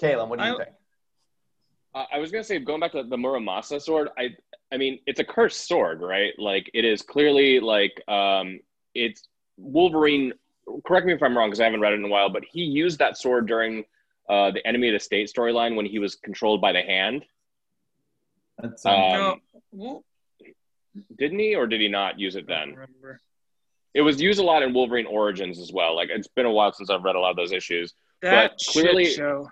Kaylin, 0.01 0.27
what 0.27 0.39
do 0.39 0.45
you 0.45 0.55
I- 0.55 0.57
think? 0.57 0.69
Uh, 1.95 2.05
I 2.11 2.17
was 2.19 2.31
gonna 2.31 2.43
say, 2.43 2.59
going 2.59 2.79
back 2.79 2.91
to 2.91 3.03
the 3.03 3.15
Muramasa 3.15 3.81
sword, 3.81 4.09
I, 4.17 4.29
I 4.71 4.77
mean, 4.77 4.99
it's 5.07 5.19
a 5.19 5.23
cursed 5.23 5.67
sword, 5.67 6.01
right? 6.01 6.33
Like 6.37 6.69
it 6.73 6.85
is 6.85 7.01
clearly 7.01 7.59
like, 7.59 8.01
um, 8.09 8.59
it's 8.93 9.27
Wolverine. 9.57 10.33
Correct 10.85 11.05
me 11.05 11.13
if 11.13 11.23
I'm 11.23 11.37
wrong, 11.37 11.49
because 11.49 11.61
I 11.61 11.65
haven't 11.65 11.81
read 11.81 11.93
it 11.93 11.99
in 11.99 12.05
a 12.05 12.09
while, 12.09 12.29
but 12.29 12.43
he 12.43 12.61
used 12.63 12.99
that 12.99 13.17
sword 13.17 13.47
during 13.47 13.85
uh, 14.29 14.51
the 14.51 14.65
Enemy 14.67 14.89
of 14.89 14.93
the 14.93 14.99
State 14.99 15.31
storyline 15.33 15.75
when 15.75 15.85
he 15.85 15.99
was 15.99 16.15
controlled 16.15 16.59
by 16.61 16.71
the 16.73 16.81
Hand, 16.81 17.23
That's, 18.61 18.85
Um, 18.85 19.39
no, 19.71 20.03
didn't 21.17 21.39
he, 21.39 21.55
or 21.55 21.67
did 21.67 21.79
he 21.79 21.87
not 21.87 22.19
use 22.19 22.35
it 22.35 22.47
then? 22.47 22.71
remember. 22.71 23.21
It 23.93 24.01
was 24.01 24.21
used 24.21 24.39
a 24.39 24.43
lot 24.43 24.61
in 24.63 24.73
Wolverine 24.73 25.05
Origins 25.05 25.59
as 25.59 25.71
well. 25.71 25.95
Like 25.95 26.09
it's 26.11 26.27
been 26.27 26.45
a 26.45 26.51
while 26.51 26.71
since 26.73 26.89
I've 26.89 27.03
read 27.03 27.15
a 27.15 27.19
lot 27.19 27.31
of 27.31 27.35
those 27.37 27.51
issues. 27.51 27.93
That 28.21 28.51
But 28.51 28.59
clearly- 28.71 29.05
shit 29.05 29.15
show. 29.15 29.49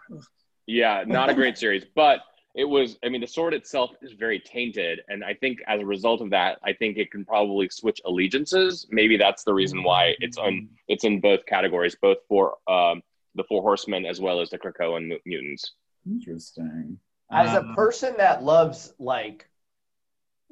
Yeah, 0.68 1.04
not 1.08 1.30
a 1.30 1.34
great 1.34 1.58
series, 1.58 1.86
but 1.96 2.20
it 2.56 2.64
was. 2.66 2.98
I 3.04 3.10
mean, 3.10 3.22
the 3.22 3.28
sword 3.28 3.54
itself 3.54 3.92
is 4.02 4.14
very 4.14 4.40
tainted, 4.40 5.02
and 5.10 5.24
I 5.24 5.34
think 5.34 5.60
as 5.68 5.82
a 5.82 5.86
result 5.86 6.22
of 6.22 6.30
that, 6.32 6.58
I 6.64 6.74
think 6.74 6.98
it 6.98 7.12
can 7.12 7.24
probably 7.26 7.68
switch 7.70 8.00
allegiances. 8.06 8.88
Maybe 8.90 9.18
that's 9.18 9.44
the 9.44 9.54
reason 9.54 9.84
why 9.84 10.16
it's 10.20 10.38
on. 10.38 10.70
It's 10.88 11.04
in 11.04 11.20
both 11.20 11.46
categories, 11.46 11.96
both 12.02 12.18
for 12.30 12.56
um, 12.68 13.02
the 13.36 13.44
Four 13.44 13.62
Horsemen 13.62 14.06
as 14.06 14.22
well 14.22 14.40
as 14.42 14.50
the 14.50 14.58
Krakoan 14.58 15.08
mu- 15.10 15.20
mutants. 15.26 15.74
interesting. 16.08 16.98
As 17.32 17.54
a 17.54 17.62
Um, 17.62 17.76
person 17.76 18.14
that 18.18 18.44
loves 18.44 18.94
like 19.00 19.50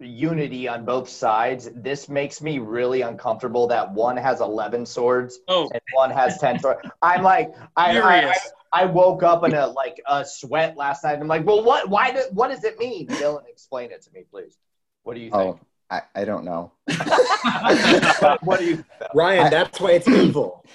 unity 0.04 0.68
on 0.68 0.86
both 0.86 1.10
sides, 1.10 1.70
this 1.76 2.10
makes 2.10 2.42
me 2.42 2.60
really 2.60 3.02
uncomfortable 3.02 3.68
that 3.68 3.92
one 3.92 4.18
has 4.18 4.42
11 4.42 4.86
swords 4.86 5.40
Oh, 5.48 5.70
and 5.72 5.82
one 5.94 6.10
has 6.12 6.38
10 6.40 6.60
swords. 6.60 6.82
I'm 7.02 7.24
like, 7.24 7.54
I, 7.76 7.98
I, 8.00 8.30
I. 8.30 8.36
I 8.76 8.86
woke 8.86 9.22
up 9.22 9.44
in 9.44 9.54
a 9.54 9.68
like 9.68 10.02
a 10.08 10.26
sweat 10.26 10.76
last 10.76 11.04
night. 11.04 11.20
I'm 11.20 11.28
like, 11.28 11.46
well, 11.46 11.64
what, 11.64 11.90
why, 11.90 12.12
do, 12.12 12.24
what 12.32 12.48
does 12.48 12.64
it 12.64 12.80
mean? 12.80 13.06
Dylan, 13.08 13.46
explain 13.48 13.92
it 13.92 14.02
to 14.02 14.12
me, 14.12 14.24
please. 14.32 14.58
What 15.04 15.14
do 15.14 15.20
you 15.20 15.30
think? 15.30 15.42
Oh, 15.44 15.54
think? 15.54 15.68
I, 16.16 16.22
I 16.22 16.26
don't 16.26 16.44
know. 16.44 16.72
what, 16.88 18.44
what 18.44 18.60
do 18.60 18.66
you 18.66 18.84
Ryan, 19.14 19.46
I- 19.46 19.50
that's 19.50 19.80
why 19.80 19.92
it's 19.92 20.08
evil. 20.08 20.66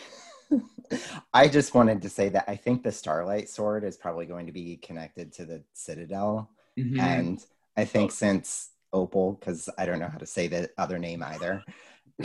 I 1.34 1.48
just 1.48 1.74
wanted 1.74 2.00
to 2.02 2.08
say 2.08 2.28
that 2.30 2.44
I 2.48 2.56
think 2.56 2.82
the 2.82 2.92
Starlight 2.92 3.48
Sword 3.48 3.84
is 3.84 3.96
probably 3.96 4.24
going 4.26 4.46
to 4.46 4.52
be 4.52 4.76
connected 4.76 5.32
to 5.34 5.44
the 5.44 5.62
Citadel. 5.74 6.50
mhm. 6.78 6.98
And 7.00 7.44
I 7.76 7.84
think 7.84 8.12
since 8.12 8.70
Opal, 8.92 9.32
because 9.32 9.68
I 9.78 9.86
don't 9.86 9.98
know 9.98 10.08
how 10.08 10.18
to 10.18 10.26
say 10.26 10.48
the 10.48 10.70
other 10.78 10.98
name 10.98 11.22
either, 11.22 11.64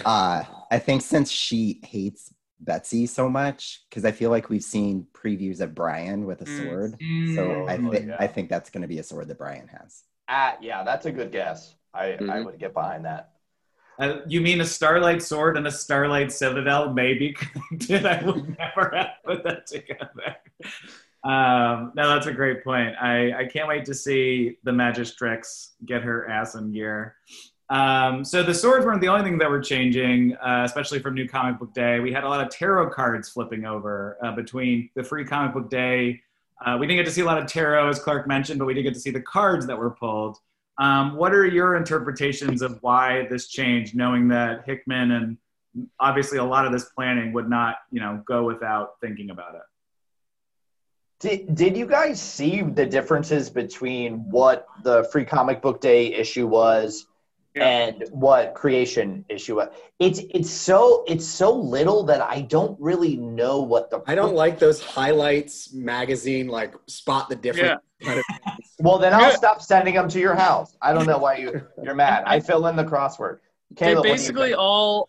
uh, 0.05 0.43
I 0.71 0.79
think 0.79 1.01
since 1.01 1.29
she 1.29 1.81
hates 1.83 2.33
Betsy 2.59 3.05
so 3.05 3.29
much, 3.29 3.81
because 3.89 4.05
I 4.05 4.11
feel 4.11 4.29
like 4.29 4.49
we've 4.49 4.63
seen 4.63 5.07
previews 5.13 5.59
of 5.61 5.75
Brian 5.75 6.25
with 6.25 6.41
a 6.41 6.45
Mm. 6.45 6.57
sword. 6.57 6.99
Mm. 6.99 7.35
So 7.35 7.65
I, 7.67 7.77
Oh, 7.77 7.93
yeah. 7.93 8.17
I 8.19 8.27
think 8.27 8.49
that's 8.49 8.69
going 8.69 8.83
to 8.83 8.87
be 8.87 8.99
a 8.99 9.03
sword 9.03 9.27
that 9.27 9.37
Brian 9.37 9.67
has. 9.67 10.03
Ah, 10.29 10.57
yeah, 10.61 10.83
that's 10.83 11.05
a 11.05 11.11
good 11.11 11.31
guess. 11.31 11.75
I, 11.93 12.13
I 12.13 12.17
Mhm. 12.17 12.45
would 12.45 12.59
get 12.59 12.73
behind 12.73 13.05
that. 13.05 13.31
Uh, 13.99 14.21
you 14.27 14.41
mean 14.41 14.59
a 14.61 14.65
Starlight 14.65 15.21
Sword 15.21 15.55
and 15.55 15.67
a 15.67 15.71
Starlight 15.71 16.31
Citadel 16.31 16.93
may 16.93 17.13
be 17.13 17.33
connected? 17.33 18.05
I 18.07 18.23
would 18.25 18.57
never 18.57 18.89
have 18.95 19.09
put 19.23 19.43
that 19.43 19.67
together. 19.67 20.37
Um, 21.23 21.93
no, 21.95 22.09
that's 22.09 22.27
a 22.27 22.33
great 22.33 22.63
point. 22.63 22.95
I, 23.01 23.31
I 23.33 23.45
can't 23.45 23.67
wait 23.67 23.85
to 23.85 23.93
see 23.93 24.57
the 24.63 24.71
Majestrix 24.71 25.69
get 25.85 26.03
her 26.03 26.29
ass 26.29 26.55
in 26.55 26.73
gear. 26.73 27.15
Um, 27.69 28.25
so 28.25 28.43
the 28.43 28.53
swords 28.53 28.85
weren't 28.85 29.01
the 29.01 29.07
only 29.07 29.23
thing 29.23 29.37
that 29.37 29.49
were 29.49 29.61
changing, 29.61 30.35
uh, 30.35 30.63
especially 30.65 30.99
from 30.99 31.15
New 31.15 31.27
Comic 31.27 31.59
Book 31.59 31.73
Day. 31.73 31.99
We 31.99 32.11
had 32.11 32.23
a 32.23 32.29
lot 32.29 32.45
of 32.45 32.49
tarot 32.49 32.89
cards 32.89 33.29
flipping 33.29 33.65
over 33.65 34.17
uh, 34.21 34.35
between 34.35 34.89
the 34.95 35.03
free 35.03 35.25
Comic 35.25 35.53
Book 35.53 35.69
Day. 35.69 36.21
Uh, 36.63 36.77
we 36.79 36.87
didn't 36.87 36.99
get 36.99 37.05
to 37.05 37.11
see 37.11 37.21
a 37.21 37.25
lot 37.25 37.37
of 37.37 37.47
tarot, 37.47 37.89
as 37.89 37.99
Clark 37.99 38.27
mentioned, 38.27 38.59
but 38.59 38.65
we 38.65 38.73
did 38.73 38.83
get 38.83 38.93
to 38.93 38.99
see 38.99 39.09
the 39.09 39.21
cards 39.21 39.65
that 39.65 39.77
were 39.77 39.91
pulled. 39.91 40.37
Um, 40.77 41.15
what 41.15 41.33
are 41.33 41.45
your 41.45 41.75
interpretations 41.75 42.61
of 42.61 42.77
why 42.81 43.27
this 43.29 43.47
changed, 43.47 43.95
knowing 43.95 44.27
that 44.29 44.65
Hickman 44.65 45.11
and 45.11 45.37
obviously 45.99 46.37
a 46.37 46.43
lot 46.43 46.65
of 46.65 46.71
this 46.71 46.85
planning 46.85 47.31
would 47.33 47.49
not, 47.49 47.77
you 47.91 47.99
know, 47.99 48.21
go 48.25 48.43
without 48.43 48.99
thinking 49.01 49.29
about 49.29 49.55
it? 49.55 49.61
Did, 51.19 51.55
did 51.55 51.77
you 51.77 51.85
guys 51.85 52.21
see 52.21 52.61
the 52.61 52.85
differences 52.85 53.49
between 53.49 54.29
what 54.29 54.67
the 54.83 55.03
free 55.11 55.25
comic 55.25 55.61
book 55.61 55.79
day 55.79 56.13
issue 56.13 56.47
was 56.47 57.07
Yeah. 57.55 57.67
and 57.67 58.03
what 58.11 58.53
creation 58.55 59.23
issue 59.29 59.55
was? 59.55 59.69
It's 59.99 60.19
it's 60.31 60.49
so 60.49 61.03
it's 61.07 61.25
so 61.25 61.53
little 61.53 62.03
that 62.03 62.21
I 62.21 62.41
don't 62.41 62.77
really 62.81 63.15
know 63.15 63.61
what 63.61 63.89
the 63.89 64.01
I 64.05 64.15
don't 64.15 64.35
like 64.35 64.59
those 64.59 64.81
highlights 64.81 65.71
magazine, 65.73 66.47
like 66.47 66.73
spot 66.87 67.29
the 67.29 67.35
difference. 67.35 67.81
kind 68.03 68.19
of 68.19 68.25
Well, 68.79 68.97
then 68.97 69.13
I'll 69.13 69.29
Yeah. 69.29 69.35
stop 69.37 69.61
sending 69.61 69.93
them 69.93 70.09
to 70.09 70.19
your 70.19 70.35
house. 70.35 70.75
I 70.81 70.91
don't 70.93 71.05
know 71.05 71.19
why 71.19 71.37
you 71.37 71.61
you're 71.83 71.95
mad. 71.95 72.23
I 72.25 72.39
fill 72.49 72.67
in 72.67 72.75
the 72.75 72.83
crossword. 72.83 73.39
Caleb, 73.75 74.03
they 74.03 74.09
what 74.09 74.15
basically 74.17 74.53
all 74.53 75.07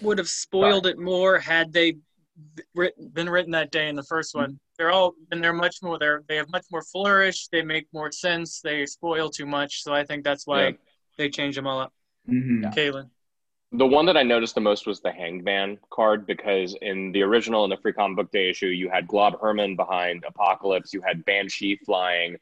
would 0.00 0.18
have 0.18 0.28
spoiled 0.28 0.86
it 0.86 0.98
more 0.98 1.38
had 1.38 1.72
they 1.72 1.96
writ- 2.74 3.14
been 3.14 3.28
written 3.28 3.52
that 3.52 3.70
day 3.70 3.88
in 3.88 3.96
the 3.96 4.02
first 4.02 4.34
one. 4.34 4.58
They're 4.78 4.90
all 4.90 5.14
and 5.30 5.42
they're 5.42 5.52
much 5.52 5.76
more 5.82 5.98
they're 5.98 6.22
they 6.28 6.36
have 6.36 6.50
much 6.50 6.66
more 6.70 6.82
flourish. 6.82 7.48
They 7.48 7.62
make 7.62 7.86
more 7.92 8.10
sense. 8.12 8.60
They 8.60 8.86
spoil 8.86 9.30
too 9.30 9.46
much. 9.46 9.82
So 9.82 9.92
I 9.92 10.04
think 10.04 10.24
that's 10.24 10.46
why 10.46 10.68
Yeah. 10.68 10.70
they 11.18 11.28
changed 11.30 11.58
them 11.58 11.66
all 11.66 11.80
up. 11.80 11.92
Mm-hmm. 12.28 12.66
Kalen. 12.66 13.10
The 13.74 13.86
one 13.86 14.04
that 14.06 14.18
I 14.18 14.22
noticed 14.22 14.54
the 14.54 14.60
most 14.60 14.86
was 14.86 15.00
the 15.00 15.10
Hanged 15.10 15.44
Man 15.44 15.78
card 15.90 16.26
because 16.26 16.76
in 16.82 17.10
the 17.12 17.22
original 17.22 17.64
in 17.64 17.70
the 17.70 17.78
free 17.78 17.94
comic 17.94 18.16
book 18.16 18.30
day 18.30 18.50
issue, 18.50 18.66
you 18.66 18.90
had 18.90 19.06
Glob 19.08 19.40
Herman 19.40 19.76
behind 19.76 20.24
Apocalypse, 20.28 20.92
you 20.92 21.00
had 21.00 21.24
Banshee 21.24 21.76
flying, 21.76 22.36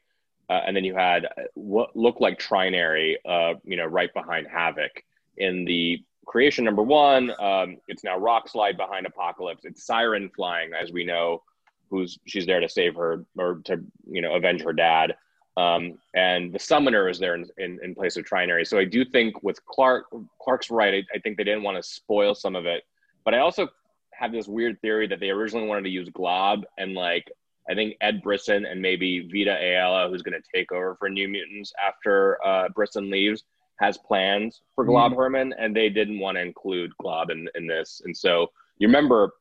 uh, 0.49 0.59
and 0.65 0.75
then 0.75 0.83
you 0.83 0.93
had 0.93 1.25
uh, 1.25 1.43
what 1.53 1.95
looked 1.95 2.19
like 2.19 2.37
Trinary, 2.37 3.15
uh, 3.25 3.53
you 3.63 3.77
know, 3.77 3.85
right 3.85 4.13
behind 4.13 4.45
Havoc. 4.47 4.91
In 5.37 5.63
the 5.63 6.03
creation 6.25 6.65
number 6.65 6.83
one, 6.83 7.31
um, 7.39 7.77
it's 7.87 8.03
now 8.03 8.17
Rockslide 8.17 8.77
behind 8.77 9.05
Apocalypse. 9.05 9.65
It's 9.65 9.85
Siren 9.85 10.29
flying, 10.35 10.71
as 10.73 10.91
we 10.91 11.03
know, 11.03 11.43
who's 11.89 12.17
she's 12.25 12.45
there 12.45 12.59
to 12.59 12.69
save 12.69 12.95
her 12.95 13.25
or 13.37 13.61
to 13.65 13.83
you 14.09 14.21
know 14.21 14.35
avenge 14.35 14.61
her 14.61 14.73
dad. 14.73 15.15
Um, 15.57 15.97
and 16.15 16.53
the 16.53 16.59
summoner 16.59 17.09
is 17.09 17.19
there 17.19 17.35
in, 17.35 17.45
in, 17.57 17.79
in 17.83 17.93
place 17.93 18.15
of 18.15 18.23
Trinary. 18.23 18.65
So 18.65 18.77
I 18.79 18.85
do 18.85 19.03
think 19.03 19.43
with 19.43 19.63
Clark, 19.65 20.05
Clark's 20.41 20.71
right. 20.71 20.93
I, 20.93 21.17
I 21.17 21.19
think 21.19 21.35
they 21.35 21.43
didn't 21.43 21.63
want 21.63 21.75
to 21.75 21.83
spoil 21.83 22.33
some 22.33 22.55
of 22.55 22.65
it, 22.65 22.83
but 23.25 23.33
I 23.33 23.39
also 23.39 23.67
have 24.13 24.31
this 24.31 24.47
weird 24.47 24.79
theory 24.81 25.07
that 25.07 25.19
they 25.19 25.29
originally 25.29 25.67
wanted 25.67 25.83
to 25.83 25.89
use 25.89 26.07
Glob 26.09 26.63
and 26.77 26.93
like 26.93 27.29
I 27.69 27.75
think 27.75 27.95
Ed 28.01 28.21
Brisson 28.21 28.65
and 28.65 28.81
maybe 28.81 29.27
Vita 29.31 29.55
Ayala, 29.55 30.09
who's 30.09 30.21
going 30.21 30.39
to 30.39 30.47
take 30.53 30.71
over 30.71 30.95
for 30.95 31.09
New 31.09 31.27
Mutants 31.27 31.73
after 31.85 32.43
uh, 32.45 32.69
Brisson 32.69 33.09
leaves, 33.09 33.43
has 33.81 33.97
plans 33.97 34.61
for 34.75 34.85
Glob 34.85 35.11
Herman, 35.15 35.53
and 35.59 35.75
they 35.75 35.89
didn't 35.89 36.19
want 36.19 36.37
to 36.37 36.41
include 36.41 36.95
Glob 36.99 37.29
in, 37.31 37.49
in 37.55 37.67
this. 37.67 38.01
And 38.05 38.15
so 38.15 38.47
you 38.77 38.87
remember, 38.87 39.31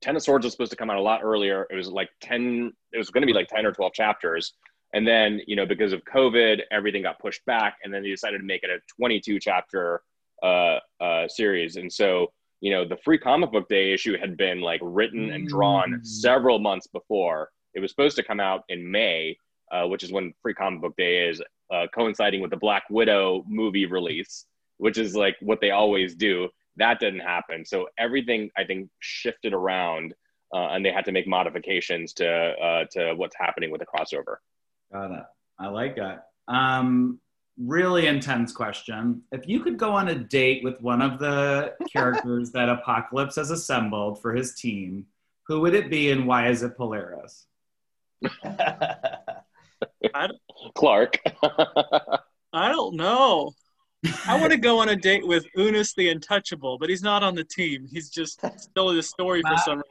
Ten 0.00 0.14
of 0.16 0.22
Swords 0.22 0.44
was 0.44 0.52
supposed 0.52 0.70
to 0.72 0.76
come 0.76 0.90
out 0.90 0.96
a 0.98 1.02
lot 1.02 1.20
earlier. 1.22 1.66
It 1.70 1.76
was 1.76 1.88
like 1.88 2.10
ten. 2.20 2.72
It 2.92 2.98
was 2.98 3.10
going 3.10 3.22
to 3.22 3.26
be 3.26 3.32
like 3.32 3.48
ten 3.48 3.64
or 3.66 3.72
twelve 3.72 3.92
chapters. 3.92 4.54
And 4.94 5.06
then, 5.06 5.40
you 5.46 5.56
know, 5.56 5.64
because 5.64 5.92
of 5.94 6.02
COVID, 6.04 6.60
everything 6.70 7.02
got 7.02 7.18
pushed 7.18 7.44
back, 7.46 7.78
and 7.82 7.92
then 7.92 8.02
they 8.02 8.10
decided 8.10 8.38
to 8.38 8.44
make 8.44 8.62
it 8.62 8.68
a 8.68 8.78
22 8.98 9.40
chapter 9.40 10.02
uh, 10.42 10.78
uh, 11.00 11.26
series. 11.28 11.76
And 11.76 11.90
so, 11.90 12.30
you 12.60 12.70
know, 12.70 12.84
the 12.86 12.98
free 12.98 13.16
comic 13.16 13.52
book 13.52 13.70
day 13.70 13.94
issue 13.94 14.18
had 14.18 14.36
been 14.36 14.60
like 14.60 14.80
written 14.84 15.30
and 15.30 15.48
drawn 15.48 15.92
Mm. 15.92 16.06
several 16.06 16.58
months 16.58 16.88
before. 16.88 17.48
It 17.74 17.80
was 17.80 17.90
supposed 17.90 18.16
to 18.16 18.22
come 18.22 18.38
out 18.38 18.64
in 18.68 18.90
May, 18.90 19.38
uh, 19.72 19.86
which 19.86 20.02
is 20.02 20.12
when 20.12 20.34
Free 20.42 20.52
Comic 20.52 20.82
Book 20.82 20.96
Day 20.98 21.26
is, 21.26 21.40
uh, 21.72 21.86
coinciding 21.94 22.40
with 22.40 22.50
the 22.50 22.56
Black 22.56 22.84
Widow 22.90 23.44
movie 23.48 23.86
release, 23.86 24.46
which 24.78 24.98
is 24.98 25.16
like 25.16 25.36
what 25.40 25.60
they 25.60 25.70
always 25.70 26.14
do. 26.14 26.48
That 26.76 27.00
didn't 27.00 27.20
happen. 27.20 27.64
So 27.64 27.88
everything 27.98 28.50
I 28.56 28.64
think 28.64 28.90
shifted 29.00 29.52
around, 29.52 30.14
uh, 30.54 30.68
and 30.68 30.84
they 30.84 30.92
had 30.92 31.04
to 31.06 31.12
make 31.12 31.26
modifications 31.26 32.12
to 32.14 32.28
uh, 32.28 32.84
to 32.92 33.14
what's 33.14 33.36
happening 33.36 33.70
with 33.70 33.80
the 33.80 33.86
crossover. 33.86 34.36
Got 34.92 35.12
it. 35.12 35.24
I 35.58 35.68
like 35.68 35.96
that. 35.96 36.26
Um, 36.48 37.20
really 37.58 38.06
intense 38.06 38.52
question. 38.52 39.22
If 39.32 39.46
you 39.46 39.60
could 39.60 39.78
go 39.78 39.92
on 39.92 40.08
a 40.08 40.14
date 40.14 40.64
with 40.64 40.80
one 40.80 41.02
of 41.02 41.18
the 41.18 41.74
characters 41.92 42.50
that 42.52 42.68
Apocalypse 42.68 43.36
has 43.36 43.50
assembled 43.50 44.20
for 44.20 44.34
his 44.34 44.54
team, 44.54 45.06
who 45.46 45.60
would 45.60 45.74
it 45.74 45.90
be 45.90 46.10
and 46.10 46.26
why 46.26 46.48
is 46.48 46.62
it 46.62 46.76
Polaris? 46.76 47.46
Clark. 50.74 51.18
I 52.52 52.68
don't 52.68 52.96
know. 52.96 53.52
I 54.26 54.38
want 54.38 54.50
to 54.52 54.58
go 54.58 54.80
on 54.80 54.88
a 54.88 54.96
date 54.96 55.26
with 55.26 55.46
Unus 55.56 55.94
the 55.94 56.08
Untouchable, 56.10 56.78
but 56.78 56.88
he's 56.88 57.02
not 57.02 57.22
on 57.22 57.34
the 57.34 57.44
team. 57.44 57.86
He's 57.90 58.10
just 58.10 58.40
still 58.58 58.90
in 58.90 58.96
the 58.96 59.02
story 59.02 59.42
for 59.42 59.56
some 59.58 59.76
reason. 59.76 59.82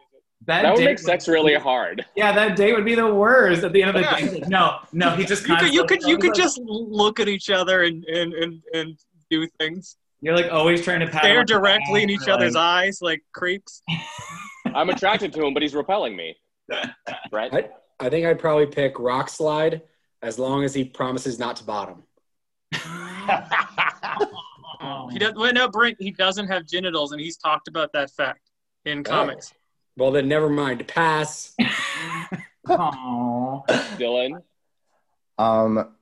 that 0.48 0.66
would 0.66 0.80
date 0.80 0.86
make 0.86 1.00
sex 1.00 1.28
really 1.30 1.56
hard. 1.56 2.06
Yeah, 2.16 2.34
that 2.34 2.56
date 2.58 2.74
would 2.74 2.84
be 2.84 2.96
the 2.96 3.14
worst 3.14 3.64
at 3.64 3.72
the 3.72 3.82
end 3.84 3.96
of 3.96 3.96
the 3.96 4.02
Yeah. 4.02 4.32
day. 4.32 4.44
No, 4.48 4.80
no, 4.92 5.12
he 5.12 5.24
just 5.24 5.48
You 5.48 5.56
could, 5.56 5.74
you 5.74 5.86
could, 5.86 6.04
you 6.04 6.18
could 6.18 6.36
just 6.36 6.60
look 6.64 7.20
at 7.22 7.30
each 7.30 7.50
other 7.50 7.84
and 7.84 8.04
and 8.06 8.34
and, 8.34 8.62
and 8.74 9.00
do 9.30 9.48
things. 9.60 9.96
You're 10.20 10.36
like 10.36 10.52
always 10.52 10.84
trying 10.84 11.00
to 11.00 11.08
pat 11.08 11.24
him 11.24 11.32
Stare 11.32 11.44
directly 11.46 12.04
in 12.04 12.10
each 12.10 12.28
or, 12.28 12.32
other's 12.32 12.54
like, 12.54 12.64
eyes 12.64 13.00
like 13.02 13.24
creeps. 13.34 13.82
I'm 14.76 14.90
attracted 14.90 15.34
to 15.34 15.46
him, 15.46 15.54
but 15.54 15.64
he's 15.64 15.74
repelling 15.74 16.16
me. 16.16 16.36
Brent. 17.32 17.54
I, 17.54 17.70
I 18.00 18.10
think 18.10 18.26
I'd 18.26 18.40
probably 18.40 18.68
pick 18.68 18.96
Rockslide 18.96 19.82
as 20.22 20.38
long 20.40 20.64
as 20.64 20.74
he 20.74 20.84
promises 20.84 21.40
not 21.40 21.56
to 21.58 21.64
bottom. 21.64 22.04
Oh, 24.84 25.10
he 25.12 25.20
doesn't. 25.20 25.38
Well, 25.38 25.54
no, 25.54 25.68
Brent. 25.68 25.98
He 26.00 26.12
doesn't 26.12 26.48
have 26.48 26.66
genitals, 26.66 27.12
and 27.12 27.22
he's 27.22 27.38
talked 27.38 27.68
about 27.68 27.92
that 27.94 28.12
fact 28.12 28.50
in 28.86 29.04
comics. 29.04 29.54
Well, 29.98 30.12
then 30.12 30.28
never 30.28 30.50
mind. 30.50 30.88
Pass. 30.88 31.56
Aw. 32.70 33.62
Dylan. 33.98 34.42
Um, 35.38 35.96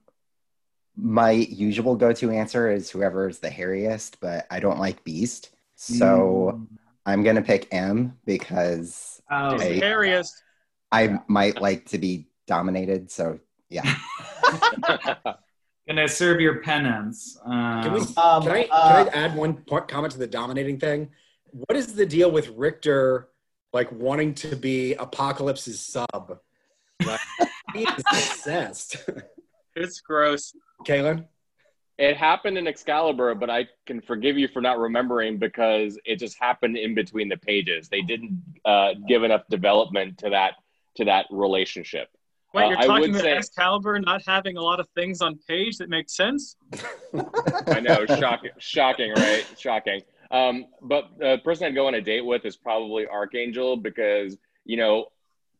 my 0.95 1.32
usual 1.32 1.95
go-to 1.95 2.29
answer 2.32 2.69
is 2.71 2.89
whoever's 2.89 3.39
the 3.39 3.49
hairiest, 3.49 4.15
but 4.19 4.45
I 4.51 4.60
don't 4.60 4.79
like 4.79 5.03
Beast, 5.03 5.51
so 5.75 6.67
I'm 7.05 7.23
gonna 7.23 7.41
pick 7.41 7.67
M 7.71 8.17
because 8.25 9.21
Oh, 9.32 9.51
He's 9.58 9.79
the 9.79 9.82
hairiest. 9.82 10.32
I 10.91 11.19
might 11.27 11.62
like 11.62 11.86
to 11.89 11.97
be 11.97 12.27
dominated. 12.47 13.12
So 13.12 13.39
yeah, 13.69 13.95
gonna 15.88 16.08
serve 16.08 16.39
your 16.41 16.62
penance. 16.62 17.38
Um, 17.43 17.84
Can 17.84 17.93
we? 17.93 17.99
Um, 17.99 18.43
Can 18.43 18.51
I, 18.51 18.67
uh, 18.71 19.05
can 19.05 19.08
I 19.08 19.25
add 19.25 19.36
one 19.36 19.55
point, 19.55 19.88
comment 19.88 20.12
to 20.13 20.19
the 20.19 20.27
dominating 20.27 20.79
thing? 20.79 21.10
What 21.51 21.77
is 21.77 21.93
the 21.93 22.05
deal 22.05 22.32
with 22.32 22.49
Richter 22.49 23.29
like 23.73 23.91
wanting 23.91 24.34
to 24.36 24.55
be 24.55 24.93
Apocalypse's 24.93 25.79
sub? 25.79 26.39
Like, 27.05 27.19
he 27.73 27.84
is 27.84 28.03
obsessed. 28.12 28.97
It's 29.75 30.01
gross. 30.01 30.53
Kaylin? 30.86 31.25
It 31.97 32.15
happened 32.15 32.58
in 32.58 32.65
Excalibur, 32.65 33.36
but 33.36 33.49
I 33.49 33.67
can 33.86 34.01
forgive 34.01 34.38
you 34.38 34.47
for 34.47 34.62
not 34.62 34.79
remembering 34.79 35.38
because 35.38 35.99
it 36.05 36.15
just 36.15 36.39
happened 36.39 36.77
in 36.77 36.95
between 36.95 37.27
the 37.27 37.36
pages. 37.38 37.89
They 37.89 38.01
didn't 38.01 38.41
uh, 38.63 38.93
give 39.08 39.23
enough 39.23 39.41
development 39.49 40.17
to 40.19 40.29
that 40.29 40.53
to 40.95 41.05
that 41.05 41.25
relationship. 41.29 42.10
Wait, 42.53 42.63
Uh, 42.63 42.69
you're 42.69 42.77
I 42.79 42.85
talking 42.88 43.01
would 43.01 43.09
about 43.12 43.21
say- 43.21 43.38
Excalibur 43.38 43.99
not 43.99 44.23
having 44.25 44.57
a 44.57 44.62
lot 44.62 44.79
of 44.79 44.88
things 44.95 45.21
on 45.21 45.38
page 45.47 45.77
that 45.77 45.89
make 45.89 46.09
sense? 46.09 46.55
I 47.67 47.79
know, 47.79 48.05
shocking, 48.07 48.51
shocking, 48.57 49.12
right? 49.13 49.45
Shocking. 49.57 50.01
Um, 50.31 50.65
but 50.81 51.09
the 51.17 51.38
person 51.43 51.67
I'd 51.67 51.75
go 51.75 51.88
on 51.88 51.95
a 51.95 52.01
date 52.01 52.25
with 52.25 52.45
is 52.45 52.55
probably 52.57 53.07
Archangel 53.07 53.77
because 53.77 54.38
you 54.65 54.77
know 54.77 55.07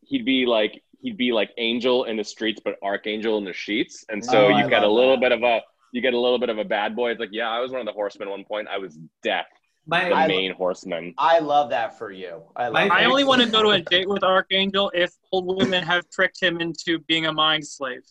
he'd 0.02 0.26
be 0.26 0.46
like 0.46 0.84
he'd 1.02 1.18
be 1.18 1.32
like 1.32 1.52
Angel 1.58 2.04
in 2.06 2.18
the 2.18 2.24
streets, 2.24 2.62
but 2.64 2.76
Archangel 2.84 3.38
in 3.40 3.46
the 3.46 3.54
sheets, 3.54 4.06
and 4.10 4.24
so 4.24 4.48
Oh, 4.48 4.50
I 4.50 4.64
you 4.64 4.70
get 4.70 4.84
a 4.84 4.88
little 4.88 5.16
that. 5.16 5.22
bit 5.22 5.32
of 5.32 5.44
a 5.44 5.62
you 5.92 6.02
get 6.02 6.14
a 6.14 6.20
little 6.20 6.38
bit 6.38 6.50
of 6.50 6.60
a 6.60 6.64
bad 6.66 6.96
boy. 6.96 7.10
It's 7.12 7.20
like, 7.20 7.30
yeah, 7.32 7.50
I 7.50 7.60
was 7.62 7.72
one 7.72 7.80
of 7.80 7.88
the 7.88 7.94
horsemen 7.94 8.28
at 8.28 8.32
one 8.32 8.44
point. 8.46 8.68
I 8.68 8.78
was 8.78 9.00
death, 9.24 9.48
my, 9.88 10.10
the 10.10 10.16
I- 10.16 10.28
main 10.28 10.54
horseman. 10.54 11.14
I 11.18 11.40
love 11.40 11.70
that 11.72 11.98
for 11.98 12.12
you. 12.12 12.42
I 12.56 12.66
love 12.66 12.74
My- 12.74 12.88
I 13.02 13.06
only 13.06 13.24
want 13.24 13.42
to 13.42 13.50
go 13.50 13.64
to 13.64 13.70
a 13.70 13.82
date 13.82 14.08
with 14.08 14.24
Archangel 14.24 14.92
if 14.94 15.14
old 15.32 15.58
women 15.58 15.84
have 15.84 16.10
tricked 16.10 16.42
him 16.42 16.62
into 16.62 17.00
being 17.00 17.26
a 17.26 17.34
mind 17.34 17.66
slave. 17.68 18.02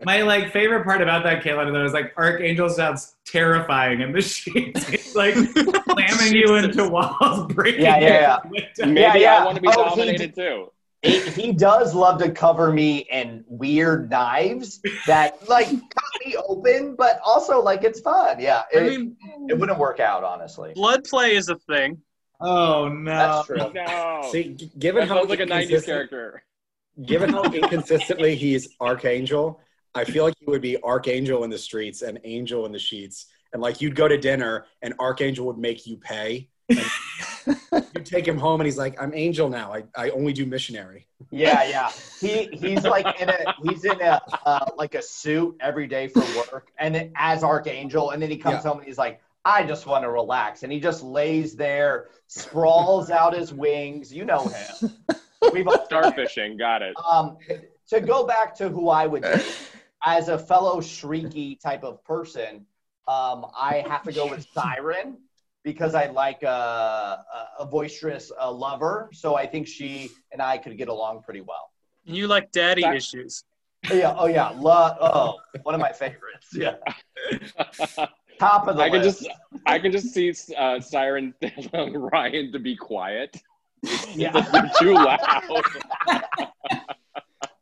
my 0.04 0.22
like 0.22 0.52
favorite 0.52 0.84
part 0.84 1.02
about 1.02 1.22
that, 1.24 1.42
Caitlin, 1.42 1.72
though, 1.72 1.84
is 1.84 1.92
like 1.92 2.14
Archangel 2.16 2.68
sounds 2.70 3.16
terrifying 3.26 4.00
in 4.00 4.12
the 4.12 4.22
sheets. 4.34 4.88
It's 4.88 5.14
like 5.14 5.34
slamming 5.84 6.34
you 6.34 6.54
into 6.56 6.88
walls, 6.88 7.52
breaking 7.52 7.82
Yeah, 7.82 7.98
yeah, 7.98 8.38
your 8.44 8.50
window. 8.52 9.00
Maybe 9.02 9.20
yeah. 9.20 9.38
I 9.38 9.44
want 9.44 9.56
to 9.56 9.62
be 9.62 9.68
Oh, 9.68 9.72
he 9.84 9.88
dominated 9.90 10.34
too. 10.34 10.72
He, 11.02 11.20
he 11.30 11.52
does 11.52 11.94
love 11.94 12.18
to 12.20 12.30
cover 12.32 12.72
me 12.72 12.98
in 13.10 13.44
weird 13.48 14.10
knives 14.10 14.80
that 15.06 15.48
like 15.48 15.68
cut 15.90 16.26
me 16.26 16.36
open, 16.48 16.96
but 16.96 17.20
also 17.24 17.62
like 17.62 17.84
it's 17.84 18.00
fun. 18.00 18.40
Yeah, 18.40 18.62
I 18.74 18.78
it, 18.78 18.82
mean, 18.82 19.16
it 19.48 19.58
wouldn't 19.58 19.78
work 19.78 20.00
out 20.00 20.24
honestly. 20.24 20.74
blood 20.74 21.04
play 21.04 21.36
is 21.36 21.48
a 21.48 21.56
thing. 21.56 22.02
Oh 22.40 22.88
no! 22.88 23.10
That's 23.18 23.46
true. 23.46 23.70
No, 23.74 24.20
See, 24.32 24.54
given 24.78 25.06
that 25.08 25.08
how 25.08 25.24
like 25.24 25.40
a 25.40 25.46
'90s 25.46 25.84
character. 25.84 26.44
given 27.04 27.30
how 27.30 27.42
inconsistently 27.52 28.34
he's 28.36 28.68
Archangel, 28.80 29.60
I 29.94 30.04
feel 30.04 30.24
like 30.24 30.34
he 30.38 30.46
would 30.46 30.62
be 30.62 30.80
Archangel 30.82 31.44
in 31.44 31.50
the 31.50 31.58
streets 31.58 32.02
and 32.02 32.20
Angel 32.24 32.66
in 32.66 32.72
the 32.72 32.78
sheets. 32.78 33.26
And 33.52 33.62
like 33.62 33.80
you'd 33.80 33.94
go 33.96 34.06
to 34.08 34.18
dinner 34.18 34.66
and 34.82 34.94
Archangel 35.00 35.46
would 35.46 35.58
make 35.58 35.86
you 35.86 35.96
pay. 35.96 36.48
And 36.76 36.78
you 36.78 36.84
take 38.10 38.26
him 38.26 38.38
home 38.38 38.60
and 38.60 38.66
he's 38.66 38.78
like, 38.78 39.00
I'm 39.00 39.12
Angel 39.14 39.48
now. 39.48 39.72
I, 39.72 39.84
I 39.96 40.10
only 40.10 40.32
do 40.32 40.46
missionary. 40.46 41.06
Yeah, 41.30 41.64
yeah. 41.68 41.90
He 42.20 42.48
he's 42.52 42.82
like 42.84 43.20
in 43.20 43.28
a 43.28 43.54
he's 43.62 43.84
in 43.84 44.00
a 44.00 44.20
uh, 44.44 44.66
like 44.76 44.94
a 44.96 45.02
suit 45.02 45.56
every 45.60 45.86
day 45.86 46.08
for 46.08 46.20
work, 46.36 46.68
and 46.78 46.92
then 46.94 47.12
as 47.14 47.44
Archangel, 47.44 48.10
and 48.10 48.20
then 48.20 48.28
he 48.30 48.36
comes 48.36 48.64
Yeah. 48.64 48.70
home 48.70 48.78
and 48.78 48.86
he's 48.86 48.98
like, 48.98 49.20
I 49.44 49.62
just 49.62 49.86
want 49.86 50.02
to 50.02 50.10
relax, 50.10 50.64
and 50.64 50.72
he 50.72 50.80
just 50.80 51.02
lays 51.04 51.54
there, 51.54 52.08
sprawls 52.26 53.10
out 53.10 53.34
his 53.36 53.54
wings. 53.54 54.12
You 54.12 54.24
know 54.24 54.46
him. 54.48 54.90
We've 55.52 55.66
all 55.68 55.86
Starfishing, 55.86 56.58
got 56.58 56.82
it. 56.82 56.94
Um, 57.08 57.36
to 57.90 58.00
go 58.00 58.26
back 58.26 58.54
to 58.56 58.68
who 58.68 58.88
I 58.88 59.06
would 59.06 59.22
date, 59.22 59.46
as 60.04 60.28
a 60.28 60.36
fellow 60.38 60.80
shrieky 60.80 61.58
type 61.60 61.84
of 61.84 62.02
person, 62.04 62.66
um, 63.06 63.46
I 63.56 63.84
have 63.88 64.02
to 64.02 64.12
go 64.12 64.26
with 64.28 64.44
Siren 64.52 65.18
because 65.64 65.94
I 65.94 66.06
like 66.06 66.42
a, 66.42 66.48
a, 66.48 67.48
a 67.60 67.66
boisterous 67.66 68.30
uh, 68.40 68.50
lover. 68.50 69.10
So 69.12 69.34
I 69.36 69.46
think 69.46 69.66
she 69.66 70.10
and 70.32 70.40
I 70.40 70.58
could 70.58 70.76
get 70.78 70.88
along 70.88 71.22
pretty 71.22 71.40
well. 71.40 71.70
You 72.04 72.26
like 72.26 72.50
daddy 72.52 72.82
That- 72.82 72.96
issues. 72.96 73.44
Oh, 73.90 73.94
yeah, 73.94 74.14
oh 74.18 74.26
yeah, 74.26 74.48
Lo- 74.56 74.96
oh, 75.00 75.36
one 75.62 75.72
of 75.72 75.80
my 75.80 75.92
favorites. 75.92 76.48
Yeah, 76.52 76.74
top 78.40 78.66
of 78.66 78.76
the 78.76 78.82
I 78.82 78.90
can 78.90 79.02
just 79.04 79.28
I 79.66 79.78
can 79.78 79.92
just 79.92 80.08
see 80.12 80.34
uh, 80.56 80.80
Siren 80.80 81.32
telling 81.72 81.94
Ryan 81.96 82.50
to 82.52 82.58
be 82.58 82.74
quiet. 82.74 83.36
yeah. 84.16 84.32
You're 84.52 84.70
too 84.80 84.94
loud. 84.94 85.20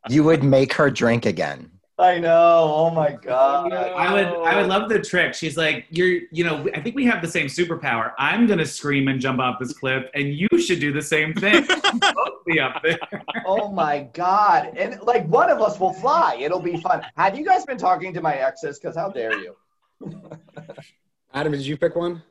you 0.08 0.24
would 0.24 0.42
make 0.42 0.72
her 0.72 0.90
drink 0.90 1.26
again. 1.26 1.70
I 1.98 2.18
know. 2.18 2.72
Oh 2.74 2.90
my 2.90 3.12
god. 3.12 3.72
I 3.72 4.12
would 4.12 4.26
I 4.26 4.60
would 4.60 4.68
love 4.68 4.90
the 4.90 5.00
trick. 5.00 5.32
She's 5.32 5.56
like, 5.56 5.86
you're 5.88 6.20
you 6.30 6.44
know, 6.44 6.68
I 6.74 6.80
think 6.80 6.94
we 6.94 7.06
have 7.06 7.22
the 7.22 7.28
same 7.28 7.46
superpower. 7.46 8.12
I'm 8.18 8.46
gonna 8.46 8.66
scream 8.66 9.08
and 9.08 9.18
jump 9.18 9.40
off 9.40 9.58
this 9.58 9.72
cliff, 9.72 10.04
and 10.14 10.34
you 10.34 10.48
should 10.60 10.78
do 10.78 10.92
the 10.92 11.00
same 11.00 11.32
thing. 11.32 11.66
Both 12.00 12.44
be 12.46 12.60
up 12.60 12.82
there. 12.82 12.98
Oh 13.46 13.70
my 13.72 14.08
god. 14.12 14.76
And 14.76 15.00
like 15.02 15.26
one 15.26 15.48
of 15.48 15.62
us 15.62 15.80
will 15.80 15.94
fly. 15.94 16.36
It'll 16.38 16.60
be 16.60 16.76
fun. 16.82 17.02
Have 17.16 17.38
you 17.38 17.46
guys 17.46 17.64
been 17.64 17.78
talking 17.78 18.12
to 18.12 18.20
my 18.20 18.34
exes? 18.34 18.78
Because 18.78 18.94
how 18.94 19.08
dare 19.08 19.38
you? 19.38 19.56
Adam, 21.32 21.52
did 21.52 21.64
you 21.64 21.78
pick 21.78 21.96
one? 21.96 22.22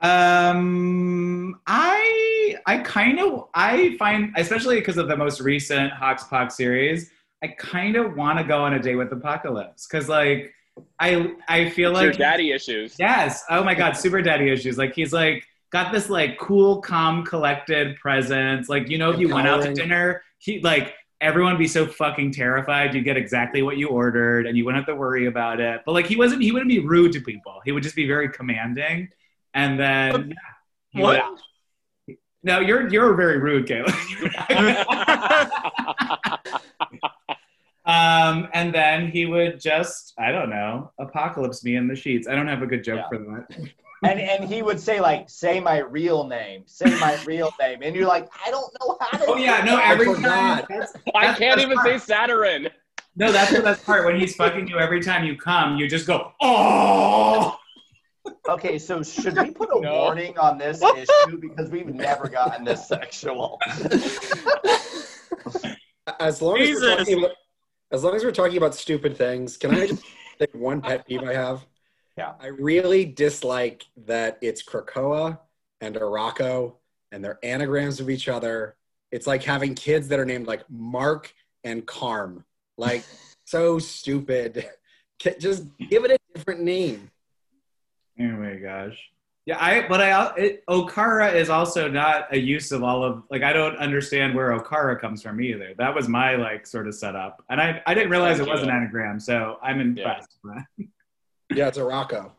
Um, 0.00 1.60
I 1.66 2.56
I 2.66 2.78
kind 2.78 3.18
of 3.20 3.48
I 3.54 3.96
find, 3.98 4.34
especially 4.36 4.76
because 4.76 4.98
of 4.98 5.08
the 5.08 5.16
most 5.16 5.40
recent 5.40 5.92
HoX 5.92 6.24
PoX 6.24 6.52
series, 6.52 7.10
I 7.42 7.48
kind 7.48 7.96
of 7.96 8.16
want 8.16 8.38
to 8.38 8.44
go 8.44 8.64
on 8.64 8.74
a 8.74 8.78
date 8.80 8.96
with 8.96 9.12
Apocalypse 9.12 9.86
because 9.86 10.08
like 10.08 10.52
I 10.98 11.34
I 11.48 11.70
feel 11.70 11.90
It's 11.92 12.00
your 12.00 12.10
like 12.12 12.18
daddy 12.18 12.52
issues. 12.52 12.96
Yes. 12.98 13.44
Oh 13.50 13.62
my 13.62 13.74
God, 13.74 13.96
super 13.96 14.22
daddy 14.22 14.50
issues. 14.50 14.78
Like 14.78 14.94
he's 14.94 15.12
like 15.12 15.44
got 15.70 15.92
this 15.92 16.08
like 16.08 16.38
cool, 16.38 16.80
calm, 16.80 17.24
collected 17.24 17.96
presence. 17.96 18.68
Like 18.68 18.88
you 18.88 18.98
know, 18.98 19.10
if 19.10 19.20
you 19.20 19.32
went 19.32 19.48
out 19.48 19.62
to 19.62 19.74
dinner, 19.74 20.22
he 20.38 20.60
like 20.60 20.94
everyone 21.20 21.52
would 21.52 21.58
be 21.58 21.68
so 21.68 21.86
fucking 21.86 22.32
terrified. 22.32 22.94
You 22.94 23.02
get 23.02 23.16
exactly 23.16 23.62
what 23.62 23.76
you 23.76 23.88
ordered, 23.88 24.46
and 24.46 24.56
you 24.56 24.64
wouldn't 24.64 24.84
have 24.86 24.94
to 24.94 24.98
worry 24.98 25.26
about 25.26 25.60
it. 25.60 25.82
But 25.84 25.92
like 25.92 26.06
he 26.06 26.16
wasn't. 26.16 26.42
He 26.42 26.52
wouldn't 26.52 26.70
be 26.70 26.80
rude 26.80 27.12
to 27.12 27.20
people. 27.20 27.60
He 27.64 27.72
would 27.72 27.82
just 27.82 27.96
be 27.96 28.06
very 28.06 28.28
commanding. 28.28 29.08
And 29.54 29.78
then 29.78 30.34
yeah, 30.92 31.02
What? 31.02 31.30
would- 31.30 31.40
no, 32.42 32.60
you're 32.60 32.88
you're 32.88 33.14
very 33.14 33.38
rude, 33.38 33.66
Caleb. 33.66 33.90
Um, 37.86 38.48
and 38.52 38.74
then 38.74 39.08
he 39.10 39.26
would 39.26 39.60
just, 39.60 40.12
I 40.18 40.32
don't 40.32 40.50
know, 40.50 40.90
apocalypse 40.98 41.62
me 41.64 41.76
in 41.76 41.86
the 41.86 41.94
sheets. 41.94 42.26
I 42.26 42.34
don't 42.34 42.48
have 42.48 42.62
a 42.62 42.66
good 42.66 42.82
joke 42.82 43.00
Yeah. 43.00 43.08
for 43.08 43.18
that. 43.18 43.70
And 44.04 44.20
and 44.20 44.44
he 44.44 44.60
would 44.60 44.78
say 44.78 45.00
like, 45.00 45.28
"Say 45.30 45.58
my 45.58 45.78
real 45.78 46.28
name. 46.28 46.64
Say 46.66 46.84
my 47.00 47.18
real 47.24 47.50
name." 47.58 47.78
And 47.82 47.96
you're 47.96 48.06
like, 48.06 48.28
"I 48.46 48.50
don't 48.50 48.70
know 48.78 48.98
how 49.00 49.16
to." 49.18 49.24
Oh 49.26 49.36
yeah, 49.38 49.64
no, 49.64 49.76
I 49.78 49.92
every 49.92 50.04
time. 50.06 50.16
forgot. 50.16 50.66
That's, 50.68 50.92
I 51.14 51.32
can't 51.32 51.60
even 51.60 51.76
part. 51.78 51.88
say 51.88 51.98
Saturn. 51.98 52.68
no, 53.16 53.32
that's 53.32 53.52
the 53.52 53.62
best 53.62 53.86
part. 53.86 54.04
When 54.04 54.20
he's 54.20 54.36
fucking 54.36 54.68
you, 54.68 54.78
every 54.78 55.00
time 55.02 55.24
you 55.24 55.34
come, 55.34 55.78
you 55.78 55.88
just 55.88 56.06
go, 56.06 56.32
oh. 56.42 57.56
Okay, 58.50 58.78
so 58.78 59.02
should 59.02 59.36
we 59.38 59.50
put 59.50 59.70
a 59.74 59.80
No. 59.80 59.94
warning 59.94 60.36
on 60.38 60.58
this 60.58 60.82
issue 60.82 61.38
because 61.40 61.70
we've 61.70 61.86
never 61.92 62.28
gotten 62.28 62.64
this 62.66 62.86
sexual? 62.86 63.58
As 66.20 66.40
long 66.42 66.58
as 66.60 66.70
we're 66.80 66.96
talking 66.96 67.18
about, 67.18 67.30
as 67.90 68.04
long 68.04 68.14
as 68.14 68.24
we're 68.24 68.32
talking 68.32 68.56
about 68.56 68.74
stupid 68.74 69.16
things, 69.16 69.56
can 69.56 69.74
I 69.74 69.86
just 69.86 70.02
say 70.38 70.46
one 70.52 70.80
pet 70.80 71.06
peeve 71.06 71.22
I 71.22 71.34
have? 71.34 71.64
Yeah. 72.16 72.32
I 72.40 72.46
really 72.46 73.04
dislike 73.04 73.84
that 74.06 74.38
it's 74.40 74.62
Krakoa 74.62 75.38
and 75.80 75.96
Arakko 75.96 76.74
and 77.12 77.24
they're 77.24 77.38
anagrams 77.42 78.00
of 78.00 78.10
each 78.10 78.28
other. 78.28 78.76
It's 79.12 79.26
like 79.26 79.42
having 79.42 79.74
kids 79.74 80.08
that 80.08 80.18
are 80.18 80.24
named 80.24 80.46
like 80.46 80.68
Mark 80.70 81.32
and 81.64 81.86
Carm. 81.86 82.44
Like 82.76 83.04
so 83.44 83.78
stupid. 83.78 84.68
Just 85.38 85.64
give 85.78 86.04
it 86.04 86.10
a 86.10 86.18
different 86.34 86.62
name. 86.62 87.10
Oh 88.18 88.24
my 88.24 88.54
gosh. 88.56 88.98
Yeah, 89.46 89.58
I 89.60 89.86
but 89.86 90.00
I 90.00 90.34
it, 90.36 90.66
Okkara 90.66 91.32
is 91.32 91.50
also 91.50 91.88
not 91.88 92.34
a 92.34 92.38
use 92.38 92.72
of 92.72 92.82
all 92.82 93.04
of 93.04 93.22
like 93.30 93.44
I 93.44 93.52
don't 93.52 93.76
understand 93.76 94.34
where 94.34 94.58
Okkara 94.58 95.00
comes 95.00 95.22
from 95.22 95.40
either. 95.40 95.72
That 95.78 95.94
was 95.94 96.08
my 96.08 96.34
like 96.34 96.66
sort 96.66 96.88
of 96.88 96.94
setup, 96.96 97.44
and 97.48 97.60
I 97.60 97.80
I 97.86 97.94
didn't 97.94 98.10
realize 98.10 98.40
it 98.40 98.48
was 98.48 98.62
an 98.62 98.70
anagram, 98.70 99.20
so 99.20 99.58
I'm 99.62 99.80
impressed. 99.80 100.36
Yeah, 101.54 101.68
it's 101.68 101.78
Arakko. 101.78 102.32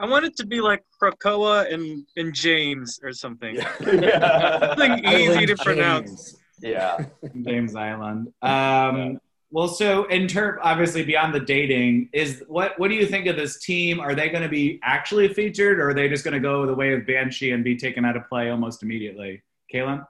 I 0.00 0.06
want 0.06 0.24
it 0.24 0.36
to 0.36 0.46
be 0.46 0.60
like 0.60 0.84
Krakoa 1.00 1.72
and, 1.72 2.06
and 2.16 2.32
James 2.32 3.00
or 3.02 3.12
something. 3.12 3.56
yeah. 3.56 3.68
Something 4.76 4.98
easy 5.04 5.32
Island 5.34 5.48
to 5.48 5.56
pronounce. 5.56 6.36
Yeah. 6.60 7.06
James 7.42 7.74
Island. 7.74 8.32
Um, 8.42 9.18
well, 9.50 9.68
so 9.68 10.04
in 10.04 10.28
term, 10.28 10.58
obviously 10.62 11.04
beyond 11.04 11.34
the 11.34 11.40
dating, 11.40 12.10
is 12.12 12.42
what 12.48 12.78
what 12.78 12.88
do 12.88 12.94
you 12.94 13.06
think 13.06 13.26
of 13.26 13.36
this 13.36 13.58
team? 13.58 13.98
Are 13.98 14.14
they 14.14 14.28
going 14.28 14.42
to 14.42 14.48
be 14.48 14.78
actually 14.82 15.32
featured, 15.32 15.80
or 15.80 15.90
are 15.90 15.94
they 15.94 16.08
just 16.08 16.24
going 16.24 16.34
to 16.34 16.40
go 16.40 16.66
the 16.66 16.74
way 16.74 16.92
of 16.92 17.06
Banshee 17.06 17.52
and 17.52 17.64
be 17.64 17.76
taken 17.76 18.04
out 18.04 18.16
of 18.16 18.28
play 18.28 18.50
almost 18.50 18.82
immediately? 18.82 19.42
Kaylin? 19.72 20.06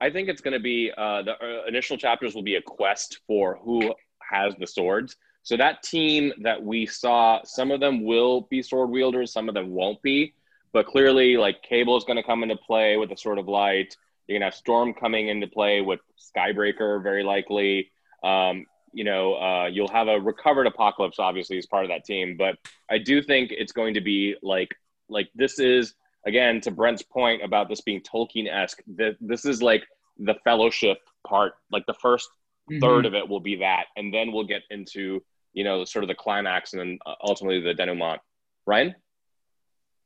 I 0.00 0.10
think 0.10 0.28
it's 0.28 0.40
going 0.40 0.54
to 0.54 0.60
be 0.60 0.90
uh, 0.96 1.22
the 1.22 1.32
uh, 1.32 1.66
initial 1.66 1.96
chapters 1.96 2.34
will 2.34 2.42
be 2.42 2.56
a 2.56 2.62
quest 2.62 3.20
for 3.26 3.58
who 3.62 3.94
has 4.30 4.54
the 4.58 4.66
swords. 4.66 5.16
So 5.42 5.56
that 5.56 5.82
team 5.82 6.32
that 6.42 6.62
we 6.62 6.86
saw, 6.86 7.40
some 7.44 7.70
of 7.70 7.80
them 7.80 8.04
will 8.04 8.42
be 8.50 8.62
sword 8.62 8.90
wielders, 8.90 9.32
some 9.32 9.48
of 9.48 9.54
them 9.54 9.70
won't 9.70 10.00
be. 10.02 10.34
But 10.72 10.86
clearly, 10.86 11.36
like 11.36 11.62
Cable 11.62 11.96
is 11.96 12.04
going 12.04 12.18
to 12.18 12.22
come 12.22 12.42
into 12.42 12.56
play 12.56 12.96
with 12.96 13.08
the 13.08 13.16
Sword 13.16 13.38
of 13.38 13.48
Light. 13.48 13.96
You're 14.26 14.38
going 14.38 14.42
to 14.42 14.46
have 14.46 14.54
Storm 14.54 14.94
coming 14.94 15.28
into 15.28 15.48
play 15.48 15.80
with 15.80 16.00
Skybreaker, 16.18 17.02
very 17.02 17.24
likely. 17.24 17.90
Um, 18.22 18.66
you 18.92 19.04
know, 19.04 19.34
uh, 19.34 19.66
you'll 19.66 19.88
have 19.88 20.08
a 20.08 20.18
recovered 20.20 20.66
Apocalypse, 20.66 21.18
obviously, 21.18 21.58
as 21.58 21.66
part 21.66 21.84
of 21.84 21.90
that 21.90 22.04
team. 22.04 22.36
But 22.36 22.56
I 22.90 22.98
do 22.98 23.22
think 23.22 23.52
it's 23.52 23.72
going 23.72 23.94
to 23.94 24.00
be 24.00 24.36
like, 24.42 24.74
like 25.08 25.28
this 25.34 25.58
is 25.58 25.94
again 26.26 26.60
to 26.62 26.70
Brent's 26.70 27.02
point 27.02 27.42
about 27.42 27.68
this 27.68 27.80
being 27.80 28.00
Tolkien 28.00 28.48
esque. 28.52 28.82
That 28.96 29.16
this 29.20 29.44
is 29.44 29.62
like 29.62 29.84
the 30.18 30.34
Fellowship 30.44 30.98
part. 31.26 31.54
Like 31.70 31.86
the 31.86 31.94
first 31.94 32.28
Mm-hmm. 32.70 32.80
third 32.80 33.06
of 33.06 33.14
it 33.14 33.28
will 33.28 33.40
be 33.40 33.56
that, 33.56 33.86
and 33.96 34.14
then 34.14 34.30
we'll 34.30 34.46
get 34.46 34.62
into 34.70 35.20
you 35.52 35.64
know 35.64 35.84
sort 35.84 36.04
of 36.04 36.08
the 36.08 36.14
climax, 36.14 36.72
and 36.72 36.80
then 36.80 36.98
uh, 37.04 37.14
ultimately 37.22 37.60
the 37.60 37.74
denouement. 37.74 38.20
Ryan? 38.66 38.94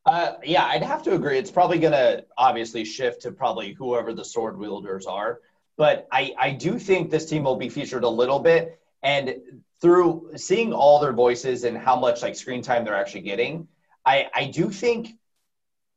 Uh, 0.07 0.35
yeah, 0.45 0.65
I'd 0.65 0.83
have 0.83 1.03
to 1.03 1.15
agree. 1.15 1.39
It's 1.39 1.51
probably 1.51 1.79
going 1.79 1.93
to 1.93 2.25
obviously 2.39 2.85
shift 2.85 3.23
to 3.23 3.33
probably 3.33 3.73
whoever 3.73 4.15
the 4.15 4.25
sword 4.25 4.59
wielders 4.59 5.07
are. 5.07 5.41
But 5.77 6.07
I, 6.11 6.35
I 6.39 6.51
do 6.51 6.79
think 6.79 7.11
this 7.11 7.27
team 7.27 7.45
will 7.45 7.57
be 7.57 7.69
featured 7.69 8.05
a 8.05 8.09
little 8.09 8.39
bit. 8.39 8.81
And 9.03 9.35
through 9.81 10.33
seeing 10.37 10.73
all 10.73 11.01
their 11.01 11.13
voices 11.13 11.65
and 11.65 11.77
how 11.77 11.99
much 11.99 12.23
like 12.23 12.37
screen 12.37 12.63
time 12.63 12.85
they're 12.85 12.97
actually 12.97 13.23
getting, 13.23 13.69
I, 14.05 14.29
I 14.35 14.47
do 14.47 14.71
think 14.71 15.17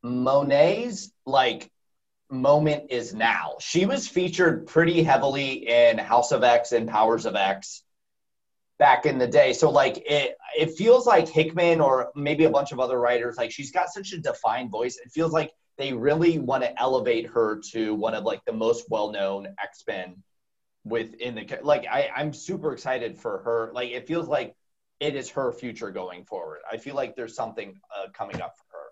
Monet's 0.03 1.11
like 1.25 1.69
moment 2.29 2.85
is 2.89 3.13
now. 3.13 3.55
She 3.59 3.85
was 3.85 4.07
featured 4.07 4.67
pretty 4.67 5.03
heavily 5.03 5.67
in 5.67 5.97
House 5.97 6.31
of 6.31 6.43
X 6.43 6.71
and 6.71 6.89
Powers 6.89 7.25
of 7.25 7.35
X 7.35 7.83
back 8.79 9.05
in 9.05 9.17
the 9.17 9.27
day. 9.27 9.53
So 9.53 9.69
like 9.69 9.97
it 10.05 10.37
it 10.57 10.71
feels 10.71 11.05
like 11.05 11.27
Hickman 11.27 11.81
or 11.81 12.11
maybe 12.15 12.45
a 12.45 12.49
bunch 12.49 12.71
of 12.71 12.79
other 12.79 12.99
writers 12.99 13.37
like 13.37 13.51
she's 13.51 13.71
got 13.71 13.89
such 13.89 14.13
a 14.13 14.17
defined 14.17 14.71
voice. 14.71 14.97
It 14.97 15.11
feels 15.11 15.31
like 15.31 15.51
they 15.77 15.93
really 15.93 16.39
want 16.39 16.63
to 16.63 16.79
elevate 16.81 17.27
her 17.27 17.59
to 17.71 17.93
one 17.93 18.13
of 18.13 18.23
like 18.23 18.43
the 18.45 18.53
most 18.53 18.89
well-known 18.89 19.47
X-Men 19.61 20.21
within 20.83 21.35
the 21.35 21.59
like 21.63 21.85
I 21.89 22.09
I'm 22.15 22.33
super 22.33 22.73
excited 22.73 23.17
for 23.17 23.39
her. 23.39 23.71
Like 23.73 23.91
it 23.91 24.07
feels 24.07 24.27
like 24.27 24.55
it 24.99 25.15
is 25.15 25.29
her 25.31 25.51
future 25.51 25.91
going 25.91 26.25
forward. 26.25 26.59
I 26.71 26.77
feel 26.77 26.95
like 26.95 27.15
there's 27.15 27.35
something 27.35 27.79
uh, 27.95 28.07
coming 28.13 28.41
up 28.41 28.55
for 28.57 28.63
her. 28.71 28.83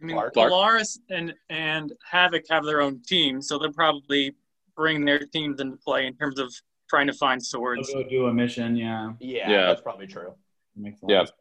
I 0.00 0.04
mean, 0.04 0.16
Clark? 0.16 0.34
Polaris 0.34 0.98
and 1.10 1.34
and 1.50 1.92
Havoc 2.10 2.44
have 2.48 2.64
their 2.64 2.80
own 2.80 3.02
team, 3.02 3.42
so 3.42 3.58
they'll 3.58 3.72
probably 3.72 4.34
bring 4.74 5.04
their 5.04 5.18
teams 5.18 5.60
into 5.60 5.76
play 5.76 6.06
in 6.06 6.14
terms 6.16 6.38
of 6.38 6.54
trying 6.88 7.06
to 7.08 7.12
find 7.12 7.44
swords. 7.44 7.92
They'll 7.92 8.04
go 8.04 8.08
do 8.08 8.26
a 8.26 8.32
mission. 8.32 8.76
Yeah, 8.76 9.12
Yeah, 9.20 9.50
Yeah. 9.50 9.66
that's 9.66 9.80
probably 9.82 10.06
true. 10.06 10.34
makes 10.76 11.00
Yeah. 11.06 11.24
sense. 11.24 11.32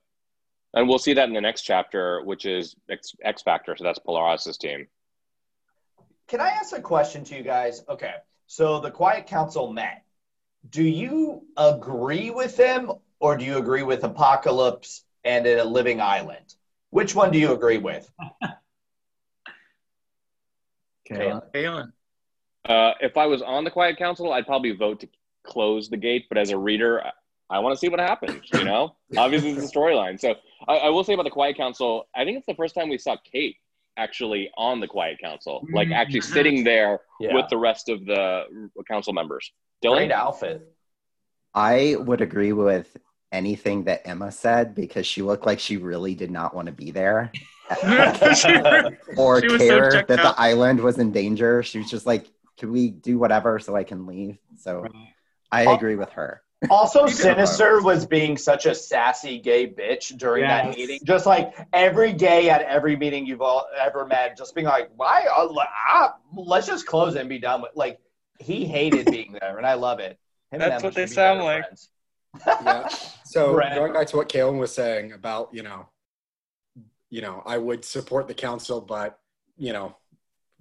And 0.76 0.88
we'll 0.90 1.00
see 1.00 1.14
that 1.14 1.28
in 1.30 1.34
the 1.34 1.42
next 1.42 1.62
chapter, 1.62 2.22
which 2.24 2.46
is 2.46 2.76
X, 2.90 3.16
X 3.24 3.42
Factor. 3.42 3.76
So 3.78 3.86
that's 3.86 3.98
Polaris' 3.98 4.58
team. 4.58 4.88
Can 6.28 6.42
I 6.42 6.50
ask 6.50 6.76
a 6.78 6.82
question 6.82 7.24
to 7.26 7.38
you 7.38 7.44
guys? 7.44 7.84
Okay, 7.88 8.14
so 8.48 8.82
the 8.82 8.92
Quiet 8.92 9.26
Council 9.26 9.72
met. 9.72 10.04
Do 10.70 10.84
you 10.84 11.44
agree 11.56 12.30
with 12.30 12.58
them, 12.58 12.92
or 13.20 13.38
do 13.38 13.46
you 13.46 13.58
agree 13.58 13.84
with 13.84 14.04
Apocalypse 14.04 15.04
and 15.24 15.48
a 15.48 15.64
Living 15.64 16.02
Island? 16.02 16.56
Which 16.90 17.16
one 17.16 17.32
do 17.32 17.40
you 17.40 17.54
agree 17.54 17.78
with? 17.78 18.12
Kaylin? 21.10 21.92
Uh, 22.68 22.94
if 23.00 23.16
I 23.16 23.28
was 23.28 23.42
on 23.44 23.64
the 23.64 23.70
Quiet 23.72 23.98
Council, 23.98 24.34
I'd 24.34 24.48
probably 24.48 24.72
vote 24.72 25.00
to 25.02 25.08
close 25.44 25.88
the 25.88 25.98
gate. 25.98 26.26
But 26.28 26.40
as 26.40 26.50
a 26.50 26.58
reader, 26.58 27.04
I, 27.50 27.58
I 27.58 27.60
want 27.60 27.74
to 27.74 27.80
see 27.80 27.90
what 27.90 28.00
happens. 28.00 28.42
You 28.54 28.64
know, 28.64 28.96
obviously 29.18 29.52
it's 29.52 29.72
a 29.72 29.78
storyline. 29.78 30.20
So 30.20 30.36
I, 30.68 30.78
I 30.78 30.90
will 30.90 31.04
say 31.04 31.14
about 31.14 31.24
the 31.24 31.30
Quiet 31.32 31.58
Council, 31.58 32.08
I 32.16 32.24
think 32.24 32.38
it's 32.38 32.48
the 32.48 32.56
first 32.56 32.76
time 32.76 32.90
we 32.90 32.98
saw 32.98 33.16
Kate 33.32 33.58
actually 33.98 34.50
on 34.58 34.80
the 34.80 34.88
Quiet 34.88 35.20
Council, 35.20 35.66
like 35.72 35.88
mm-hmm. 35.88 35.94
actually 35.94 36.22
sitting 36.22 36.64
there 36.64 37.00
Yeah. 37.20 37.34
with 37.34 37.48
the 37.50 37.58
rest 37.58 37.90
of 37.90 38.06
the 38.06 38.44
council 38.88 39.14
members. 39.14 39.52
Great 39.82 40.10
Dylan, 40.10 40.12
outfit. 40.12 40.68
I 41.54 41.96
would 42.00 42.22
agree 42.22 42.52
with 42.52 42.98
anything 43.32 43.86
that 43.86 44.02
Emma 44.06 44.32
said 44.32 44.76
because 44.76 45.06
she 45.06 45.22
looked 45.22 45.46
like 45.46 45.60
she 45.60 45.78
really 45.78 46.16
did 46.16 46.32
not 46.32 46.54
want 46.54 46.66
to 46.68 46.72
be 46.72 46.92
there 46.92 47.32
or 49.18 49.42
She 49.42 49.48
was 49.48 49.52
so 49.52 49.58
care 49.58 49.92
checked 49.92 50.08
that 50.10 50.20
out. 50.20 50.36
the 50.36 50.42
island 50.42 50.80
was 50.80 50.98
in 51.00 51.12
danger. 51.12 51.64
She 51.64 51.80
was 51.80 51.90
just 51.90 52.06
like, 52.06 52.28
"Can 52.58 52.72
we 52.72 52.90
do 52.92 53.18
whatever 53.18 53.60
so 53.60 53.76
I 53.76 53.84
can 53.84 54.06
leave?" 54.06 54.38
So 54.58 54.86
I 55.52 55.74
agree 55.74 55.96
with 55.96 56.12
her. 56.12 56.42
Also, 56.70 57.06
Sinister 57.08 57.82
was 57.82 58.06
being 58.06 58.38
such 58.38 58.66
a 58.66 58.74
sassy 58.74 59.40
gay 59.40 59.68
bitch 59.68 60.18
during 60.18 60.44
that 60.44 60.76
meeting. 60.76 61.00
Just 61.04 61.26
like 61.26 61.54
every 61.74 62.14
gay 62.14 62.50
at 62.50 62.62
every 62.64 62.96
meeting 62.96 63.26
you've 63.26 63.42
all 63.42 63.68
ever 63.80 64.06
met, 64.06 64.38
just 64.38 64.56
being 64.56 64.68
like, 64.68 64.90
"Why? 64.96 65.26
Uh, 65.38 65.44
le- 65.44 65.68
ah, 65.88 66.16
let's 66.36 66.66
just 66.68 66.86
close 66.86 67.16
it 67.16 67.20
and 67.20 67.30
be 67.30 67.40
done 67.40 67.62
with." 67.62 67.72
Like 67.76 68.00
he 68.40 68.66
hated 68.66 69.06
being 69.12 69.38
there, 69.40 69.58
and 69.58 69.66
I 69.68 69.74
love 69.76 70.00
it. 70.00 70.18
Him 70.52 70.60
That's 70.60 70.84
what 70.84 70.94
they 70.96 71.08
sound 71.08 71.42
like. 71.44 71.66
Yeah. 72.46 72.88
So 73.26 73.54
Brad. 73.56 73.76
going 73.76 73.94
back 73.94 74.08
to 74.08 74.18
what 74.18 74.30
Kalen 74.30 74.60
was 74.60 74.74
saying 74.74 75.12
about, 75.14 75.50
you 75.54 75.64
know, 75.64 75.88
you 77.10 77.22
know, 77.22 77.44
I 77.46 77.58
would 77.58 77.86
support 77.86 78.28
the 78.28 78.34
council, 78.34 78.82
but 78.82 79.20
you 79.58 79.72
know, 79.74 79.96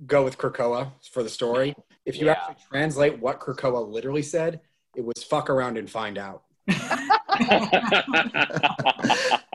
go 0.06 0.22
with 0.24 0.38
Krakoa 0.38 0.92
for 1.12 1.22
the 1.22 1.28
story. 1.28 1.74
If 2.04 2.18
you 2.18 2.26
Yeah. 2.26 2.32
actually 2.32 2.56
translate 2.70 3.18
what 3.18 3.40
Krakoa 3.40 3.88
literally 3.88 4.22
said, 4.22 4.60
it 4.96 5.04
was 5.04 5.24
fuck 5.24 5.50
around 5.50 5.78
and 5.78 5.90
find 5.90 6.18
out. 6.18 6.42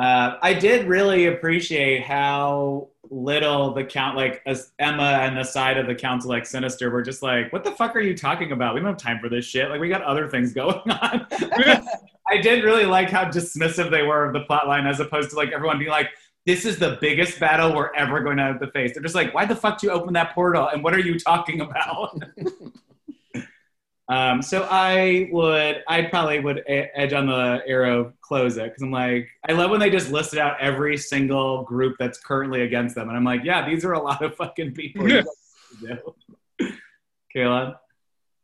Uh, 0.00 0.38
I 0.40 0.54
did 0.54 0.86
really 0.86 1.26
appreciate 1.26 2.04
how 2.04 2.88
little 3.10 3.74
the 3.74 3.84
count, 3.84 4.16
like 4.16 4.40
as 4.46 4.72
Emma 4.78 5.02
and 5.02 5.36
the 5.36 5.44
side 5.44 5.76
of 5.76 5.86
the 5.86 5.94
council, 5.94 6.30
like 6.30 6.46
Sinister, 6.46 6.88
were 6.88 7.02
just 7.02 7.22
like, 7.22 7.52
"What 7.52 7.64
the 7.64 7.72
fuck 7.72 7.94
are 7.94 8.00
you 8.00 8.16
talking 8.16 8.52
about? 8.52 8.74
We 8.74 8.80
don't 8.80 8.88
have 8.88 8.96
time 8.96 9.18
for 9.20 9.28
this 9.28 9.44
shit. 9.44 9.68
Like, 9.68 9.78
we 9.78 9.90
got 9.90 10.02
other 10.02 10.26
things 10.26 10.54
going 10.54 10.78
on." 10.90 11.26
I 12.28 12.38
did 12.40 12.64
really 12.64 12.86
like 12.86 13.10
how 13.10 13.26
dismissive 13.26 13.90
they 13.90 14.02
were 14.02 14.24
of 14.24 14.32
the 14.32 14.40
plot 14.40 14.66
line, 14.66 14.86
as 14.86 15.00
opposed 15.00 15.30
to 15.30 15.36
like 15.36 15.52
everyone 15.52 15.78
being 15.78 15.90
like, 15.90 16.08
"This 16.46 16.64
is 16.64 16.78
the 16.78 16.96
biggest 16.98 17.38
battle 17.38 17.76
we're 17.76 17.94
ever 17.94 18.20
going 18.20 18.38
to 18.38 18.44
have 18.44 18.60
to 18.60 18.70
face." 18.70 18.94
They're 18.94 19.02
just 19.02 19.14
like, 19.14 19.34
"Why 19.34 19.44
the 19.44 19.56
fuck 19.56 19.80
do 19.80 19.88
you 19.88 19.92
open 19.92 20.14
that 20.14 20.34
portal? 20.34 20.68
And 20.68 20.82
what 20.82 20.94
are 20.94 21.00
you 21.00 21.18
talking 21.18 21.60
about?" 21.60 22.18
Um, 24.10 24.42
so 24.42 24.66
I 24.68 25.28
would, 25.30 25.84
I 25.86 26.02
probably 26.02 26.40
would 26.40 26.64
edge 26.66 27.12
on 27.12 27.26
the 27.26 27.62
arrow 27.64 28.12
close 28.20 28.56
it 28.56 28.64
because 28.64 28.82
I'm 28.82 28.90
like, 28.90 29.28
I 29.48 29.52
love 29.52 29.70
when 29.70 29.78
they 29.78 29.88
just 29.88 30.10
listed 30.10 30.40
out 30.40 30.56
every 30.60 30.96
single 30.96 31.62
group 31.62 31.94
that's 31.96 32.18
currently 32.18 32.62
against 32.62 32.96
them, 32.96 33.08
and 33.08 33.16
I'm 33.16 33.24
like, 33.24 33.42
yeah, 33.44 33.68
these 33.68 33.84
are 33.84 33.92
a 33.92 34.02
lot 34.02 34.20
of 34.22 34.34
fucking 34.34 34.74
people. 34.74 35.08
You 35.08 35.22
guys 35.22 35.96
do. 36.58 36.68
Kayla, 37.36 37.76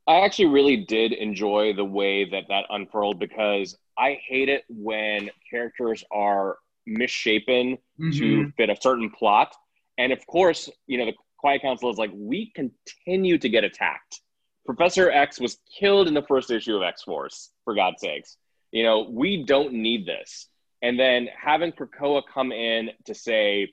I 0.07 0.21
actually 0.21 0.47
really 0.47 0.77
did 0.77 1.13
enjoy 1.13 1.75
the 1.75 1.85
way 1.85 2.25
that 2.31 2.45
that 2.49 2.67
unfurled 2.71 3.19
because 3.19 3.77
I 3.99 4.21
hate 4.25 4.49
it 4.49 4.63
when 4.69 5.31
characters 5.51 6.05
are 6.13 6.59
misshapen 6.87 7.79
to 8.13 8.53
fit 8.57 8.71
a 8.71 8.77
certain 8.81 9.11
plot. 9.11 9.53
And 9.99 10.13
of 10.13 10.25
course, 10.29 10.71
you 10.87 10.99
know, 10.99 11.07
the 11.07 11.15
Quiet 11.39 11.63
Council 11.63 11.91
is 11.91 11.99
like, 11.99 12.13
we 12.15 12.53
continue 12.55 13.39
to 13.39 13.49
get 13.49 13.65
attacked. 13.65 14.21
Professor 14.67 15.11
X 15.11 15.41
was 15.41 15.59
killed 15.79 16.09
in 16.09 16.15
the 16.15 16.23
first 16.23 16.51
issue 16.51 16.77
of 16.77 16.83
X 16.83 17.03
Force, 17.03 17.51
for 17.65 17.75
God's 17.75 18.01
sakes. 18.01 18.37
You 18.73 18.83
know, 18.83 19.09
we 19.11 19.45
don't 19.45 19.73
need 19.73 20.07
this. 20.07 20.49
And 20.83 20.99
then 20.99 21.29
having 21.37 21.73
Krakoa 21.73 22.23
come 22.33 22.53
in 22.53 22.91
to 23.07 23.15
say, 23.15 23.73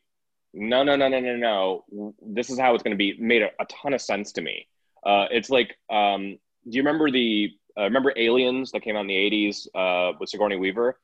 no, 0.54 0.84
no, 0.84 0.96
no, 0.96 1.08
no, 1.08 1.20
no, 1.20 1.36
no, 1.36 2.14
this 2.22 2.50
is 2.50 2.60
how 2.60 2.74
it's 2.76 2.84
going 2.84 2.92
to 2.92 2.98
be, 2.98 3.18
made 3.20 3.42
a, 3.42 3.50
a 3.60 3.66
ton 3.66 3.94
of 3.94 4.02
sense 4.02 4.32
to 4.34 4.42
me. 4.42 4.68
Uh, 5.06 5.26
it's 5.32 5.50
like, 5.50 5.76
um, 5.90 6.38
do 6.70 6.78
you 6.78 6.82
remember 6.82 7.12
the 7.12 7.52
uh, 7.78 7.84
remember 7.84 8.14
Aliens 8.16 8.72
that 8.72 8.82
came 8.82 8.96
out 8.96 9.02
in 9.02 9.08
the 9.08 9.16
'80s 9.16 9.68
uh, 9.76 10.14
with 10.20 10.30
Sigourney 10.30 10.56
Weaver? 10.56 11.00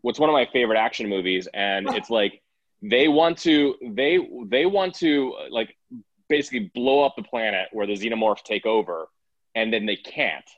What's 0.00 0.18
one 0.18 0.28
of 0.28 0.32
my 0.32 0.48
favorite 0.52 0.78
action 0.78 1.08
movies, 1.08 1.48
and 1.54 1.88
it's 1.90 2.10
like 2.10 2.42
they 2.82 3.08
want 3.08 3.38
to 3.38 3.76
they 3.90 4.18
they 4.46 4.66
want 4.66 4.94
to 4.96 5.34
like 5.50 5.76
basically 6.28 6.70
blow 6.74 7.04
up 7.04 7.14
the 7.16 7.22
planet 7.22 7.68
where 7.72 7.86
the 7.86 7.92
xenomorphs 7.92 8.42
take 8.42 8.66
over, 8.66 9.08
and 9.54 9.72
then 9.72 9.86
they 9.86 9.96
can't. 9.96 10.48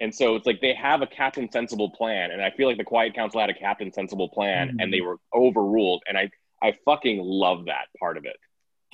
And 0.00 0.14
so 0.14 0.36
it's 0.36 0.46
like 0.46 0.60
they 0.60 0.74
have 0.74 1.00
a 1.02 1.06
Captain 1.06 1.50
Sensible 1.50 1.90
plan, 1.90 2.30
and 2.30 2.42
I 2.42 2.50
feel 2.50 2.68
like 2.68 2.76
the 2.76 2.84
Quiet 2.84 3.14
Council 3.14 3.40
had 3.40 3.48
a 3.50 3.54
Captain 3.54 3.90
Sensible 3.92 4.28
plan, 4.28 4.68
Mhm. 4.72 4.82
and 4.82 4.92
they 4.92 5.00
were 5.00 5.16
overruled. 5.34 6.02
And 6.08 6.16
I 6.18 6.30
I 6.62 6.72
fucking 6.86 7.18
love 7.22 7.66
that 7.66 7.86
part 8.00 8.16
of 8.16 8.24
it. 8.24 8.36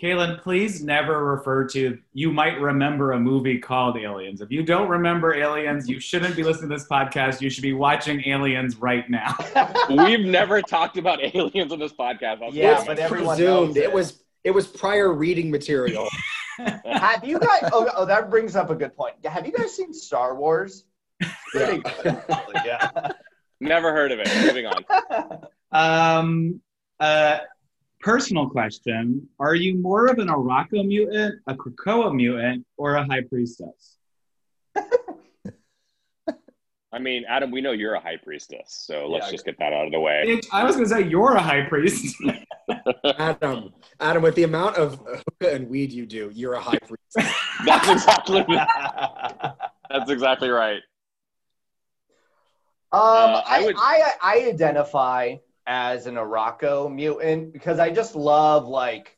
Kaylin, 0.03 0.41
please 0.43 0.83
never 0.83 1.25
refer 1.25 1.65
to. 1.69 1.97
You 2.13 2.33
might 2.33 2.61
remember 2.61 3.13
a 3.13 3.21
movie 3.21 3.59
called 3.59 3.97
Aliens. 3.97 4.41
If 4.41 4.51
you 4.51 4.65
don't 4.65 4.89
remember 4.89 5.33
Aliens, 5.33 5.89
you 5.89 6.01
shouldn't 6.01 6.35
be 6.35 6.43
listening 6.43 6.71
to 6.71 6.77
this 6.77 6.89
podcast. 6.89 7.41
You 7.41 7.51
should 7.51 7.63
be 7.63 7.73
watching 7.73 8.21
Aliens 8.29 8.77
right 8.77 9.09
now. 9.09 9.37
We've 9.91 10.25
never 10.27 10.61
talked 10.61 10.99
about 10.99 11.23
aliens 11.23 11.71
on 11.73 11.79
this 11.79 11.93
podcast. 11.93 12.43
I'll 12.43 12.53
Yeah, 12.53 12.83
but 12.85 12.99
everyone 12.99 13.37
presumed 13.37 13.69
knows 13.69 13.77
it 13.77 13.85
it. 13.85 13.93
was 13.93 14.25
it 14.43 14.51
was 14.51 14.67
prior 14.67 15.13
reading 15.13 15.51
material. 15.53 16.09
Have 16.59 17.25
you 17.25 17.39
guys? 17.39 17.71
Oh, 17.73 17.89
oh, 17.95 18.05
that 18.07 18.31
brings 18.31 18.57
up 18.57 18.71
a 18.71 18.75
good 18.75 18.95
point. 18.95 19.15
Have 19.25 19.47
you 19.47 19.53
guys 19.53 19.75
seen 19.75 19.93
Star 19.93 20.35
Wars? 20.35 20.85
Pretty 21.51 21.79
good, 21.79 22.07
actually, 22.07 22.55
yeah. 22.65 23.13
never 23.61 23.93
heard 23.93 24.13
of 24.13 24.19
it. 24.21 24.29
Moving 24.47 24.67
on. 24.67 25.47
Um, 25.73 26.61
uh, 27.01 27.39
personal 28.01 28.51
question: 28.51 29.29
Are 29.39 29.55
you 29.55 29.79
more 29.79 30.07
of 30.07 30.19
an 30.19 30.29
Arakko 30.29 30.87
mutant, 30.87 31.41
a 31.47 31.55
Krakoa 31.55 32.15
mutant, 32.15 32.67
or 32.77 32.97
a 32.97 33.05
High 33.05 33.23
Priestess? 33.23 33.97
I 36.95 36.99
mean, 36.99 37.25
Adam, 37.27 37.51
we 37.51 37.63
know 37.63 37.73
you're 37.73 37.95
a 37.95 38.01
high 38.01 38.19
priestess, 38.23 38.67
so 38.87 39.07
let's 39.09 39.27
Yeah. 39.27 39.33
just 39.33 39.45
get 39.47 39.59
that 39.59 39.73
out 39.73 39.87
of 39.87 39.93
the 39.93 40.01
way. 40.01 40.25
Bitch, 40.27 40.47
I 40.53 40.63
was 40.65 40.77
gonna 40.77 40.89
say 40.89 41.03
you're 41.09 41.33
a 41.35 41.41
High 41.41 41.63
Priest. 41.63 42.15
Adam, 43.19 43.73
Adam, 43.99 44.23
with 44.23 44.35
the 44.35 44.43
amount 44.43 44.77
of 44.77 44.99
hookah 44.99 45.55
and 45.55 45.69
weed 45.71 45.91
you 45.91 46.05
do, 46.07 46.31
you're 46.35 46.53
a 46.55 46.61
high 46.61 46.79
priest. 46.79 47.17
That's 47.67 47.89
exactly 47.89 48.45
that's 49.91 50.11
exactly 50.11 50.49
right. 50.49 50.81
Um, 52.93 53.01
Uh, 53.01 53.43
I, 53.47 53.59
I 53.61 53.65
would- 53.65 53.77
I, 53.79 54.13
I 54.23 54.35
identify 54.49 55.37
as 55.67 56.07
an 56.07 56.15
Arakko 56.17 56.93
mutant 56.93 57.53
because 57.53 57.79
I 57.79 57.91
just 57.91 58.15
love 58.17 58.67
like 58.67 59.17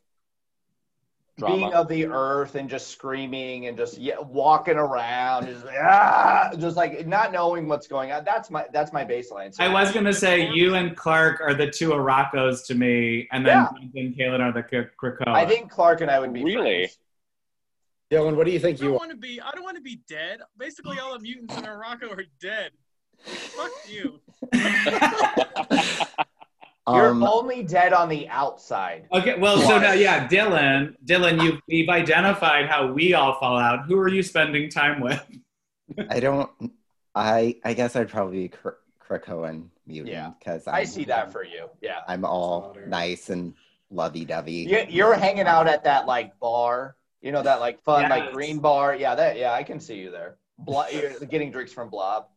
Drama. 1.37 1.55
being 1.55 1.73
of 1.73 1.87
the 1.89 2.05
earth 2.05 2.55
and 2.55 2.69
just 2.69 2.87
screaming 2.87 3.67
and 3.67 3.75
just 3.77 3.97
yeah, 3.97 4.17
walking 4.19 4.77
around, 4.77 5.47
just 5.47 5.65
ah, 5.67 6.51
just 6.57 6.77
like 6.77 7.05
not 7.05 7.33
knowing 7.33 7.67
what's 7.67 7.87
going 7.87 8.13
on. 8.13 8.23
That's 8.23 8.49
my 8.49 8.65
that's 8.71 8.93
my 8.93 9.03
baseline. 9.03 9.53
So 9.53 9.63
I 9.63 9.67
was 9.67 9.91
gonna 9.91 10.13
say 10.13 10.49
you 10.53 10.75
and 10.75 10.95
Clark 10.95 11.41
are 11.41 11.53
the 11.53 11.69
two 11.69 11.89
Arakkos 11.89 12.65
to 12.67 12.75
me, 12.75 13.27
and 13.33 13.45
then 13.45 13.57
Yeah. 13.57 13.65
Jonathan 13.65 13.91
and 13.95 14.15
Kaylin 14.17 14.39
are 14.39 14.53
the 14.53 14.63
K- 14.63 14.87
Krakoa. 15.01 15.27
I 15.27 15.45
think 15.45 15.69
Clark 15.69 15.99
and 16.01 16.09
I 16.09 16.19
would 16.19 16.31
be 16.31 16.43
Really? 16.43 16.77
friends. 16.87 16.97
Dylan, 18.11 18.35
what 18.37 18.45
do 18.45 18.51
you 18.51 18.59
think 18.59 18.77
I 18.77 18.81
don't 18.83 18.91
you 18.93 18.97
want 18.97 19.11
to 19.11 19.17
be. 19.17 19.41
I 19.41 19.51
don't 19.51 19.63
want 19.63 19.75
to 19.77 19.81
be 19.83 19.99
dead. 20.07 20.39
Basically, 20.57 20.99
all 20.99 21.13
the 21.13 21.19
mutants 21.19 21.57
in 21.57 21.63
Morocco 21.63 22.11
are 22.11 22.23
dead. 22.39 22.71
Fuck 23.25 23.71
you. 23.89 24.21
You're 26.87 27.11
Um, 27.11 27.23
only 27.23 27.63
dead 27.63 27.93
on 27.93 28.09
the 28.09 28.29
outside. 28.29 29.07
Okay, 29.11 29.39
well, 29.39 29.59
so 29.59 29.79
now, 29.79 29.93
yeah, 29.93 30.27
Dylan, 30.27 30.95
Dylan, 31.03 31.43
you 31.43 31.59
we've 31.67 31.89
identified 31.89 32.67
how 32.67 32.91
we 32.91 33.15
all 33.15 33.39
fall 33.39 33.57
out. 33.57 33.85
Who 33.85 33.97
are 33.97 34.07
you 34.07 34.21
spending 34.21 34.69
time 34.69 35.01
with? 35.01 35.19
I 36.09 36.19
don't. 36.19 36.49
I 37.15 37.55
I 37.63 37.73
guess 37.73 37.95
I'd 37.95 38.09
probably 38.09 38.47
be 38.47 38.55
Kra- 38.55 38.75
Krakoan 39.03 39.69
mutant 39.87 40.13
Yeah. 40.13 40.31
because 40.37 40.67
I 40.67 40.83
see 40.83 41.05
that 41.05 41.31
for 41.31 41.43
you. 41.43 41.69
Yeah. 41.81 42.01
I'm 42.07 42.23
all 42.23 42.75
nice 42.87 43.29
and 43.29 43.55
lovey-dovey. 43.89 44.51
You- 44.51 44.85
You're 44.87 45.15
hanging 45.15 45.47
out 45.47 45.67
at 45.67 45.85
that 45.85 46.05
like 46.05 46.37
bar, 46.39 46.97
you 47.21 47.31
know, 47.31 47.41
that 47.41 47.61
like 47.61 47.81
fun 47.81 48.09
like 48.11 48.31
green 48.31 48.59
bar. 48.59 48.95
Yeah, 48.95 49.15
that 49.15 49.37
yeah, 49.37 49.53
I 49.53 49.63
can 49.63 49.79
see 49.79 49.95
you 49.95 50.11
there. 50.11 50.37
Blo- 50.59 50.87
you're 50.91 51.17
getting 51.21 51.51
drinks 51.51 51.73
from 51.73 51.89
Blob. 51.89 52.27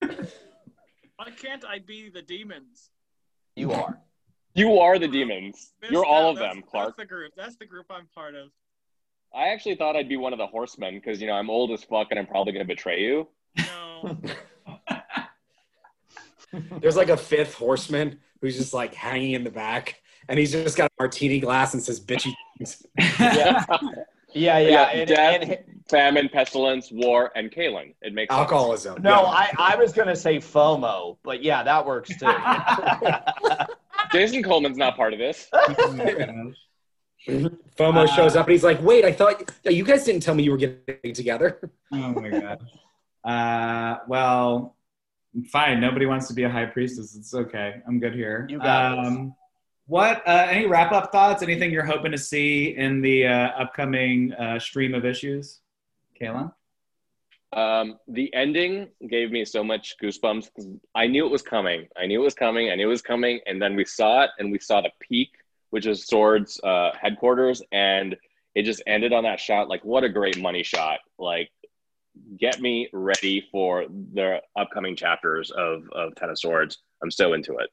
Why 0.00 1.30
can't 1.36 1.64
I 1.66 1.80
be 1.80 2.08
the 2.08 2.22
demons? 2.22 2.88
You 3.56 3.72
are. 3.80 3.98
you 4.54 4.78
are 4.78 4.98
the 4.98 5.08
demons. 5.08 5.72
This- 5.80 5.90
You're 5.90 6.04
all 6.04 6.34
that- 6.34 6.42
of 6.44 6.54
them, 6.56 6.62
Clark. 6.68 6.96
That's 6.96 7.08
the 7.08 7.14
group. 7.14 7.32
That's 7.36 7.56
the 7.56 7.66
group 7.66 7.86
I'm 7.90 8.06
part 8.14 8.34
of. 8.34 8.48
I 9.34 9.48
actually 9.48 9.76
thought 9.76 9.94
I'd 9.94 10.08
be 10.08 10.16
one 10.16 10.32
of 10.32 10.38
the 10.40 10.46
horsemen 10.46 10.94
because 10.96 11.20
you 11.20 11.26
know 11.28 11.34
I'm 11.34 11.50
old 11.50 11.70
as 11.70 11.84
fuck 11.84 12.08
and 12.10 12.18
I'm 12.18 12.26
probably 12.26 12.52
gonna 12.52 12.64
betray 12.64 13.00
you. 13.02 13.28
No. 13.58 14.16
There's 16.80 16.96
like 16.96 17.10
a 17.10 17.16
fifth 17.16 17.54
horseman 17.54 18.18
who's 18.40 18.56
just 18.56 18.74
like 18.74 18.92
hanging 18.92 19.32
in 19.32 19.44
the 19.44 19.50
back, 19.50 20.00
and 20.28 20.36
he's 20.38 20.50
just 20.50 20.76
got 20.76 20.86
a 20.86 21.02
martini 21.02 21.38
glass 21.38 21.74
and 21.74 21.82
says 21.82 22.00
bitchy 22.00 22.32
things. 22.58 22.84
Yeah. 23.20 23.64
Yeah, 24.32 24.58
yeah. 24.58 24.68
Yeah, 24.68 24.88
and- 24.90 25.08
death. 25.08 25.42
and- 25.42 25.79
Famine, 25.90 26.28
pestilence, 26.28 26.90
war, 26.92 27.30
and 27.34 27.50
Kalen. 27.50 27.94
It 28.00 28.14
makes 28.14 28.32
sense. 28.32 28.40
Alcoholism. 28.40 29.02
no, 29.02 29.22
Yeah. 29.22 29.26
I, 29.28 29.50
I 29.58 29.76
was 29.76 29.92
gonna 29.92 30.16
say 30.16 30.38
FOMO, 30.38 31.16
but 31.22 31.42
yeah, 31.42 31.62
that 31.64 31.84
works 31.84 32.10
too. 32.16 32.32
Jason 34.12 34.42
Coleman's 34.42 34.76
not 34.78 34.96
part 34.96 35.12
of 35.12 35.18
this. 35.18 35.48
FOMO 37.28 38.08
shows 38.14 38.34
up 38.36 38.46
and 38.46 38.52
he's 38.52 38.64
like, 38.64 38.82
"Wait, 38.82 39.04
I 39.04 39.12
thought 39.12 39.50
you 39.64 39.84
guys 39.84 40.04
didn't 40.04 40.22
tell 40.22 40.34
me 40.34 40.42
you 40.42 40.52
were 40.52 40.56
getting 40.56 41.12
together." 41.14 41.60
Oh 41.92 42.12
my 42.12 42.30
god. 42.30 42.60
Uh, 43.24 43.98
well, 44.06 44.76
fine. 45.50 45.80
Nobody 45.80 46.06
wants 46.06 46.28
to 46.28 46.34
be 46.34 46.44
a 46.44 46.48
high 46.48 46.66
priestess. 46.66 47.16
It's 47.16 47.34
okay. 47.34 47.82
I'm 47.86 47.98
good 47.98 48.14
here. 48.14 48.46
You 48.48 48.58
got 48.60 48.94
this. 48.96 49.08
um, 49.08 49.34
What? 49.86 50.22
Uh, 50.26 50.46
any 50.48 50.66
wrap 50.66 50.92
up 50.92 51.10
thoughts? 51.10 51.42
Anything 51.42 51.72
you're 51.72 51.84
hoping 51.84 52.12
to 52.12 52.18
see 52.18 52.76
in 52.76 53.00
the 53.00 53.26
uh, 53.26 53.32
upcoming 53.58 54.32
uh, 54.34 54.60
stream 54.60 54.94
of 54.94 55.04
issues, 55.04 55.58
Kayla? 56.20 56.52
Um, 57.52 57.98
the 58.06 58.32
ending 58.32 58.88
gave 59.08 59.32
me 59.32 59.44
so 59.44 59.64
much 59.64 59.96
goosebumps. 60.02 60.50
'cause 60.54 60.68
I 60.94 61.06
knew 61.08 61.26
it 61.26 61.30
was 61.30 61.42
coming. 61.42 61.88
I 61.96 62.06
knew 62.06 62.20
it 62.20 62.24
was 62.24 62.34
coming. 62.34 62.70
I 62.70 62.76
knew 62.76 62.86
it 62.86 62.90
was 62.90 63.02
coming. 63.02 63.40
And 63.46 63.60
then 63.60 63.74
we 63.74 63.84
saw 63.84 64.22
it, 64.24 64.30
and 64.38 64.52
we 64.52 64.58
saw 64.60 64.80
the 64.80 64.92
peak, 65.00 65.30
which 65.70 65.86
is 65.86 66.06
Sword's 66.06 66.60
uh, 66.62 66.92
headquarters, 67.00 67.62
and 67.72 68.16
it 68.54 68.62
just 68.62 68.82
ended 68.86 69.12
on 69.12 69.24
that 69.24 69.40
shot. 69.40 69.68
Like, 69.68 69.84
what 69.84 70.04
a 70.04 70.08
great 70.08 70.38
money 70.40 70.62
shot! 70.62 71.00
Like, 71.18 71.50
get 72.38 72.60
me 72.60 72.88
ready 72.92 73.40
for 73.52 73.86
the 73.88 74.42
upcoming 74.56 74.94
chapters 74.96 75.50
of 75.50 75.88
of 75.92 76.14
Ten 76.16 76.30
of 76.30 76.38
Swords. 76.38 76.78
I'm 77.02 77.10
so 77.10 77.32
into 77.32 77.56
it. 77.58 77.70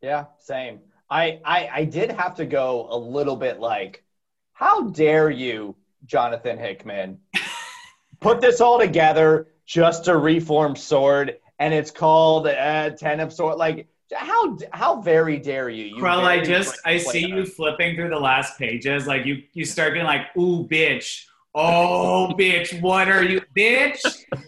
yeah, 0.00 0.26
same. 0.38 0.80
I, 1.10 1.40
I 1.44 1.68
I 1.72 1.84
did 1.84 2.10
have 2.12 2.34
to 2.36 2.46
go 2.46 2.86
a 2.90 2.96
little 2.96 3.36
bit 3.36 3.58
like, 3.60 4.04
how 4.52 4.88
dare 4.90 5.30
you, 5.30 5.74
Jonathan 6.08 6.58
Hickman, 6.58 7.18
put 8.20 8.40
this 8.40 8.60
all 8.60 8.78
together 8.78 9.48
just 9.66 10.06
to 10.06 10.16
reform 10.16 10.74
Sword, 10.74 11.36
and 11.58 11.72
it's 11.72 11.90
called 11.90 12.46
uh, 12.46 12.90
Ten 12.90 13.20
of 13.20 13.32
Sword. 13.32 13.58
Like, 13.58 13.86
how 14.12 14.58
how 14.72 15.00
very 15.02 15.38
dare 15.38 15.68
you? 15.68 15.84
you 15.84 16.02
Krell, 16.02 16.24
I 16.24 16.42
just 16.42 16.78
I 16.84 16.96
see 16.96 17.26
you 17.26 17.44
flipping 17.44 17.94
through 17.94 18.08
the 18.08 18.18
last 18.18 18.58
pages. 18.58 19.06
Like 19.06 19.26
you 19.26 19.42
you 19.52 19.64
start 19.64 19.92
being 19.92 20.06
like, 20.06 20.34
"Ooh, 20.36 20.66
bitch." 20.66 21.26
Oh, 21.54 22.34
bitch. 22.38 22.80
What 22.80 23.08
are 23.08 23.24
you, 23.24 23.40
bitch? 23.56 24.00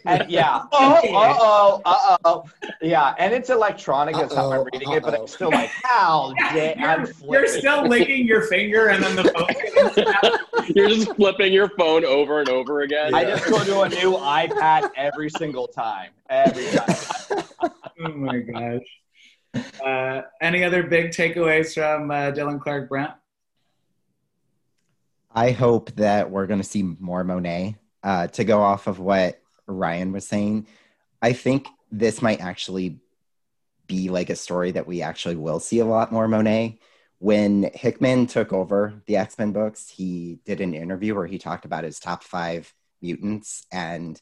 And 0.04 0.30
yeah. 0.30 0.62
Oh, 0.72 0.94
uh 1.14 1.36
oh, 1.40 1.82
uh 1.84 2.16
oh. 2.24 2.44
Yeah, 2.80 3.14
and 3.18 3.34
it's 3.34 3.50
electronic 3.50 4.16
as 4.16 4.32
how 4.32 4.52
I'm 4.52 4.60
Uh-oh, 4.60 4.68
reading 4.72 4.92
it, 4.92 5.02
but 5.02 5.14
I'm 5.14 5.26
still 5.26 5.50
like, 5.50 5.70
how 5.82 6.32
dare 6.52 6.74
I'm 6.78 7.06
You're, 7.22 7.40
you're 7.40 7.46
still 7.46 7.88
licking 7.88 8.26
your 8.26 8.42
finger, 8.42 8.88
and 8.88 9.02
then 9.02 9.16
the 9.16 9.24
phone. 9.24 10.36
You're 10.74 10.88
just 10.88 11.14
flipping 11.16 11.52
your 11.52 11.68
phone 11.70 12.04
over 12.04 12.40
and 12.40 12.48
over 12.48 12.82
again. 12.82 13.14
I 13.14 13.24
just 13.24 13.48
go 13.48 13.62
to 13.62 13.80
a 13.82 13.88
new 13.88 14.12
iPad 14.12 14.90
every 14.96 15.30
single 15.30 15.66
time. 15.66 16.10
Every 16.28 16.66
time. 16.66 17.44
oh 18.04 18.12
my 18.14 18.38
gosh. 18.38 19.62
Uh, 19.84 20.22
any 20.40 20.64
other 20.64 20.82
big 20.82 21.10
takeaways 21.10 21.74
from 21.74 22.10
uh, 22.10 22.30
Dylan 22.32 22.60
Clark 22.60 22.88
Brent? 22.88 23.12
I 25.32 25.50
hope 25.52 25.92
that 25.92 26.30
we're 26.30 26.46
going 26.46 26.60
to 26.60 26.68
see 26.68 26.82
more 26.82 27.24
Monet. 27.24 27.76
Uh, 28.02 28.26
to 28.28 28.44
go 28.44 28.62
off 28.62 28.86
of 28.86 28.98
what 28.98 29.42
Ryan 29.66 30.12
was 30.12 30.26
saying, 30.26 30.66
I 31.20 31.34
think 31.34 31.66
this 31.92 32.22
might 32.22 32.40
actually 32.40 32.98
be 33.86 34.08
like 34.08 34.30
a 34.30 34.36
story 34.36 34.70
that 34.70 34.86
we 34.86 35.02
actually 35.02 35.36
will 35.36 35.60
see 35.60 35.80
a 35.80 35.84
lot 35.84 36.12
more 36.12 36.26
Monet. 36.26 36.78
When 37.20 37.70
Hickman 37.74 38.26
took 38.26 38.50
over 38.50 38.94
the 39.04 39.18
X 39.18 39.38
Men 39.38 39.52
books, 39.52 39.90
he 39.90 40.38
did 40.46 40.62
an 40.62 40.72
interview 40.72 41.14
where 41.14 41.26
he 41.26 41.36
talked 41.36 41.66
about 41.66 41.84
his 41.84 42.00
top 42.00 42.24
five 42.24 42.72
mutants, 43.02 43.66
and 43.70 44.18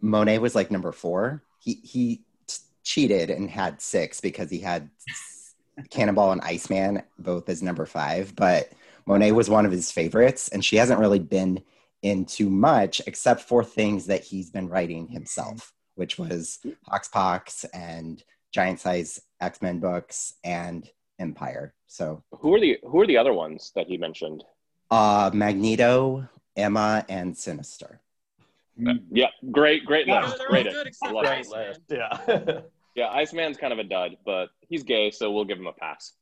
Monet 0.00 0.38
was 0.38 0.56
like 0.56 0.72
number 0.72 0.90
four. 0.90 1.44
He 1.60 1.74
he 1.84 2.24
t- 2.48 2.56
cheated 2.82 3.30
and 3.30 3.48
had 3.48 3.80
six 3.80 4.20
because 4.20 4.50
he 4.50 4.58
had 4.58 4.90
Cannonball 5.90 6.32
and 6.32 6.40
Iceman 6.40 7.04
both 7.16 7.48
as 7.48 7.62
number 7.62 7.86
five, 7.86 8.34
but 8.34 8.72
Monet 9.06 9.30
was 9.30 9.48
one 9.48 9.64
of 9.64 9.70
his 9.70 9.92
favorites, 9.92 10.48
and 10.48 10.64
she 10.64 10.74
hasn't 10.74 10.98
really 10.98 11.20
been 11.20 11.62
into 12.02 12.50
much 12.50 13.00
except 13.06 13.42
for 13.42 13.62
things 13.62 14.06
that 14.06 14.24
he's 14.24 14.50
been 14.50 14.68
writing 14.68 15.06
himself, 15.06 15.72
which 15.94 16.18
was 16.18 16.58
HoX 16.88 17.08
PoX 17.08 17.64
and 17.72 18.20
Giant 18.52 18.80
Size 18.80 19.20
X 19.40 19.62
Men 19.62 19.78
books 19.78 20.34
and 20.42 20.90
Empire. 21.18 21.74
So, 21.86 22.22
who 22.32 22.54
are 22.54 22.60
the 22.60 22.78
who 22.86 23.00
are 23.00 23.06
the 23.06 23.16
other 23.16 23.32
ones 23.32 23.72
that 23.74 23.86
he 23.86 23.96
mentioned? 23.96 24.44
uh, 24.90 25.30
Magneto, 25.34 26.26
Emma, 26.56 27.04
and 27.08 27.36
Sinister. 27.36 28.00
Yeah, 29.10 29.26
great, 29.50 29.84
great 29.84 30.06
Yeah, 30.06 30.22
list. 30.24 30.38
they're 30.38 30.48
Great 30.48 30.64
good 30.66 30.74
list. 30.74 30.86
except 30.86 31.12
Love 31.12 31.46
for 31.46 31.60
it. 31.60 31.78
Yeah. 31.90 32.60
Yeah, 32.94 33.10
Iceman's 33.10 33.56
kind 33.56 33.72
of 33.72 33.78
a 33.78 33.84
dud, 33.84 34.16
but 34.26 34.48
he's 34.68 34.82
gay, 34.82 35.12
so 35.12 35.30
we'll 35.30 35.44
give 35.44 35.56
him 35.58 35.68
a 35.68 35.72
pass. 35.72 36.14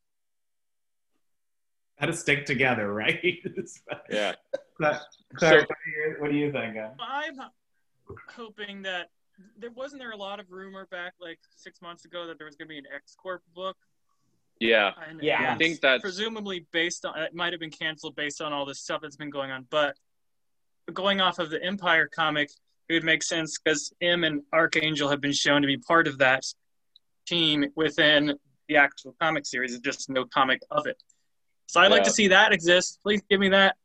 Got 1.99 2.07
to 2.07 2.12
stick 2.12 2.44
together, 2.44 2.92
right? 2.92 3.18
Yeah. 4.11 4.34
Clark, 4.76 5.01
So- 5.38 5.57
what, 5.57 5.68
do 5.68 5.90
you, 5.90 6.16
what 6.18 6.30
do 6.30 6.36
you 6.36 6.53
think? 6.53 6.76
I'm 7.01 7.38
hoping 8.28 8.82
that 8.82 9.09
there 9.59 9.70
wasn't 9.70 10.03
there 10.03 10.11
a 10.11 10.16
lot 10.16 10.38
of 10.38 10.51
rumor 10.51 10.86
back 10.90 11.14
like 11.18 11.38
six 11.55 11.80
months 11.80 12.05
ago 12.05 12.26
that 12.26 12.36
there 12.36 12.47
was 12.47 12.57
going 12.57 12.68
to 12.68 12.72
be 12.72 12.78
an 12.78 12.84
X 12.94 13.14
Corp 13.14 13.42
book. 13.55 13.76
Yeah. 14.61 14.93
And 15.09 15.23
Yeah. 15.23 15.53
I 15.53 15.57
think 15.57 15.81
that's 15.81 16.03
presumably 16.03 16.67
based 16.73 17.05
on 17.05 17.19
it 17.19 17.35
might 17.35 17.53
have 17.53 17.61
been 17.61 17.71
canceled 17.71 18.17
based 18.17 18.41
on 18.41 18.53
all 18.53 18.65
this 18.65 18.81
stuff 18.81 19.01
that's 19.03 19.17
been 19.17 19.31
going 19.31 19.51
on 19.51 19.67
but 19.71 19.97
going 20.93 21.21
off 21.21 21.39
of 21.39 21.51
the 21.51 21.63
empire 21.63 22.09
comic 22.13 22.51
it 22.89 22.95
would 22.95 23.05
make 23.05 23.23
sense 23.23 23.59
because 23.59 23.93
him 24.01 24.25
and 24.25 24.43
archangel 24.53 25.09
have 25.09 25.21
been 25.21 25.33
shown 25.33 25.61
to 25.63 25.67
be 25.67 25.77
part 25.77 26.07
of 26.07 26.19
that 26.19 26.45
team 27.27 27.67
within 27.75 28.35
the 28.69 28.77
actual 28.77 29.15
comic 29.21 29.45
series 29.47 29.73
there's 29.73 29.97
just 29.97 30.09
no 30.09 30.25
comic 30.25 30.61
of 30.71 30.87
it. 30.87 30.97
So 31.67 31.81
i'd 31.81 31.91
like 31.91 32.05
to 32.05 32.11
see 32.11 32.29
that 32.29 32.53
exist. 32.53 33.01
Please 33.03 33.23
give 33.29 33.41
me 33.41 33.49
that. 33.51 33.77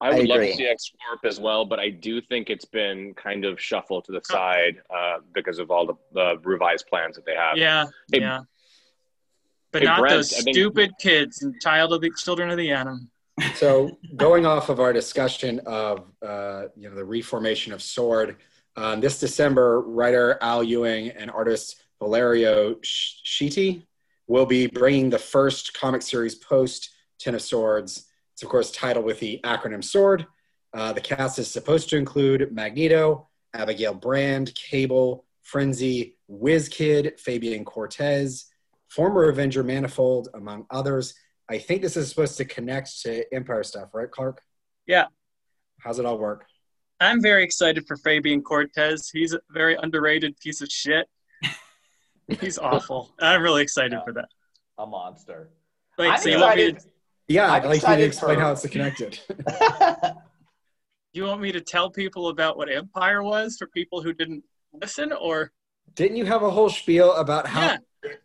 I 0.00 0.10
would 0.10 0.30
I 0.30 0.34
love 0.34 0.40
to 0.40 0.54
see 0.54 0.66
X 0.66 0.92
Corp 1.08 1.24
as 1.24 1.40
well, 1.40 1.64
but 1.64 1.78
I 1.80 1.88
do 1.88 2.20
think 2.20 2.50
it's 2.50 2.66
been 2.66 3.14
kind 3.14 3.46
of 3.46 3.58
shuffled 3.58 4.04
to 4.06 4.12
the 4.12 4.20
side 4.24 4.82
uh, 4.94 5.18
because 5.34 5.58
of 5.58 5.70
all 5.70 5.86
the, 5.86 5.94
the 6.12 6.38
revised 6.44 6.86
plans 6.86 7.16
that 7.16 7.24
they 7.24 7.34
have. 7.34 7.56
yeah 7.56 7.86
Hey- 8.12 8.20
yeah 8.20 8.40
but 9.76 9.82
hey, 9.82 9.86
not 9.88 10.00
Brent, 10.00 10.14
those 10.16 10.32
I 10.32 10.40
think- 10.40 10.56
stupid 10.56 10.90
kids 10.98 11.42
and 11.42 11.54
child 11.60 11.92
of 11.92 12.00
the 12.00 12.10
children 12.16 12.50
of 12.50 12.56
the 12.56 12.70
atom 12.72 13.10
So, 13.56 13.98
going 14.16 14.46
off 14.46 14.70
of 14.70 14.80
our 14.80 14.92
discussion 14.94 15.60
of 15.66 16.10
uh, 16.22 16.64
you 16.74 16.88
know 16.88 16.94
the 16.96 17.04
reformation 17.04 17.72
of 17.74 17.82
Sword, 17.82 18.36
um, 18.76 19.00
this 19.00 19.18
December, 19.20 19.82
writer 19.82 20.38
Al 20.40 20.62
Ewing 20.64 21.10
and 21.10 21.30
artist 21.30 21.82
Valerio 21.98 22.76
Sh- 22.82 23.20
Schiti 23.24 23.82
will 24.26 24.46
be 24.46 24.66
bringing 24.66 25.10
the 25.10 25.18
first 25.18 25.74
comic 25.74 26.00
series 26.02 26.34
post 26.34 26.90
Ten 27.18 27.34
of 27.34 27.42
Swords. 27.42 28.06
It's 28.32 28.42
of 28.42 28.48
course 28.48 28.70
titled 28.70 29.04
with 29.04 29.20
the 29.20 29.40
acronym 29.44 29.84
SWORD. 29.84 30.26
Uh, 30.72 30.92
the 30.94 31.00
cast 31.02 31.38
is 31.38 31.50
supposed 31.50 31.88
to 31.90 31.96
include 31.96 32.52
Magneto, 32.52 33.28
Abigail 33.54 33.94
Brand, 33.94 34.54
Cable, 34.54 35.24
Frenzy, 35.42 36.16
WizKid, 36.30 37.18
Fabian 37.20 37.64
Cortez, 37.64 38.46
former 38.88 39.28
Avenger 39.28 39.62
Manifold, 39.62 40.28
among 40.34 40.66
others. 40.70 41.14
I 41.48 41.58
think 41.58 41.82
this 41.82 41.96
is 41.96 42.08
supposed 42.08 42.36
to 42.38 42.44
connect 42.44 43.00
to 43.02 43.24
Empire 43.34 43.62
stuff, 43.62 43.90
right, 43.94 44.10
Clark? 44.10 44.42
Yeah. 44.86 45.06
How's 45.80 45.98
it 45.98 46.06
all 46.06 46.18
work? 46.18 46.44
i'm 46.98 47.20
very 47.20 47.44
excited 47.44 47.86
for 47.86 47.94
fabian 47.98 48.40
cortez 48.40 49.10
he's 49.12 49.34
a 49.34 49.40
very 49.50 49.76
underrated 49.82 50.34
piece 50.38 50.62
of 50.62 50.68
shit 50.70 51.06
he's 52.40 52.56
awful 52.56 53.12
i'm 53.20 53.42
really 53.42 53.60
excited 53.62 53.92
Yeah. 53.92 54.02
for 54.02 54.14
that 54.14 54.28
A 54.78 54.86
monster. 54.86 55.50
Wait, 55.98 56.08
I'm 56.08 56.18
so 56.18 56.30
you 56.30 56.40
want, 56.40 56.56
me 56.56 56.62
to, 56.62 56.68
excited. 56.70 56.90
Yeah, 57.28 57.46
I'm 57.52 57.52
I'd 57.52 57.64
like 57.66 57.82
you 57.82 57.96
to 57.96 58.02
explain 58.02 58.36
for- 58.36 58.40
how 58.40 58.52
it's 58.52 58.66
connected. 58.66 59.20
you 61.12 61.24
want 61.24 61.40
me 61.42 61.52
to 61.52 61.60
tell 61.60 61.90
people 61.90 62.28
about 62.28 62.56
what 62.56 62.70
Empire 62.72 63.22
was 63.22 63.56
for 63.58 63.66
people 63.68 64.00
who 64.02 64.12
didn't 64.14 64.42
listen, 64.72 65.12
or 65.12 65.52
Didn't 65.94 66.16
you 66.16 66.24
have 66.24 66.42
a 66.42 66.50
whole 66.50 66.68
spiel 66.70 67.12
about 67.14 67.46
how 67.46 67.60
yeah? 67.60 67.76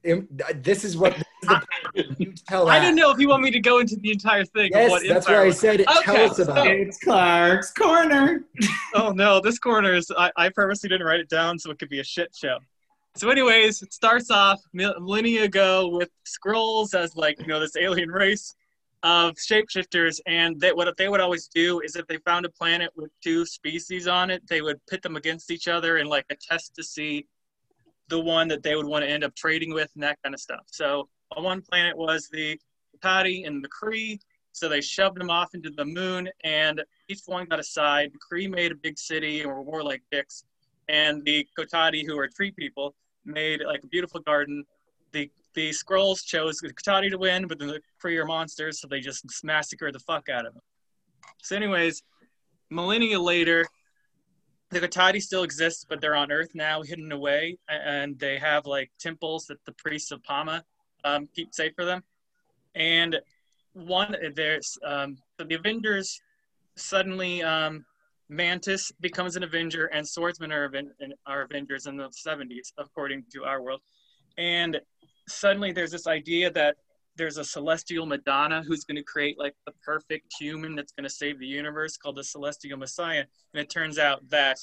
Im- 0.03 0.27
this 0.55 0.84
is 0.84 0.97
what 0.97 1.15
this 1.15 1.25
is 1.43 1.49
the 1.93 2.15
you 2.17 2.34
tell 2.47 2.67
I 2.69 2.79
that. 2.79 2.86
didn't 2.86 2.97
know 2.97 3.11
if 3.11 3.19
you 3.19 3.29
want 3.29 3.43
me 3.43 3.51
to 3.51 3.59
go 3.59 3.79
into 3.79 3.95
the 3.95 4.11
entire 4.11 4.45
thing. 4.45 4.71
Yes, 4.71 4.89
what 4.89 5.03
that's 5.07 5.27
Empire 5.27 5.43
why 5.43 5.47
I 5.47 5.51
said 5.51 5.86
tell 6.03 6.15
Okay, 6.15 6.25
us 6.25 6.39
about 6.39 6.67
it. 6.67 6.88
It's 6.88 6.99
Clark's 6.99 7.71
Corner. 7.71 8.43
Oh 8.93 9.11
no, 9.11 9.39
this 9.39 9.57
corner 9.57 9.93
is. 9.93 10.11
I, 10.17 10.32
I 10.36 10.49
purposely 10.49 10.89
didn't 10.89 11.07
write 11.07 11.21
it 11.21 11.29
down 11.29 11.57
so 11.57 11.71
it 11.71 11.79
could 11.79 11.88
be 11.88 12.01
a 12.01 12.03
shit 12.03 12.36
show. 12.36 12.57
So, 13.15 13.29
anyways, 13.29 13.82
it 13.82 13.93
starts 13.93 14.29
off 14.29 14.61
millennia 14.73 15.43
ago 15.45 15.88
with 15.88 16.09
Skrulls 16.25 16.93
as 16.93 17.15
like 17.15 17.39
you 17.39 17.47
know 17.47 17.59
this 17.61 17.77
alien 17.77 18.09
race 18.09 18.53
of 19.03 19.36
shapeshifters, 19.36 20.19
and 20.27 20.59
they, 20.59 20.73
what 20.73 20.95
they 20.97 21.07
would 21.07 21.21
always 21.21 21.47
do 21.47 21.79
is 21.79 21.95
if 21.95 22.05
they 22.07 22.17
found 22.17 22.45
a 22.45 22.49
planet 22.49 22.91
with 22.95 23.11
two 23.23 23.45
species 23.45 24.07
on 24.07 24.29
it, 24.29 24.45
they 24.47 24.61
would 24.61 24.79
pit 24.88 25.01
them 25.01 25.15
against 25.15 25.51
each 25.51 25.67
other 25.67 25.97
and 25.97 26.09
like 26.09 26.25
a 26.29 26.36
test 26.36 26.75
to 26.75 26.84
see 26.84 27.25
the 28.12 28.20
one 28.20 28.49
that 28.49 28.62
they 28.62 28.76
would 28.76 28.86
want 28.86 29.03
to 29.03 29.09
end 29.09 29.24
up 29.24 29.34
trading 29.36 29.74
with 29.74 29.89
and 29.95 30.03
that 30.03 30.20
kind 30.22 30.36
of 30.36 30.41
stuff. 30.41 30.66
So, 30.68 31.07
on 31.32 31.43
one 31.43 31.62
planet 31.62 31.97
was 31.97 32.28
the 32.32 32.59
Tati 33.01 33.45
and 33.45 33.64
the 33.64 33.70
Kree. 33.70 34.20
So 34.51 34.68
they 34.68 34.82
shoved 34.82 35.18
them 35.18 35.30
off 35.30 35.55
into 35.55 35.70
the 35.70 35.86
moon, 35.86 36.28
and 36.43 36.84
each 37.07 37.22
one 37.26 37.45
got 37.45 37.62
a 37.62 37.64
side. 37.64 38.12
The 38.12 38.20
Kree 38.20 38.49
made 38.49 38.74
a 38.74 38.76
big 38.76 38.99
city 38.99 39.41
and 39.41 39.49
were 39.49 39.64
more 39.64 39.82
like 39.82 40.03
dicks, 40.12 40.43
and 40.89 41.24
the 41.24 41.47
Kotati, 41.57 42.05
who 42.05 42.20
are 42.20 42.28
tree 42.28 42.51
people, 42.51 42.93
made 43.24 43.62
like 43.66 43.82
a 43.86 43.88
beautiful 43.88 44.20
garden. 44.20 44.66
The 45.14 45.32
the 45.53 45.70
Skrulls 45.70 46.26
chose 46.26 46.57
the 46.57 46.74
Kotati 46.74 47.09
to 47.12 47.18
win, 47.18 47.47
but 47.47 47.59
the 47.59 47.80
Kree 48.03 48.18
are 48.18 48.26
monsters, 48.26 48.82
so 48.82 48.89
they 48.89 48.99
just 48.99 49.26
massacred 49.41 49.95
the 49.95 49.99
fuck 49.99 50.28
out 50.28 50.45
of 50.45 50.53
them. 50.53 50.64
So, 51.41 51.55
anyways, 51.55 52.03
millennia 52.70 53.22
later, 53.22 53.66
the 54.72 54.80
Kotati 54.80 55.22
still 55.22 55.43
exists, 55.43 55.86
but 55.88 55.99
they're 55.99 56.15
on 56.15 56.32
Earth 56.32 56.51
now, 56.53 56.82
hidden 56.82 57.11
away, 57.11 57.57
and 57.67 58.17
they 58.17 58.38
have 58.38 58.65
like 58.65 58.89
temples 58.99 59.45
that 59.47 59.63
the 59.65 59.74
priests 59.74 60.11
of 60.11 60.24
Pama 60.24 60.63
um, 61.03 61.28
keep 61.36 61.53
safe 61.53 61.74
for 61.76 61.86
them. 61.86 62.03
And 62.74 63.19
one 63.74 64.15
there's 64.36 64.78
um, 64.86 65.17
so 65.38 65.45
the 65.45 65.55
Avengers 65.55 66.22
suddenly 66.76 67.43
um, 67.43 67.86
Mantis 68.30 68.91
becomes 69.01 69.36
an 69.36 69.43
Avenger 69.43 69.88
and 69.88 70.07
Swordsman 70.07 70.51
are, 70.53 70.72
are 71.26 71.41
Avengers 71.41 71.86
in 71.86 71.97
the 71.97 72.09
70s, 72.09 72.72
according 72.78 73.26
to 73.34 73.43
our 73.43 73.61
world. 73.61 73.82
And 74.38 74.80
suddenly 75.28 75.74
there's 75.74 75.91
this 75.91 76.07
idea 76.07 76.49
that 76.51 76.78
there's 77.18 77.38
a 77.38 77.43
celestial 77.43 78.05
Madonna 78.05 78.64
who's 78.66 78.84
going 78.84 78.95
to 78.95 79.03
create 79.03 79.38
like 79.38 79.53
the 79.66 79.74
perfect 79.84 80.34
human 80.39 80.76
that's 80.76 80.93
going 80.93 81.03
to 81.03 81.09
save 81.09 81.39
the 81.39 81.47
universe 81.47 81.97
called 81.97 82.16
the 82.16 82.24
Celestial 82.24 82.78
Messiah. 82.78 83.26
And 83.53 83.62
it 83.62 83.70
turns 83.70 83.99
out 83.99 84.28
that 84.30 84.57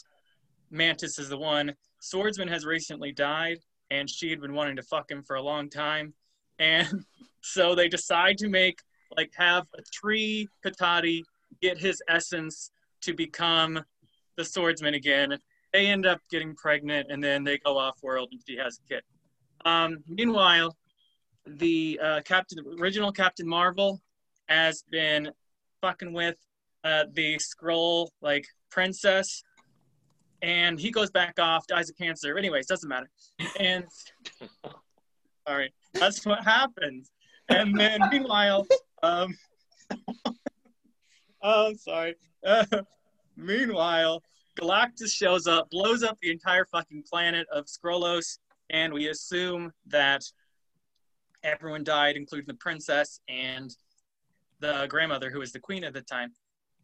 Mantis 0.71 1.19
is 1.19 1.29
the 1.29 1.37
one. 1.37 1.75
Swordsman 2.01 2.49
has 2.49 2.65
recently 2.65 3.13
died, 3.13 3.59
and 3.91 4.09
she 4.09 4.31
had 4.31 4.41
been 4.41 4.55
wanting 4.55 4.77
to 4.77 4.83
fuck 4.83 5.11
him 5.11 5.23
for 5.23 5.37
a 5.37 5.43
long 5.43 5.69
time. 5.69 6.15
And 6.59 7.05
so 7.43 7.75
they 7.75 7.89
decide 7.89 8.39
to 8.39 8.49
make 8.49 8.81
like 9.17 9.33
have 9.37 9.67
a 9.77 9.83
tree 9.93 10.49
Kotati 10.65 11.23
get 11.63 11.79
his 11.79 12.03
essence 12.09 12.71
to 13.03 13.15
become 13.15 13.81
the 14.37 14.45
swordsman 14.45 14.95
again. 14.95 15.39
They 15.73 15.87
end 15.87 16.07
up 16.07 16.21
getting 16.31 16.55
pregnant 16.55 17.11
and 17.11 17.23
then 17.23 17.45
they 17.45 17.59
go 17.59 17.77
off 17.77 18.03
world 18.03 18.29
and 18.33 18.41
she 18.47 18.57
has 18.57 18.79
a 18.85 18.95
kid. 18.95 19.03
Um, 19.65 19.99
meanwhile, 20.07 20.77
the 21.57 21.99
uh, 22.03 22.21
Captain, 22.25 22.59
original 22.81 23.13
Captain 23.13 23.49
Marvel, 23.49 24.01
has 24.49 24.83
been 24.91 25.31
fucking 25.81 26.13
with 26.13 26.37
uh, 26.85 27.05
the 27.13 27.37
Skrull 27.37 28.09
like 28.21 28.47
princess, 28.71 29.43
and 30.43 30.79
he 30.79 30.91
goes 30.91 31.11
back 31.11 31.39
off, 31.39 31.67
dies 31.67 31.91
of 31.91 31.97
cancer. 31.97 32.39
Anyways, 32.39 32.67
doesn't 32.67 32.89
matter. 32.89 33.11
And 33.59 33.85
all 34.65 35.57
right, 35.57 35.73
that's 35.95 36.25
what 36.25 36.45
happens. 36.45 37.11
And 37.49 37.79
then 37.79 38.01
meanwhile, 38.11 38.67
um, 39.03 39.37
oh, 41.43 41.69
I'm 41.69 41.77
sorry. 41.77 42.15
Uh, 42.45 42.65
meanwhile, 43.37 44.23
Galactus 44.61 45.11
shows 45.11 45.47
up, 45.47 45.71
blows 45.71 46.03
up 46.03 46.19
the 46.21 46.31
entire 46.31 46.65
fucking 46.67 47.05
planet 47.09 47.47
of 47.53 47.67
Skrullos, 47.67 48.39
and 48.71 48.93
we 48.93 49.09
assume 49.09 49.73
that 49.87 50.23
everyone 51.43 51.85
died, 51.85 52.17
including 52.17 52.47
the 52.47 52.55
princess 52.55 53.21
and 53.29 53.75
the 54.61 54.87
grandmother, 54.89 55.31
who 55.31 55.39
was 55.39 55.53
the 55.53 55.61
queen 55.61 55.85
at 55.85 55.95
the 55.95 56.01
time. 56.01 56.33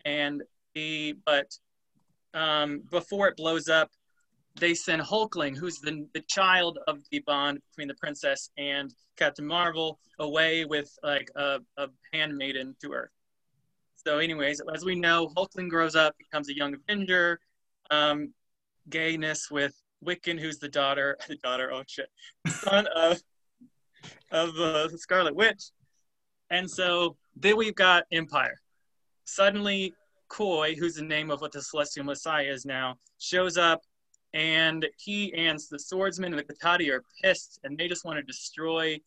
And 0.04 0.42
the 0.74 1.16
but 1.24 1.56
um, 2.34 2.82
before 2.90 3.28
it 3.28 3.36
blows 3.36 3.68
up, 3.68 3.90
they 4.58 4.74
send 4.74 5.02
Hulkling, 5.02 5.56
who's 5.56 5.78
the, 5.80 6.06
the 6.14 6.20
child 6.20 6.78
of 6.86 7.00
the 7.10 7.20
bond 7.20 7.60
between 7.70 7.88
the 7.88 7.94
princess 7.94 8.50
and 8.56 8.92
Captain 9.16 9.46
Marvel, 9.46 9.98
away 10.18 10.64
with 10.64 10.90
like 11.02 11.30
a, 11.36 11.60
a 11.76 11.88
handmaiden 12.12 12.76
to 12.82 12.92
her. 12.92 13.10
So, 13.96 14.18
anyways, 14.18 14.60
as 14.72 14.84
we 14.84 14.94
know, 14.94 15.28
Hulkling 15.36 15.68
grows 15.68 15.96
up, 15.96 16.14
becomes 16.18 16.48
a 16.50 16.56
young 16.56 16.74
Avenger, 16.74 17.40
um, 17.90 18.32
gayness 18.90 19.50
with 19.50 19.74
Wiccan, 20.04 20.38
who's 20.38 20.58
the 20.58 20.68
daughter, 20.68 21.16
the 21.28 21.36
daughter, 21.36 21.72
oh 21.72 21.82
shit, 21.86 22.08
son 22.46 22.86
of 22.94 23.20
of 24.30 24.50
uh, 24.58 24.88
the 24.88 24.98
Scarlet 24.98 25.34
Witch, 25.34 25.70
and 26.50 26.70
so 26.70 27.16
then 27.36 27.56
we've 27.56 27.74
got 27.74 28.04
Empire. 28.12 28.60
Suddenly, 29.24 29.94
Quoi, 30.28 30.74
who's 30.74 30.94
the 30.94 31.04
name 31.04 31.30
of 31.30 31.40
what 31.40 31.52
the 31.52 31.62
Celestial 31.62 32.04
Messiah 32.04 32.44
is 32.44 32.64
now, 32.64 32.96
shows 33.18 33.56
up, 33.56 33.82
and 34.32 34.86
he 34.98 35.32
and 35.34 35.58
the 35.70 35.78
Swordsman 35.78 36.32
and 36.32 36.38
the 36.38 36.54
Kotati 36.54 36.90
are 36.90 37.04
pissed, 37.22 37.60
and 37.64 37.78
they 37.78 37.88
just 37.88 38.04
want 38.04 38.18
to 38.18 38.22
destroy 38.22 38.98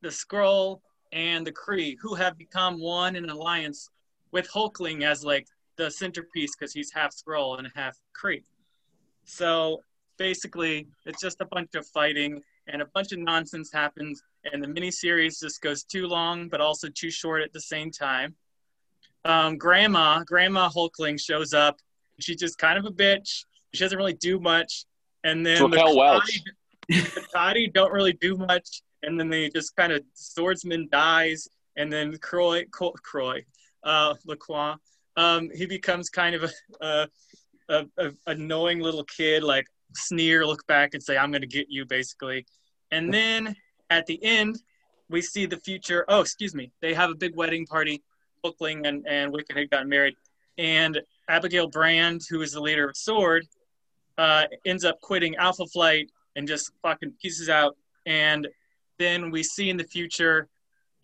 the 0.00 0.08
Skrull 0.08 0.80
and 1.12 1.46
the 1.46 1.52
Kree, 1.52 1.96
who 2.00 2.14
have 2.14 2.36
become 2.36 2.80
one 2.80 3.16
in 3.16 3.28
alliance 3.28 3.88
with 4.32 4.50
Hulkling 4.50 5.02
as 5.04 5.24
like 5.24 5.46
the 5.76 5.90
centerpiece 5.90 6.56
because 6.56 6.72
he's 6.72 6.92
half 6.92 7.14
Skrull 7.14 7.58
and 7.58 7.68
half 7.74 7.96
Kree. 8.20 8.42
So 9.24 9.82
basically, 10.18 10.88
it's 11.06 11.20
just 11.20 11.40
a 11.40 11.46
bunch 11.46 11.74
of 11.74 11.86
fighting 11.86 12.42
and 12.68 12.82
a 12.82 12.86
bunch 12.86 13.12
of 13.12 13.18
nonsense 13.18 13.70
happens, 13.72 14.22
and 14.44 14.62
the 14.62 14.68
miniseries 14.68 15.40
just 15.40 15.60
goes 15.60 15.84
too 15.84 16.06
long, 16.06 16.48
but 16.48 16.60
also 16.60 16.88
too 16.88 17.10
short 17.10 17.42
at 17.42 17.52
the 17.52 17.60
same 17.60 17.90
time. 17.90 18.34
Um, 19.24 19.56
grandma, 19.56 20.24
Grandma 20.24 20.68
Hulkling 20.68 21.20
shows 21.20 21.54
up. 21.54 21.80
She's 22.20 22.36
just 22.36 22.58
kind 22.58 22.78
of 22.78 22.84
a 22.84 22.90
bitch. 22.90 23.44
She 23.72 23.84
doesn't 23.84 23.96
really 23.96 24.14
do 24.14 24.40
much, 24.40 24.84
and 25.24 25.44
then 25.44 25.70
the 25.70 25.94
Welch. 25.96 26.42
the 26.88 27.26
Toddy 27.32 27.68
don't 27.68 27.92
really 27.92 28.12
do 28.14 28.36
much, 28.36 28.82
and 29.02 29.18
then 29.18 29.28
they 29.28 29.48
just 29.48 29.74
kind 29.76 29.92
of 29.92 30.02
swordsman 30.14 30.88
dies, 30.90 31.48
and 31.76 31.92
then 31.92 32.16
Croy, 32.18 32.64
Croy, 32.70 33.44
uh, 33.84 34.14
Lacroix, 34.26 34.74
um, 35.16 35.50
he 35.54 35.66
becomes 35.66 36.08
kind 36.08 36.34
of 36.34 36.44
a, 36.80 36.86
a, 36.86 37.08
a, 37.68 37.86
a 37.98 38.12
annoying 38.26 38.80
little 38.80 39.04
kid, 39.04 39.42
like 39.42 39.66
sneer, 39.94 40.46
look 40.46 40.66
back, 40.66 40.94
and 40.94 41.02
say, 41.02 41.16
"I'm 41.16 41.30
going 41.30 41.42
to 41.42 41.46
get 41.46 41.66
you," 41.68 41.84
basically. 41.84 42.46
And 42.90 43.12
then 43.12 43.56
at 43.90 44.06
the 44.06 44.22
end, 44.22 44.62
we 45.08 45.22
see 45.22 45.46
the 45.46 45.58
future. 45.58 46.04
Oh, 46.08 46.20
excuse 46.20 46.54
me. 46.54 46.72
They 46.80 46.94
have 46.94 47.10
a 47.10 47.14
big 47.14 47.36
wedding 47.36 47.66
party. 47.66 48.02
Hulkling 48.44 48.86
and 48.86 49.06
and 49.06 49.32
Wiccan 49.32 49.56
had 49.56 49.70
gotten 49.70 49.88
married, 49.88 50.14
and 50.58 51.00
Abigail 51.28 51.68
Brand, 51.68 52.22
who 52.28 52.42
is 52.42 52.52
the 52.52 52.60
leader 52.60 52.88
of 52.88 52.96
Sword, 52.96 53.46
uh, 54.18 54.44
ends 54.66 54.84
up 54.84 55.00
quitting 55.00 55.36
Alpha 55.36 55.66
Flight 55.66 56.10
and 56.36 56.46
just 56.46 56.72
fucking 56.82 57.14
pieces 57.20 57.48
out. 57.48 57.76
And 58.06 58.48
then 58.98 59.30
we 59.30 59.42
see 59.42 59.70
in 59.70 59.76
the 59.76 59.84
future 59.84 60.48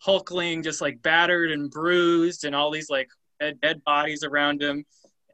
Hulkling 0.05 0.63
just 0.63 0.81
like 0.81 1.01
battered 1.01 1.51
and 1.51 1.69
bruised 1.69 2.45
and 2.45 2.55
all 2.55 2.71
these 2.71 2.89
like 2.89 3.09
dead, 3.39 3.59
dead 3.61 3.83
bodies 3.83 4.23
around 4.23 4.61
him. 4.61 4.85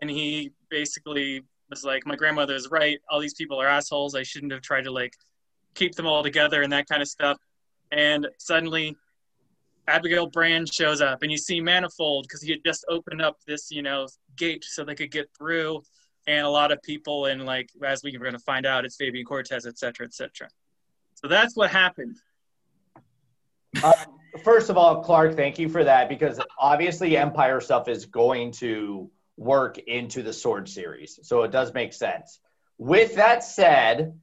And 0.02 0.10
he 0.10 0.52
basically 0.70 1.44
was 1.70 1.84
like, 1.84 2.06
My 2.06 2.16
grandmother 2.16 2.56
is 2.56 2.70
right. 2.70 3.00
All 3.10 3.20
these 3.20 3.34
people 3.34 3.62
are 3.62 3.68
assholes. 3.68 4.16
I 4.16 4.24
shouldn't 4.24 4.52
have 4.52 4.62
tried 4.62 4.84
to 4.84 4.92
like 4.92 5.14
keep 5.74 5.96
them 5.96 6.08
all 6.08 6.24
together 6.24 6.62
and 6.62 6.72
that 6.74 6.88
kind 6.88 7.02
of 7.02 7.08
stuff. 7.08 7.38
And 7.92 8.28
suddenly 8.38 8.98
Abigail 9.88 10.28
Brand 10.28 10.74
shows 10.74 11.02
up 11.02 11.22
and 11.22 11.32
you 11.32 11.38
see 11.38 11.62
Manifold 11.62 12.26
because 12.28 12.42
he 12.42 12.52
had 12.52 12.64
just 12.66 12.86
opened 12.90 13.22
up 13.22 13.38
this, 13.46 13.72
you 13.72 13.82
know, 13.82 14.08
gate 14.36 14.64
so 14.64 14.84
they 14.84 14.96
could 14.96 15.12
get 15.12 15.30
through. 15.38 15.84
And 16.28 16.46
a 16.46 16.50
lot 16.50 16.72
of 16.72 16.82
people, 16.82 17.28
and 17.28 17.46
like, 17.46 17.70
as 17.84 18.02
we 18.04 18.16
are 18.16 18.20
going 18.20 18.34
to 18.34 18.40
find 18.40 18.66
out, 18.66 18.84
it's 18.84 18.96
Fabian 18.96 19.26
Cortez, 19.26 19.68
et 19.68 19.78
cetera, 19.78 20.08
et 20.08 20.14
cetera. 20.14 20.48
So 21.14 21.28
that's 21.28 21.56
what 21.56 21.70
happened. 21.70 22.18
Um, 23.84 23.94
first 24.44 24.72
of 24.72 24.78
all, 24.78 25.04
Clark, 25.04 25.36
thank 25.36 25.60
you 25.60 25.70
for 25.70 25.84
that 25.84 26.10
because 26.10 26.40
obviously 26.58 27.16
Empire 27.16 27.62
stuff 27.62 27.88
is 27.88 28.06
going 28.06 28.52
to 28.54 29.12
work 29.38 29.78
into 29.78 30.24
the 30.24 30.34
Sword 30.34 30.70
series. 30.70 31.20
So 31.24 31.44
it 31.44 31.52
does 31.52 31.74
make 31.74 31.94
sense. 31.94 32.40
With 32.78 33.16
that 33.16 33.44
said, 33.44 34.20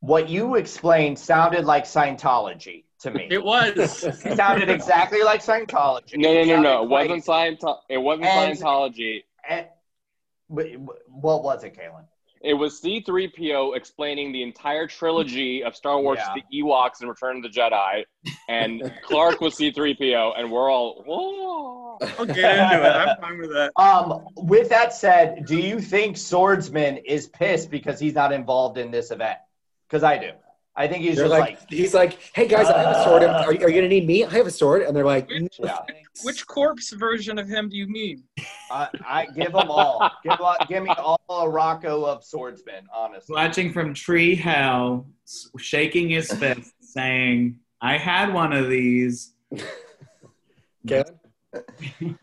what 0.00 0.28
you 0.28 0.54
explained 0.56 1.18
sounded 1.18 1.64
like 1.64 1.84
Scientology 1.84 2.84
to 3.00 3.10
me. 3.10 3.28
It 3.30 3.42
was. 3.42 4.04
It 4.04 4.36
sounded 4.36 4.70
exactly 4.70 5.22
like 5.22 5.42
Scientology. 5.42 6.16
No, 6.16 6.32
no, 6.32 6.44
no, 6.44 6.62
no. 6.62 6.82
It 6.84 6.88
wasn't 6.88 7.24
great. 7.24 7.24
Scientology. 7.24 7.80
It 7.88 7.98
wasn't 7.98 8.26
And- 8.26 8.58
Scientology. 8.58 9.24
And- 9.48 9.66
what 10.48 11.42
was 11.44 11.62
it, 11.64 11.74
Kalen? 11.76 12.04
It 12.42 12.54
was 12.54 12.80
C3PO 12.80 13.76
explaining 13.76 14.32
the 14.32 14.42
entire 14.42 14.86
trilogy 14.86 15.62
of 15.62 15.74
Star 15.74 16.00
Wars 16.00 16.18
Yeah. 16.20 16.34
to 16.34 16.42
the 16.50 16.62
Ewoks 16.62 17.00
and 17.00 17.08
Return 17.08 17.38
of 17.38 17.42
the 17.42 17.48
Jedi, 17.48 18.04
and 18.48 18.92
Clark 19.02 19.40
was 19.40 19.56
C3PO, 19.56 20.38
and 20.38 20.50
we're 20.50 20.70
all, 20.70 21.02
whoa. 21.06 21.98
I'll 22.18 22.26
get 22.26 22.38
into 22.38 22.86
it. 22.86 22.90
I'm 22.90 23.16
fine 23.20 23.38
with 23.38 23.50
that. 23.50 23.72
Um, 23.76 24.26
with 24.36 24.68
that 24.68 24.94
said, 24.94 25.46
do 25.46 25.58
you 25.58 25.80
think 25.80 26.16
Swordsman 26.16 26.98
is 26.98 27.26
pissed 27.26 27.70
because 27.70 27.98
he's 27.98 28.14
not 28.14 28.32
involved 28.32 28.78
in 28.78 28.90
this 28.90 29.10
event? 29.10 29.38
Because 29.88 30.04
I 30.04 30.18
do. 30.18 30.30
I 30.78 30.86
think 30.86 31.02
he's 31.02 31.16
just 31.16 31.28
like, 31.28 31.40
like, 31.40 31.70
he's 31.70 31.92
like, 31.92 32.18
hey 32.34 32.46
guys, 32.46 32.66
I 32.68 32.78
have 32.82 32.96
a 32.96 33.02
sword. 33.04 33.24
Are 33.24 33.52
you, 33.52 33.60
are 33.64 33.68
you 33.68 33.74
gonna 33.74 33.88
need 33.88 34.06
me? 34.06 34.24
I 34.24 34.30
have 34.30 34.46
a 34.46 34.50
sword, 34.50 34.82
and 34.82 34.94
they're 34.96 35.04
like, 35.04 35.28
Which- 35.28 35.58
"No, 35.58 35.66
yeah. 35.66 35.78
Which 36.22 36.46
corpse 36.46 36.90
version 36.92 37.36
of 37.36 37.48
him 37.48 37.68
do 37.68 37.76
you 37.76 37.88
mean? 37.88 38.22
I, 38.70 38.88
I 39.06 39.26
give 39.26 39.52
them 39.52 39.70
all. 39.70 40.08
Give, 40.22 40.38
give 40.68 40.82
me 40.84 40.90
all 40.90 41.20
a 41.28 41.48
Rocco 41.48 42.04
of 42.04 42.22
Swordsman, 42.24 42.86
honestly. 42.94 43.34
Watching 43.34 43.72
from 43.72 43.92
Tree 43.92 44.36
Hell, 44.36 45.06
shaking 45.58 46.08
his 46.10 46.32
fist, 46.32 46.72
saying, 46.80 47.58
I 47.80 47.96
had 47.98 48.32
one 48.32 48.52
of 48.52 48.68
these. 48.68 49.34
Kevin? 50.86 51.17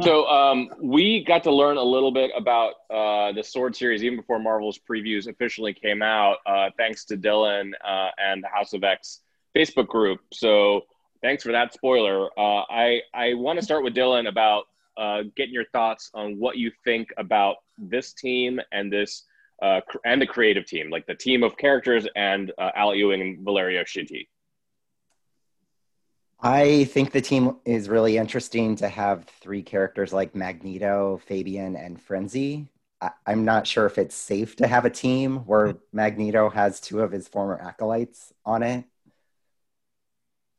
So 0.02 0.28
um, 0.28 0.70
we 0.82 1.24
got 1.24 1.44
to 1.44 1.52
learn 1.52 1.78
a 1.78 1.84
little 1.84 2.12
bit 2.12 2.32
about 2.36 2.74
uh, 2.94 3.32
the 3.32 3.44
Sword 3.44 3.76
series 3.76 4.04
even 4.04 4.18
before 4.18 4.40
Marvel's 4.40 4.80
previews 4.80 5.28
officially 5.28 5.74
came 5.74 6.02
out, 6.02 6.38
uh, 6.46 6.70
thanks 6.78 7.06
to 7.06 7.18
Dylan 7.18 7.72
uh, 7.84 8.10
and 8.18 8.44
the 8.44 8.48
House 8.48 8.74
of 8.74 8.84
X 8.84 9.22
Facebook 9.56 9.88
group. 9.88 10.20
So 10.32 10.82
thanks 11.22 11.44
for 11.44 11.52
that 11.52 11.74
spoiler. 11.74 12.28
Uh, 12.38 12.64
I 12.70 13.02
I 13.14 13.34
want 13.34 13.58
to 13.60 13.66
start 13.66 13.84
with 13.84 13.96
Dylan 13.96 14.28
about 14.28 14.66
uh, 14.98 15.24
getting 15.36 15.54
your 15.54 15.66
thoughts 15.66 16.12
on 16.14 16.40
what 16.40 16.58
you 16.58 16.72
think 16.84 17.10
about 17.18 17.58
this 17.78 18.14
team 18.14 18.60
and 18.72 18.92
this 18.92 19.24
uh, 19.62 19.82
and 20.06 20.22
the 20.22 20.28
creative 20.28 20.66
team, 20.66 20.90
like 20.90 21.06
the 21.08 21.16
team 21.16 21.42
of 21.44 21.58
characters 21.58 22.08
and 22.16 22.52
Al 22.60 22.94
Ewing 22.94 23.22
and 23.22 23.40
Valerio 23.40 23.84
Schiti. 23.84 24.28
I 26.40 26.84
think 26.86 27.12
the 27.12 27.22
team 27.22 27.58
is 27.66 27.90
really 27.90 28.18
interesting 28.18 28.76
to 28.78 28.90
have 28.90 29.26
three 29.42 29.64
characters 29.64 30.14
like 30.14 30.36
Magneto, 30.36 31.22
Fabian, 31.26 31.76
and 31.76 32.02
Frenzy. 32.02 32.68
I, 33.02 33.12
I'm 33.26 33.46
not 33.46 33.68
sure 33.68 33.86
if 33.86 33.98
it's 33.98 34.16
safe 34.16 34.56
to 34.58 34.68
have 34.68 34.86
a 34.86 34.90
team 34.90 35.38
where 35.40 35.76
Magneto 35.94 36.50
has 36.50 36.80
two 36.80 37.02
of 37.02 37.12
his 37.12 37.28
former 37.28 37.60
acolytes 37.60 38.34
on 38.46 38.64
it. 38.64 38.86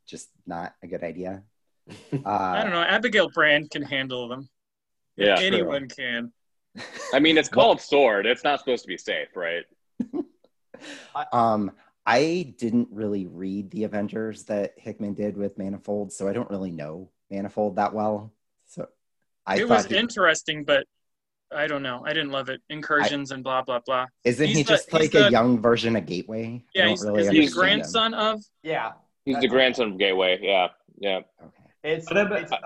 Just 0.07 0.29
not 0.47 0.75
a 0.83 0.87
good 0.87 1.03
idea. 1.03 1.43
Uh, 1.91 1.95
I 2.27 2.63
don't 2.63 2.73
know. 2.73 2.83
Abigail 2.83 3.29
Brand 3.31 3.71
can 3.71 3.83
handle 3.83 4.29
them. 4.29 4.49
Yeah, 5.17 5.39
Anyone 5.39 5.89
can. 5.89 6.33
I 7.13 7.21
mean 7.21 7.39
it's 7.39 7.49
called 7.49 7.81
Sword. 7.81 8.27
It's 8.27 8.45
not 8.45 8.59
supposed 8.59 8.83
to 8.83 8.89
be 8.89 8.99
safe, 8.99 9.29
right? 9.35 9.65
Um, 11.33 11.73
I 12.07 12.55
didn't 12.57 12.89
really 12.93 13.27
read 13.27 13.71
the 13.73 13.85
Avengers 13.85 14.45
that 14.45 14.75
Hickman 14.77 15.15
did 15.15 15.37
with 15.37 15.59
Manifold, 15.59 16.13
so 16.13 16.29
I 16.29 16.33
don't 16.33 16.49
really 16.49 16.71
know 16.71 17.11
Manifold 17.31 17.77
that 17.77 17.93
well. 17.93 18.33
So 18.67 18.87
I 19.45 19.59
it 19.59 19.69
was 19.69 19.87
he- 19.87 19.97
interesting, 19.97 20.65
but 20.65 20.87
I 21.53 21.67
don't 21.67 21.83
know. 21.83 22.03
I 22.05 22.13
didn't 22.13 22.31
love 22.31 22.49
it. 22.49 22.61
Incursions 22.71 23.33
and 23.33 23.43
blah 23.43 23.63
blah 23.63 23.81
blah. 23.85 24.07
isn't 24.25 24.47
he's 24.47 24.57
he 24.57 24.65
just 24.65 24.91
he's 24.91 25.01
like 25.01 25.11
the- 25.11 25.27
a 25.27 25.31
young 25.31 25.61
version 25.61 25.97
of 25.97 26.07
Gateway? 26.07 26.65
Yeah, 26.75 26.89
he's, 26.89 27.03
really 27.05 27.23
is 27.23 27.29
he 27.29 27.33
the 27.33 27.41
understand 27.41 27.71
him. 27.71 27.79
grandson 27.81 28.15
of? 28.15 28.41
Yeah. 28.63 28.93
He's 29.25 29.41
the 29.41 29.49
grandson 29.49 29.93
of 29.93 29.99
Gateway. 29.99 30.39
Yeah, 30.41 30.69
yeah. 30.99 31.21
Okay. 31.43 31.51
It's, 31.83 32.07
What 32.07 32.19
about, 32.19 32.43
it's 32.43 32.53
uh, 32.53 32.57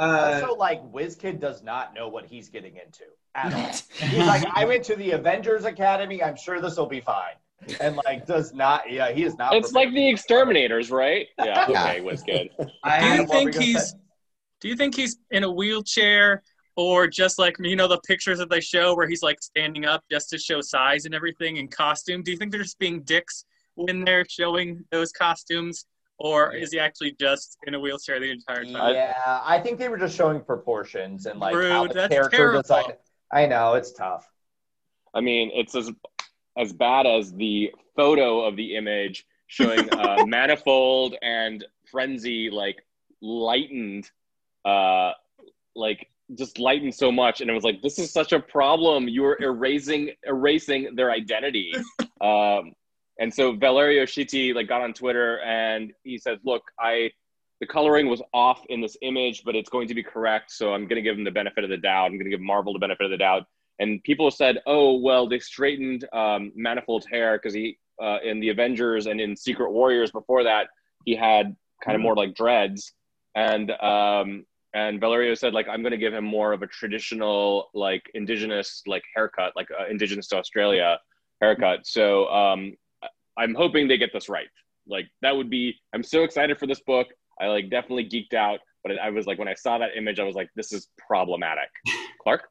also 0.42 0.56
like 0.56 0.82
WizKid 0.92 1.40
does 1.40 1.62
not 1.62 1.94
know 1.94 2.08
what 2.08 2.26
he's 2.26 2.48
getting 2.48 2.76
into 2.76 3.04
at 3.34 3.52
all. 3.52 3.70
He's 4.08 4.26
like, 4.26 4.46
I 4.50 4.64
went 4.64 4.84
to 4.84 4.96
the 4.96 5.10
Avengers 5.10 5.66
Academy. 5.66 6.22
I'm 6.22 6.36
sure 6.36 6.58
this 6.60 6.78
will 6.78 6.86
be 6.86 7.00
fine. 7.00 7.34
And 7.80 7.96
like, 8.04 8.26
does 8.26 8.54
not. 8.54 8.90
Yeah, 8.90 9.12
he 9.12 9.24
is 9.24 9.36
not. 9.36 9.54
It's 9.54 9.72
like 9.72 9.92
the 9.92 10.08
Exterminators, 10.08 10.90
right? 10.90 11.28
Yeah. 11.38 11.66
Yeah. 11.70 11.84
Okay, 11.84 12.00
was 12.00 12.22
good. 12.22 12.50
Do 12.58 12.68
I, 12.84 13.16
you 13.16 13.26
think 13.26 13.54
he's? 13.54 13.90
say. 13.90 13.96
Do 14.60 14.68
you 14.68 14.76
think 14.76 14.94
he's 14.94 15.18
in 15.30 15.44
a 15.44 15.50
wheelchair, 15.50 16.42
or 16.76 17.06
just 17.06 17.38
like 17.38 17.56
you 17.58 17.76
know 17.76 17.88
the 17.88 18.00
pictures 18.00 18.38
that 18.38 18.50
they 18.50 18.60
show 18.60 18.94
where 18.94 19.08
he's 19.08 19.22
like 19.22 19.42
standing 19.42 19.84
up 19.84 20.02
just 20.10 20.30
to 20.30 20.38
show 20.38 20.60
size 20.60 21.04
and 21.04 21.14
everything 21.14 21.58
in 21.58 21.68
costume. 21.68 22.22
Do 22.22 22.30
you 22.30 22.36
think 22.36 22.50
they're 22.50 22.62
just 22.62 22.78
being 22.78 23.02
dicks 23.02 23.44
when 23.74 24.04
they're 24.04 24.24
showing 24.28 24.84
those 24.90 25.12
costumes, 25.12 25.86
or 26.18 26.54
is 26.54 26.72
he 26.72 26.78
actually 26.78 27.16
just 27.20 27.56
in 27.66 27.74
a 27.74 27.80
wheelchair 27.80 28.20
the 28.20 28.30
entire 28.30 28.64
time? 28.64 28.94
yeah, 28.94 29.40
I 29.44 29.58
think 29.60 29.78
they 29.78 29.88
were 29.88 29.98
just 29.98 30.16
showing 30.16 30.40
proportions 30.40 31.26
and 31.26 31.38
like 31.40 31.54
how 31.54 31.82
Rude, 31.82 31.90
the 31.90 31.94
that's 31.94 32.12
character 32.12 32.36
terrible. 32.36 32.62
design. 32.62 32.84
I 33.32 33.46
know 33.46 33.74
it's 33.74 33.92
tough. 33.92 34.28
I 35.14 35.20
mean, 35.20 35.50
it's 35.54 35.74
as 35.74 35.90
as 36.56 36.72
bad 36.72 37.06
as 37.06 37.32
the 37.32 37.72
photo 37.96 38.44
of 38.44 38.56
the 38.56 38.76
image 38.76 39.26
showing 39.46 39.88
uh, 39.90 40.24
manifold 40.26 41.16
and 41.22 41.64
frenzy 41.90 42.50
like 42.50 42.84
lightened, 43.20 44.10
uh, 44.64 45.12
like 45.74 46.08
just 46.34 46.58
lightened 46.58 46.94
so 46.94 47.10
much, 47.10 47.40
and 47.40 47.50
it 47.50 47.52
was 47.52 47.64
like 47.64 47.82
this 47.82 47.98
is 47.98 48.12
such 48.12 48.32
a 48.32 48.40
problem. 48.40 49.08
You're 49.08 49.40
erasing 49.42 50.12
erasing 50.24 50.94
their 50.94 51.10
identity. 51.10 51.72
um, 52.20 52.72
and 53.18 53.32
so 53.32 53.52
Valerio 53.52 54.04
Schiti 54.04 54.54
like 54.54 54.68
got 54.68 54.80
on 54.80 54.92
Twitter 54.92 55.40
and 55.40 55.92
he 56.04 56.18
said, 56.18 56.38
"Look, 56.44 56.62
I." 56.78 57.10
The 57.60 57.66
coloring 57.66 58.08
was 58.08 58.22
off 58.32 58.64
in 58.70 58.80
this 58.80 58.96
image, 59.02 59.44
but 59.44 59.54
it's 59.54 59.68
going 59.68 59.86
to 59.88 59.94
be 59.94 60.02
correct. 60.02 60.50
So 60.50 60.72
I'm 60.72 60.84
going 60.84 60.96
to 60.96 61.02
give 61.02 61.16
them 61.16 61.24
the 61.24 61.30
benefit 61.30 61.62
of 61.62 61.68
the 61.68 61.76
doubt. 61.76 62.06
I'm 62.06 62.12
going 62.12 62.24
to 62.24 62.30
give 62.30 62.40
Marvel 62.40 62.72
the 62.72 62.78
benefit 62.78 63.04
of 63.04 63.10
the 63.10 63.18
doubt 63.18 63.44
and 63.80 64.02
people 64.04 64.30
said, 64.30 64.58
"Oh, 64.66 64.98
well, 64.98 65.26
they 65.26 65.40
straightened 65.40 66.06
um, 66.12 66.52
Manifold's 66.54 67.06
hair 67.06 67.38
because 67.38 67.54
he 67.54 67.78
uh, 68.00 68.18
in 68.22 68.38
the 68.38 68.50
Avengers 68.50 69.06
and 69.06 69.20
in 69.20 69.34
Secret 69.34 69.72
Warriors 69.72 70.12
before 70.12 70.44
that 70.44 70.68
he 71.04 71.16
had 71.16 71.56
kind 71.82 71.96
of 71.96 72.02
more 72.02 72.14
like 72.14 72.34
dreads." 72.34 72.92
And 73.34 73.70
um, 73.72 74.44
and 74.74 75.00
Valerio 75.00 75.34
said, 75.34 75.54
"Like 75.54 75.66
I'm 75.66 75.82
going 75.82 75.92
to 75.92 75.98
give 75.98 76.12
him 76.12 76.24
more 76.24 76.52
of 76.52 76.62
a 76.62 76.66
traditional, 76.66 77.70
like 77.74 78.02
indigenous, 78.14 78.82
like 78.86 79.02
haircut, 79.14 79.54
like 79.56 79.68
uh, 79.78 79.86
indigenous 79.90 80.28
to 80.28 80.36
Australia 80.36 80.98
haircut." 81.40 81.86
So 81.86 82.28
um, 82.28 82.74
I'm 83.38 83.54
hoping 83.54 83.88
they 83.88 83.98
get 83.98 84.12
this 84.12 84.28
right. 84.28 84.48
Like 84.86 85.08
that 85.22 85.34
would 85.34 85.48
be. 85.48 85.74
I'm 85.94 86.02
so 86.02 86.22
excited 86.22 86.58
for 86.58 86.66
this 86.66 86.80
book. 86.80 87.08
I 87.40 87.46
like 87.46 87.70
definitely 87.70 88.10
geeked 88.10 88.34
out, 88.34 88.60
but 88.84 88.98
I 88.98 89.08
was 89.08 89.26
like 89.26 89.38
when 89.38 89.48
I 89.48 89.54
saw 89.54 89.78
that 89.78 89.96
image, 89.96 90.20
I 90.20 90.24
was 90.24 90.36
like, 90.36 90.50
"This 90.54 90.70
is 90.70 90.88
problematic." 91.08 91.70
Clark. 92.22 92.42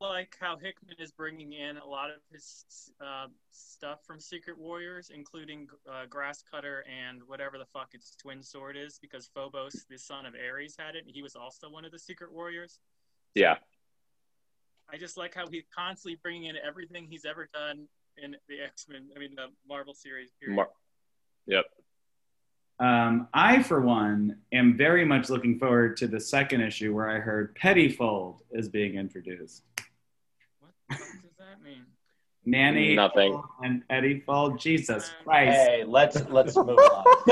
Like 0.00 0.36
how 0.40 0.56
Hickman 0.56 0.96
is 0.98 1.10
bringing 1.10 1.52
in 1.52 1.78
a 1.78 1.86
lot 1.86 2.10
of 2.10 2.16
his 2.30 2.64
uh, 3.00 3.26
stuff 3.50 4.00
from 4.06 4.20
Secret 4.20 4.58
Warriors, 4.58 5.10
including 5.14 5.68
uh, 5.90 6.06
Grass 6.08 6.42
Cutter 6.50 6.84
and 6.86 7.22
whatever 7.26 7.58
the 7.58 7.64
fuck 7.72 7.90
its 7.92 8.14
twin 8.16 8.42
sword 8.42 8.76
is, 8.76 8.98
because 9.00 9.30
Phobos, 9.34 9.86
the 9.88 9.98
son 9.98 10.26
of 10.26 10.34
Ares, 10.34 10.76
had 10.78 10.96
it. 10.96 11.04
And 11.06 11.14
he 11.14 11.22
was 11.22 11.34
also 11.34 11.70
one 11.70 11.84
of 11.84 11.92
the 11.92 11.98
Secret 11.98 12.32
Warriors. 12.32 12.78
Yeah. 13.34 13.56
I 14.92 14.98
just 14.98 15.16
like 15.16 15.34
how 15.34 15.46
he's 15.48 15.64
constantly 15.74 16.18
bringing 16.22 16.44
in 16.44 16.56
everything 16.56 17.06
he's 17.08 17.24
ever 17.24 17.48
done 17.52 17.88
in 18.16 18.36
the 18.48 18.60
X 18.60 18.86
Men, 18.88 19.08
I 19.14 19.18
mean, 19.18 19.34
the 19.34 19.48
Marvel 19.68 19.94
series. 19.94 20.30
Period. 20.40 20.56
Mar- 20.56 20.68
yep. 21.46 21.64
Um, 22.78 23.28
I, 23.32 23.62
for 23.62 23.80
one, 23.80 24.36
am 24.52 24.76
very 24.76 25.04
much 25.04 25.30
looking 25.30 25.58
forward 25.58 25.96
to 25.98 26.06
the 26.06 26.20
second 26.20 26.60
issue 26.60 26.94
where 26.94 27.08
I 27.08 27.18
heard 27.18 27.54
Pettyfold 27.54 28.42
is 28.52 28.68
being 28.68 28.96
introduced. 28.96 29.62
What 30.88 30.98
does 30.98 31.36
that 31.38 31.62
mean? 31.62 31.84
Nanny 32.44 32.94
Nothing. 32.94 33.32
Fold 33.32 33.44
and 33.64 33.82
Eddie 33.90 34.20
Fold. 34.20 34.58
Jesus 34.58 35.10
Christ. 35.24 35.56
Hey, 35.56 35.84
let's 35.86 36.16
let's 36.28 36.56
move 36.56 36.78
on. 36.78 37.04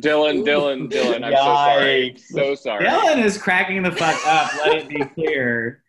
Dylan, 0.00 0.44
Dylan, 0.44 0.90
Dylan. 0.90 1.24
I'm 1.24 1.32
so 1.32 1.44
sorry. 1.44 2.16
So 2.18 2.54
sorry. 2.54 2.84
Dylan 2.84 3.24
is 3.24 3.38
cracking 3.38 3.82
the 3.82 3.92
fuck 3.92 4.20
up. 4.26 4.50
Let 4.66 4.78
it 4.78 4.88
be 4.88 5.04
clear. 5.14 5.82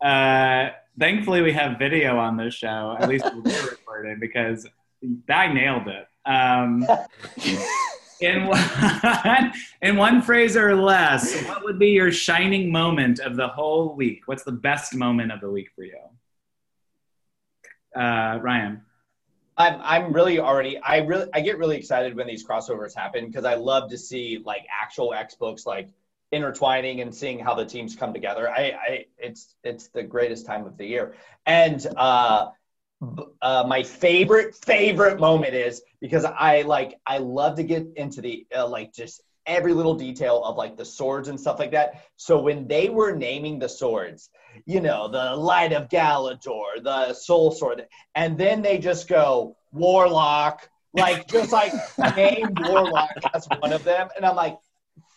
Uh, 0.00 0.70
thankfully, 0.98 1.42
we 1.42 1.52
have 1.52 1.78
video 1.78 2.18
on 2.18 2.36
this 2.36 2.54
show. 2.54 2.96
At 2.98 3.08
least 3.08 3.24
we're 3.24 3.70
recording 3.70 4.18
because 4.20 4.66
I 5.28 5.52
nailed 5.52 5.88
it. 5.88 6.06
Um, 6.26 6.86
in 8.20 8.46
one, 8.46 9.52
in 9.82 9.96
one 9.96 10.22
phrase 10.22 10.56
or 10.56 10.74
less, 10.74 11.42
what 11.44 11.64
would 11.64 11.78
be 11.78 11.90
your 11.90 12.12
shining 12.12 12.70
moment 12.70 13.18
of 13.20 13.36
the 13.36 13.48
whole 13.48 13.94
week? 13.94 14.22
What's 14.26 14.44
the 14.44 14.52
best 14.52 14.94
moment 14.94 15.32
of 15.32 15.40
the 15.40 15.50
week 15.50 15.68
for 15.74 15.84
you? 15.84 15.98
Uh, 17.94 18.38
Ryan. 18.42 18.82
I'm 19.58 19.80
I'm 19.82 20.12
really 20.12 20.38
already 20.38 20.76
I 20.78 20.98
really 20.98 21.28
I 21.32 21.40
get 21.40 21.56
really 21.56 21.78
excited 21.78 22.14
when 22.14 22.26
these 22.26 22.46
crossovers 22.46 22.94
happen 22.94 23.26
because 23.26 23.46
I 23.46 23.54
love 23.54 23.88
to 23.90 23.96
see 23.96 24.42
like 24.44 24.66
actual 24.70 25.14
X 25.14 25.34
books 25.34 25.64
like 25.64 25.88
intertwining 26.32 27.00
and 27.00 27.14
seeing 27.14 27.38
how 27.38 27.54
the 27.54 27.64
teams 27.64 27.94
come 27.94 28.12
together. 28.12 28.50
I, 28.50 28.60
I 28.60 29.06
it's 29.18 29.54
it's 29.64 29.88
the 29.88 30.02
greatest 30.02 30.44
time 30.44 30.66
of 30.66 30.76
the 30.76 30.84
year. 30.84 31.14
And 31.46 31.86
uh, 31.96 32.50
uh, 33.42 33.64
my 33.66 33.82
favorite 33.82 34.54
favorite 34.54 35.20
moment 35.20 35.54
is 35.54 35.82
because 36.00 36.24
I 36.24 36.62
like 36.62 36.98
I 37.06 37.18
love 37.18 37.56
to 37.56 37.62
get 37.62 37.86
into 37.96 38.20
the 38.20 38.46
uh, 38.56 38.66
like 38.66 38.92
just 38.94 39.22
every 39.46 39.72
little 39.72 39.94
detail 39.94 40.42
of 40.42 40.56
like 40.56 40.76
the 40.76 40.84
swords 40.84 41.28
and 41.28 41.38
stuff 41.38 41.58
like 41.58 41.72
that. 41.72 42.04
So 42.16 42.40
when 42.40 42.66
they 42.66 42.88
were 42.88 43.14
naming 43.14 43.58
the 43.58 43.68
swords, 43.68 44.30
you 44.64 44.80
know, 44.80 45.08
the 45.08 45.36
Light 45.36 45.72
of 45.72 45.88
Galador, 45.88 46.82
the 46.82 47.14
Soul 47.14 47.52
Sword, 47.52 47.86
and 48.14 48.36
then 48.36 48.62
they 48.62 48.78
just 48.78 49.08
go 49.08 49.56
Warlock, 49.72 50.68
like 50.94 51.28
just 51.28 51.52
like 51.52 51.72
name 52.16 52.48
Warlock 52.60 53.10
as 53.34 53.46
one 53.60 53.72
of 53.72 53.84
them, 53.84 54.08
and 54.16 54.24
I'm 54.24 54.36
like, 54.36 54.56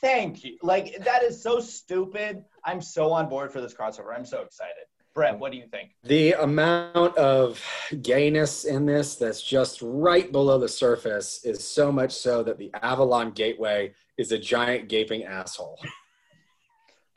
thank 0.02 0.44
you. 0.44 0.58
Like 0.62 1.06
that 1.06 1.24
is 1.24 1.42
so 1.42 1.60
stupid. 1.60 2.44
I'm 2.64 2.82
so 2.82 3.14
on 3.14 3.30
board 3.30 3.52
for 3.52 3.62
this 3.62 3.74
crossover. 3.74 4.14
I'm 4.16 4.26
so 4.26 4.42
excited. 4.42 4.86
Brett, 5.20 5.38
what 5.38 5.52
do 5.52 5.58
you 5.58 5.68
think? 5.68 5.90
The 6.06 6.32
amount 6.32 7.18
of 7.18 7.62
gayness 8.02 8.64
in 8.64 8.86
this 8.86 9.18
that's 9.18 9.42
just 9.42 9.82
right 9.82 10.32
below 10.32 10.58
the 10.58 10.70
surface 10.70 11.44
is 11.44 11.62
so 11.62 11.92
much 11.92 12.14
so 12.14 12.42
that 12.44 12.58
the 12.58 12.72
Avalon 12.82 13.32
Gateway 13.32 13.92
is 14.18 14.32
a 14.32 14.38
giant 14.38 14.88
gaping 14.88 15.26
asshole. 15.26 15.78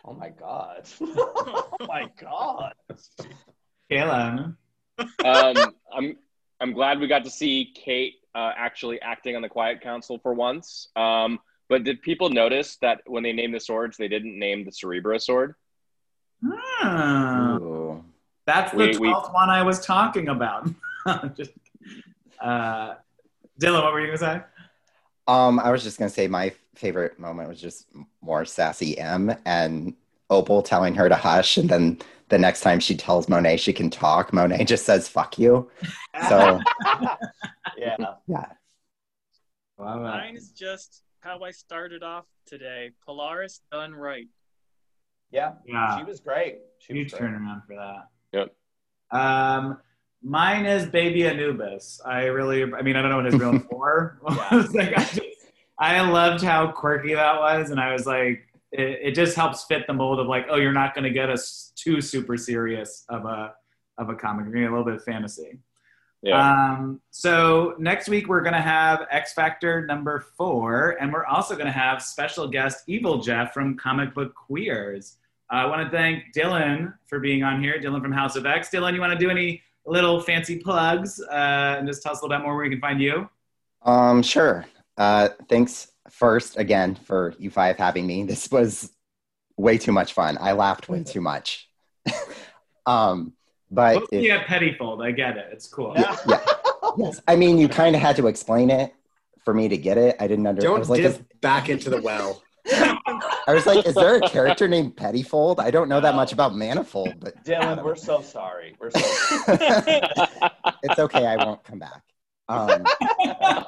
Oh 0.05 0.15
my 0.15 0.31
god. 0.31 0.83
oh 1.01 1.77
my 1.83 2.11
god. 2.21 2.73
Kayla. 3.89 4.57
um, 5.25 5.75
I'm 5.95 6.17
I'm 6.59 6.73
glad 6.73 6.99
we 6.99 7.07
got 7.07 7.23
to 7.23 7.31
see 7.31 7.73
Kate 7.73 8.15
uh, 8.35 8.51
actually 8.57 9.01
acting 9.01 9.37
on 9.37 9.43
the 9.43 9.49
Quiet 9.49 9.81
Council 9.81 10.19
for 10.19 10.35
once. 10.35 10.89
Um, 10.97 11.39
but 11.69 11.85
did 11.85 12.03
people 12.03 12.31
notice 12.31 12.79
that 12.83 13.03
when 13.07 13.23
they 13.23 13.33
named 13.33 13.55
the 13.55 13.61
swords, 13.61 13.97
they 13.97 14.09
didn't 14.09 14.37
name 14.37 14.65
the 14.65 14.73
Cerebro 14.73 15.19
sword? 15.19 15.55
Hmm. 16.45 17.72
Ooh. 18.43 18.47
That's 18.47 18.70
the 18.72 18.76
We- 18.76 18.99
we- 18.99 19.09
12th 19.09 19.32
one 19.32 19.51
I 19.51 19.62
was 19.62 19.84
talking 19.84 20.28
about. 20.28 20.68
Just, 21.36 21.51
uh, 22.40 22.95
Dylan, 23.61 23.82
what 23.82 23.93
were 23.93 24.01
you 24.01 24.07
going 24.07 24.18
to 24.18 24.24
say? 24.24 24.40
Um, 25.28 25.61
I 25.61 25.70
was 25.70 25.84
just 25.84 25.99
gonna 25.99 26.11
say 26.11 26.26
my 26.26 26.53
favorite 26.74 27.16
moment 27.16 27.49
was 27.49 27.61
just 27.61 27.86
more 28.22 28.45
sassy 28.45 28.99
M 28.99 29.32
and 29.47 29.95
Opal 30.30 30.62
telling 30.64 30.97
her 30.97 31.09
to 31.09 31.14
hush, 31.14 31.59
and 31.59 31.68
then 31.70 31.99
the 32.28 32.38
next 32.38 32.61
time 32.62 32.80
she 32.80 32.97
tells 32.97 33.28
Monet 33.28 33.59
she 33.59 33.72
can 33.72 33.88
talk, 33.88 34.32
Monet 34.32 34.64
just 34.64 34.84
says 34.84 35.09
"fuck 35.09 35.38
you." 35.38 35.70
So 36.28 36.59
Yeah. 37.78 37.97
yeah, 38.26 38.47
Wow. 39.78 40.03
Mine 40.03 40.34
is 40.36 40.51
just 40.51 41.03
how 41.20 41.40
I 41.45 41.53
started 41.53 42.03
off 42.03 42.24
today. 42.45 42.90
Polaris 43.07 43.61
done 43.70 43.95
right. 43.95 44.26
Yeah. 45.30 45.53
Yeah. 45.64 45.99
She 45.99 46.05
was 46.05 46.18
great. 46.18 46.59
She 46.80 46.93
was 46.95 46.99
Huge 47.03 47.12
great. 47.12 47.22
turnaround 47.30 47.64
for 47.66 47.76
that. 47.76 48.09
Yep. 48.33 48.55
Um, 49.11 49.78
mine 50.22 50.66
is 50.66 50.87
Baby 50.87 51.26
Anubis. 51.26 52.01
I 52.05 52.24
really, 52.24 52.62
I 52.62 52.83
mean, 52.83 52.97
I 52.97 53.03
don't 53.03 53.11
know 53.11 53.16
what 53.16 53.26
his 53.26 53.35
real 53.35 53.59
for. 53.70 54.18
Like, 54.72 54.97
I, 54.97 55.05
just, 55.05 55.20
I 55.78 56.01
loved 56.01 56.43
how 56.43 56.70
quirky 56.70 57.14
that 57.14 57.39
was, 57.39 57.70
and 57.70 57.80
I 57.80 57.93
was 57.93 58.07
like, 58.07 58.47
it, 58.70 58.99
it 59.03 59.14
just 59.14 59.37
helps 59.37 59.64
fit 59.64 59.87
the 59.87 59.93
mold 59.93 60.18
of 60.20 60.26
like, 60.26 60.47
oh, 60.49 60.57
you're 60.57 60.72
not 60.72 60.95
going 60.95 61.05
to 61.05 61.11
get 61.11 61.28
us 61.28 61.72
too 61.76 62.01
super 62.01 62.37
serious 62.37 63.05
of 63.09 63.24
a 63.24 63.55
of 63.99 64.09
a 64.09 64.14
comic. 64.14 64.45
You're 64.45 64.55
going 64.55 64.64
to 64.64 64.68
get 64.68 64.72
a 64.72 64.76
little 64.76 64.85
bit 64.85 64.95
of 64.95 65.05
fantasy. 65.05 65.59
Yeah. 66.22 66.72
Um, 66.72 67.01
so 67.11 67.74
next 67.78 68.09
week 68.09 68.28
we're 68.28 68.43
going 68.43 68.55
to 68.55 68.61
have 68.61 69.07
X 69.11 69.33
Factor 69.35 69.85
number 69.85 70.20
four, 70.37 70.97
and 71.01 71.12
we're 71.12 71.26
also 71.26 71.55
going 71.55 71.66
to 71.66 71.72
have 71.72 72.01
special 72.01 72.47
guest 72.49 72.85
Evil 72.87 73.18
Jeff 73.18 73.53
from 73.53 73.76
Comic 73.76 74.14
Book 74.14 74.35
Queers. 74.35 75.16
Uh, 75.51 75.57
I 75.57 75.66
want 75.66 75.82
to 75.90 75.97
thank 75.97 76.34
Dylan 76.34 76.95
for 77.07 77.20
being 77.20 77.43
on 77.43 77.62
here. 77.62 77.78
Dylan 77.80 78.03
from 78.03 78.12
House 78.12 78.36
of 78.36 78.47
X. 78.47 78.68
Dylan, 78.70 78.95
you 78.95 79.01
want 79.01 79.12
to 79.12 79.18
do 79.18 79.30
any 79.30 79.62
little 79.86 80.20
fancy 80.20 80.59
plugs 80.59 81.20
uh, 81.20 81.76
and 81.78 81.86
just 81.86 82.03
tell 82.03 82.12
us 82.12 82.20
a 82.20 82.24
little 82.24 82.36
bit 82.38 82.43
more 82.45 82.55
where 82.57 82.64
we 82.64 82.70
can 82.70 82.80
find 82.80 83.01
you? 83.01 83.28
um, 83.82 84.22
sure. 84.22 84.64
Uh, 84.97 85.28
thanks 85.49 85.88
first 86.11 86.57
again 86.59 86.95
for 86.95 87.34
you 87.38 87.51
five 87.51 87.76
having 87.76 88.07
me. 88.07 88.22
This 88.24 88.51
was 88.51 88.93
way 89.57 89.78
too 89.78 89.93
much 89.93 90.12
fun. 90.12 90.36
I 90.40 90.53
laughed 90.53 90.88
way 90.88 91.03
too 91.03 91.20
much. 91.20 91.68
um, 92.86 93.32
but 93.70 93.97
We'll 93.97 94.09
if- 94.12 94.22
see 94.40 94.45
Pettyfold. 94.47 95.03
I 95.03 95.11
get 95.11 95.36
it. 95.36 95.49
It's 95.53 95.66
cool. 95.66 95.95
Yeah. 95.97 96.16
yes, 96.99 97.20
I 97.26 97.36
mean 97.36 97.59
you 97.59 97.68
kind 97.68 97.97
of 97.97 98.03
had 98.03 98.16
to 98.16 98.26
explain 98.26 98.70
it 98.70 98.93
for 99.45 99.53
me 99.55 99.68
to 99.68 99.76
get 99.76 99.99
it. 99.99 100.16
I 100.20 100.26
didn't 100.28 100.47
understand. 100.47 100.68
I 100.68 100.72
Don't 100.74 100.78
was 100.80 100.90
like, 100.90 101.03
dip 101.03 101.40
back 101.40 101.68
into 101.68 101.90
the 101.90 102.01
well. 102.01 102.43
I 103.47 103.55
was 103.55 103.66
like, 103.66 103.85
is 103.87 103.95
there 103.95 104.16
a 104.16 104.29
character 104.29 104.68
named 104.68 104.97
Pettyfold? 104.97 105.59
I 105.61 105.70
don't 105.70 105.89
know 105.89 106.01
that 106.01 106.14
much 106.14 106.33
about 106.33 106.55
Manifold, 106.55 107.14
but 107.20 107.45
Dylan, 107.45 107.83
we're 107.83 107.95
so 107.97 108.23
sorry. 108.23 108.77
We're 108.81 108.91
so 108.91 109.01
it's 110.83 110.99
okay. 110.99 111.27
I 111.27 111.37
won't 111.37 111.64
come 111.64 111.79
back. 111.79 112.03
Um, 112.49 112.85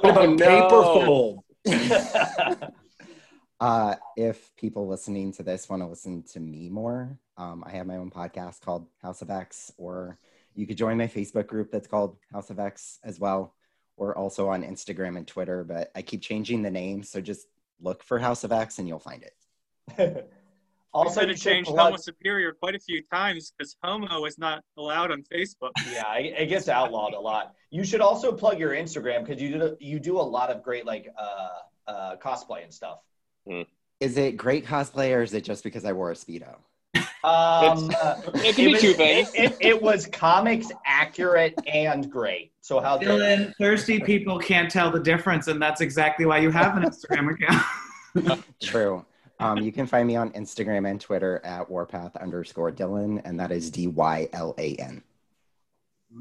What 0.00 0.05
about 0.05 0.24
Oh, 0.28 0.34
no. 0.34 1.42
Paperfold? 1.66 2.72
uh, 3.61 3.94
if 4.16 4.55
people 4.57 4.86
listening 4.88 5.32
to 5.32 5.42
this 5.42 5.68
want 5.68 5.82
to 5.82 5.86
listen 5.86 6.22
to 6.32 6.40
me 6.40 6.68
more, 6.68 7.18
um, 7.36 7.64
I 7.66 7.70
have 7.72 7.86
my 7.86 7.96
own 7.96 8.11
podcast 8.11 8.61
called 8.61 8.86
House 9.02 9.22
of 9.22 9.30
X, 9.30 9.72
or 9.76 10.18
you 10.55 10.66
could 10.66 10.76
join 10.76 10.98
my 10.98 11.07
Facebook 11.07 11.46
group 11.46 11.70
that's 11.70 11.88
called 11.88 12.16
House 12.32 12.50
of 12.50 12.59
X 12.59 12.98
as 13.05 13.18
well, 13.18 13.55
or 13.96 14.16
also 14.16 14.48
on 14.48 14.62
Instagram 14.62 15.16
and 15.16 15.26
Twitter. 15.26 15.64
But 15.64 15.90
I 15.94 16.02
keep 16.02 16.22
changing 16.22 16.62
the 16.62 16.70
name, 16.70 17.02
so 17.02 17.20
just 17.20 17.46
look 17.80 18.02
for 18.02 18.18
House 18.18 18.44
of 18.44 18.52
X 18.52 18.78
and 18.78 18.86
you'll 18.86 18.98
find 18.98 19.22
it. 19.22 19.32
also, 19.99 21.20
We've 21.20 21.28
you 21.28 21.28
had 21.28 21.37
to 21.37 21.43
change 21.43 21.66
plug- 21.66 21.78
Homo 21.78 21.97
Superior 21.97 22.53
quite 22.53 22.74
a 22.74 22.78
few 22.78 23.03
times 23.12 23.53
because 23.57 23.76
Homo 23.82 24.24
is 24.24 24.39
not 24.39 24.62
allowed 24.76 25.11
on 25.11 25.22
Facebook. 25.32 25.70
Yeah, 25.93 26.14
it, 26.16 26.35
it 26.39 26.47
gets 26.47 26.68
outlawed 26.68 27.14
a 27.14 27.20
lot. 27.20 27.55
You 27.70 27.85
should 27.85 28.01
also 28.01 28.32
plug 28.32 28.59
your 28.59 28.70
Instagram 28.70 29.24
because 29.26 29.41
you 29.43 29.51
do 29.59 29.76
you 29.80 29.99
do 30.01 30.18
a 30.18 30.22
lot 30.22 30.51
of 30.51 30.62
great 30.62 30.87
like 30.87 31.09
uh, 31.18 31.49
uh, 31.91 32.16
cosplay 32.16 32.62
and 32.64 32.72
stuff. 32.72 32.99
Is 34.01 34.16
it 34.16 34.37
great 34.37 34.66
cosplay, 34.66 35.14
or 35.16 35.22
is 35.22 35.35
it 35.35 35.45
just 35.45 35.62
because 35.64 35.85
I 35.85 35.93
wore 35.93 36.11
a 36.11 36.14
speedo? 36.14 36.57
Um, 37.24 37.91
uh, 38.03 38.20
It 38.35 38.55
can 38.55 38.66
be 38.66 38.72
was- 38.72 38.82
two. 38.82 38.95
It, 38.99 39.28
it, 39.35 39.57
it 39.59 39.82
was 39.82 40.07
comics 40.07 40.70
accurate 40.85 41.55
and 41.66 42.11
great. 42.11 42.53
So 42.61 42.80
how 42.80 42.99
dare 42.99 43.09
Dylan, 43.18 43.55
thirsty 43.57 43.99
people 43.99 44.39
can't 44.39 44.70
tell 44.70 44.91
the 44.91 45.01
difference, 45.01 45.49
and 45.49 45.61
that's 45.61 45.80
exactly 45.80 46.26
why 46.26 46.39
you 46.41 46.51
have 46.51 46.76
an 46.76 46.82
Instagram 46.82 47.32
account. 47.32 48.45
True. 48.61 49.07
Um, 49.41 49.59
you 49.59 49.72
can 49.72 49.87
find 49.87 50.07
me 50.07 50.16
on 50.16 50.30
Instagram 50.30 50.89
and 50.89 51.01
Twitter 51.01 51.41
at 51.45 51.68
warpath 51.68 52.16
underscore 52.16 52.70
Dylan, 52.70 53.20
and 53.24 53.39
that 53.41 53.51
is 53.51 53.70
D 53.70 53.89
Y 53.89 54.28
L 54.32 54.55
A 54.59 54.74
N. 54.76 55.03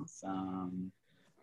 Awesome. 0.01 0.91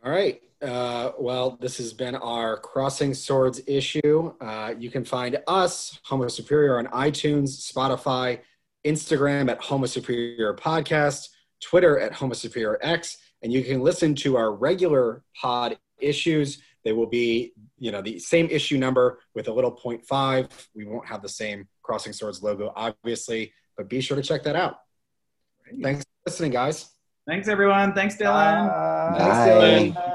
All 0.04 0.10
right. 0.10 0.40
Uh, 0.62 1.12
well, 1.18 1.56
this 1.60 1.78
has 1.78 1.92
been 1.92 2.14
our 2.16 2.56
Crossing 2.58 3.14
Swords 3.14 3.60
issue. 3.66 4.34
Uh, 4.40 4.74
you 4.78 4.90
can 4.90 5.04
find 5.04 5.38
us, 5.46 5.98
Homo 6.02 6.28
Superior, 6.28 6.78
on 6.78 6.86
iTunes, 6.86 7.72
Spotify, 7.72 8.40
Instagram 8.84 9.50
at 9.50 9.60
Homo 9.60 9.86
Superior 9.86 10.54
Podcast, 10.54 11.28
Twitter 11.60 11.98
at 11.98 12.12
Homo 12.12 12.34
Superior 12.34 12.78
X, 12.82 13.18
and 13.42 13.52
you 13.52 13.62
can 13.62 13.82
listen 13.82 14.14
to 14.16 14.36
our 14.36 14.52
regular 14.52 15.22
pod 15.34 15.78
issues. 15.98 16.62
They 16.84 16.92
will 16.92 17.06
be, 17.06 17.52
you 17.78 17.92
know, 17.92 18.02
the 18.02 18.18
same 18.18 18.48
issue 18.50 18.78
number 18.78 19.18
with 19.34 19.48
a 19.48 19.52
little 19.52 19.70
point 19.70 20.06
0.5. 20.06 20.68
We 20.74 20.86
won't 20.86 21.06
have 21.06 21.22
the 21.22 21.28
same 21.28 21.68
Crossing 21.82 22.12
Swords 22.12 22.42
logo, 22.42 22.72
obviously, 22.74 23.52
but 23.76 23.88
be 23.88 24.00
sure 24.00 24.16
to 24.16 24.22
check 24.22 24.42
that 24.44 24.56
out. 24.56 24.76
Thanks 25.82 26.00
for 26.00 26.30
listening, 26.30 26.52
guys. 26.52 26.90
Thanks, 27.26 27.48
everyone. 27.48 27.92
Thanks, 27.92 28.16
Dylan. 28.16 28.68
Bye. 28.68 29.94
Dylan. 29.94 30.09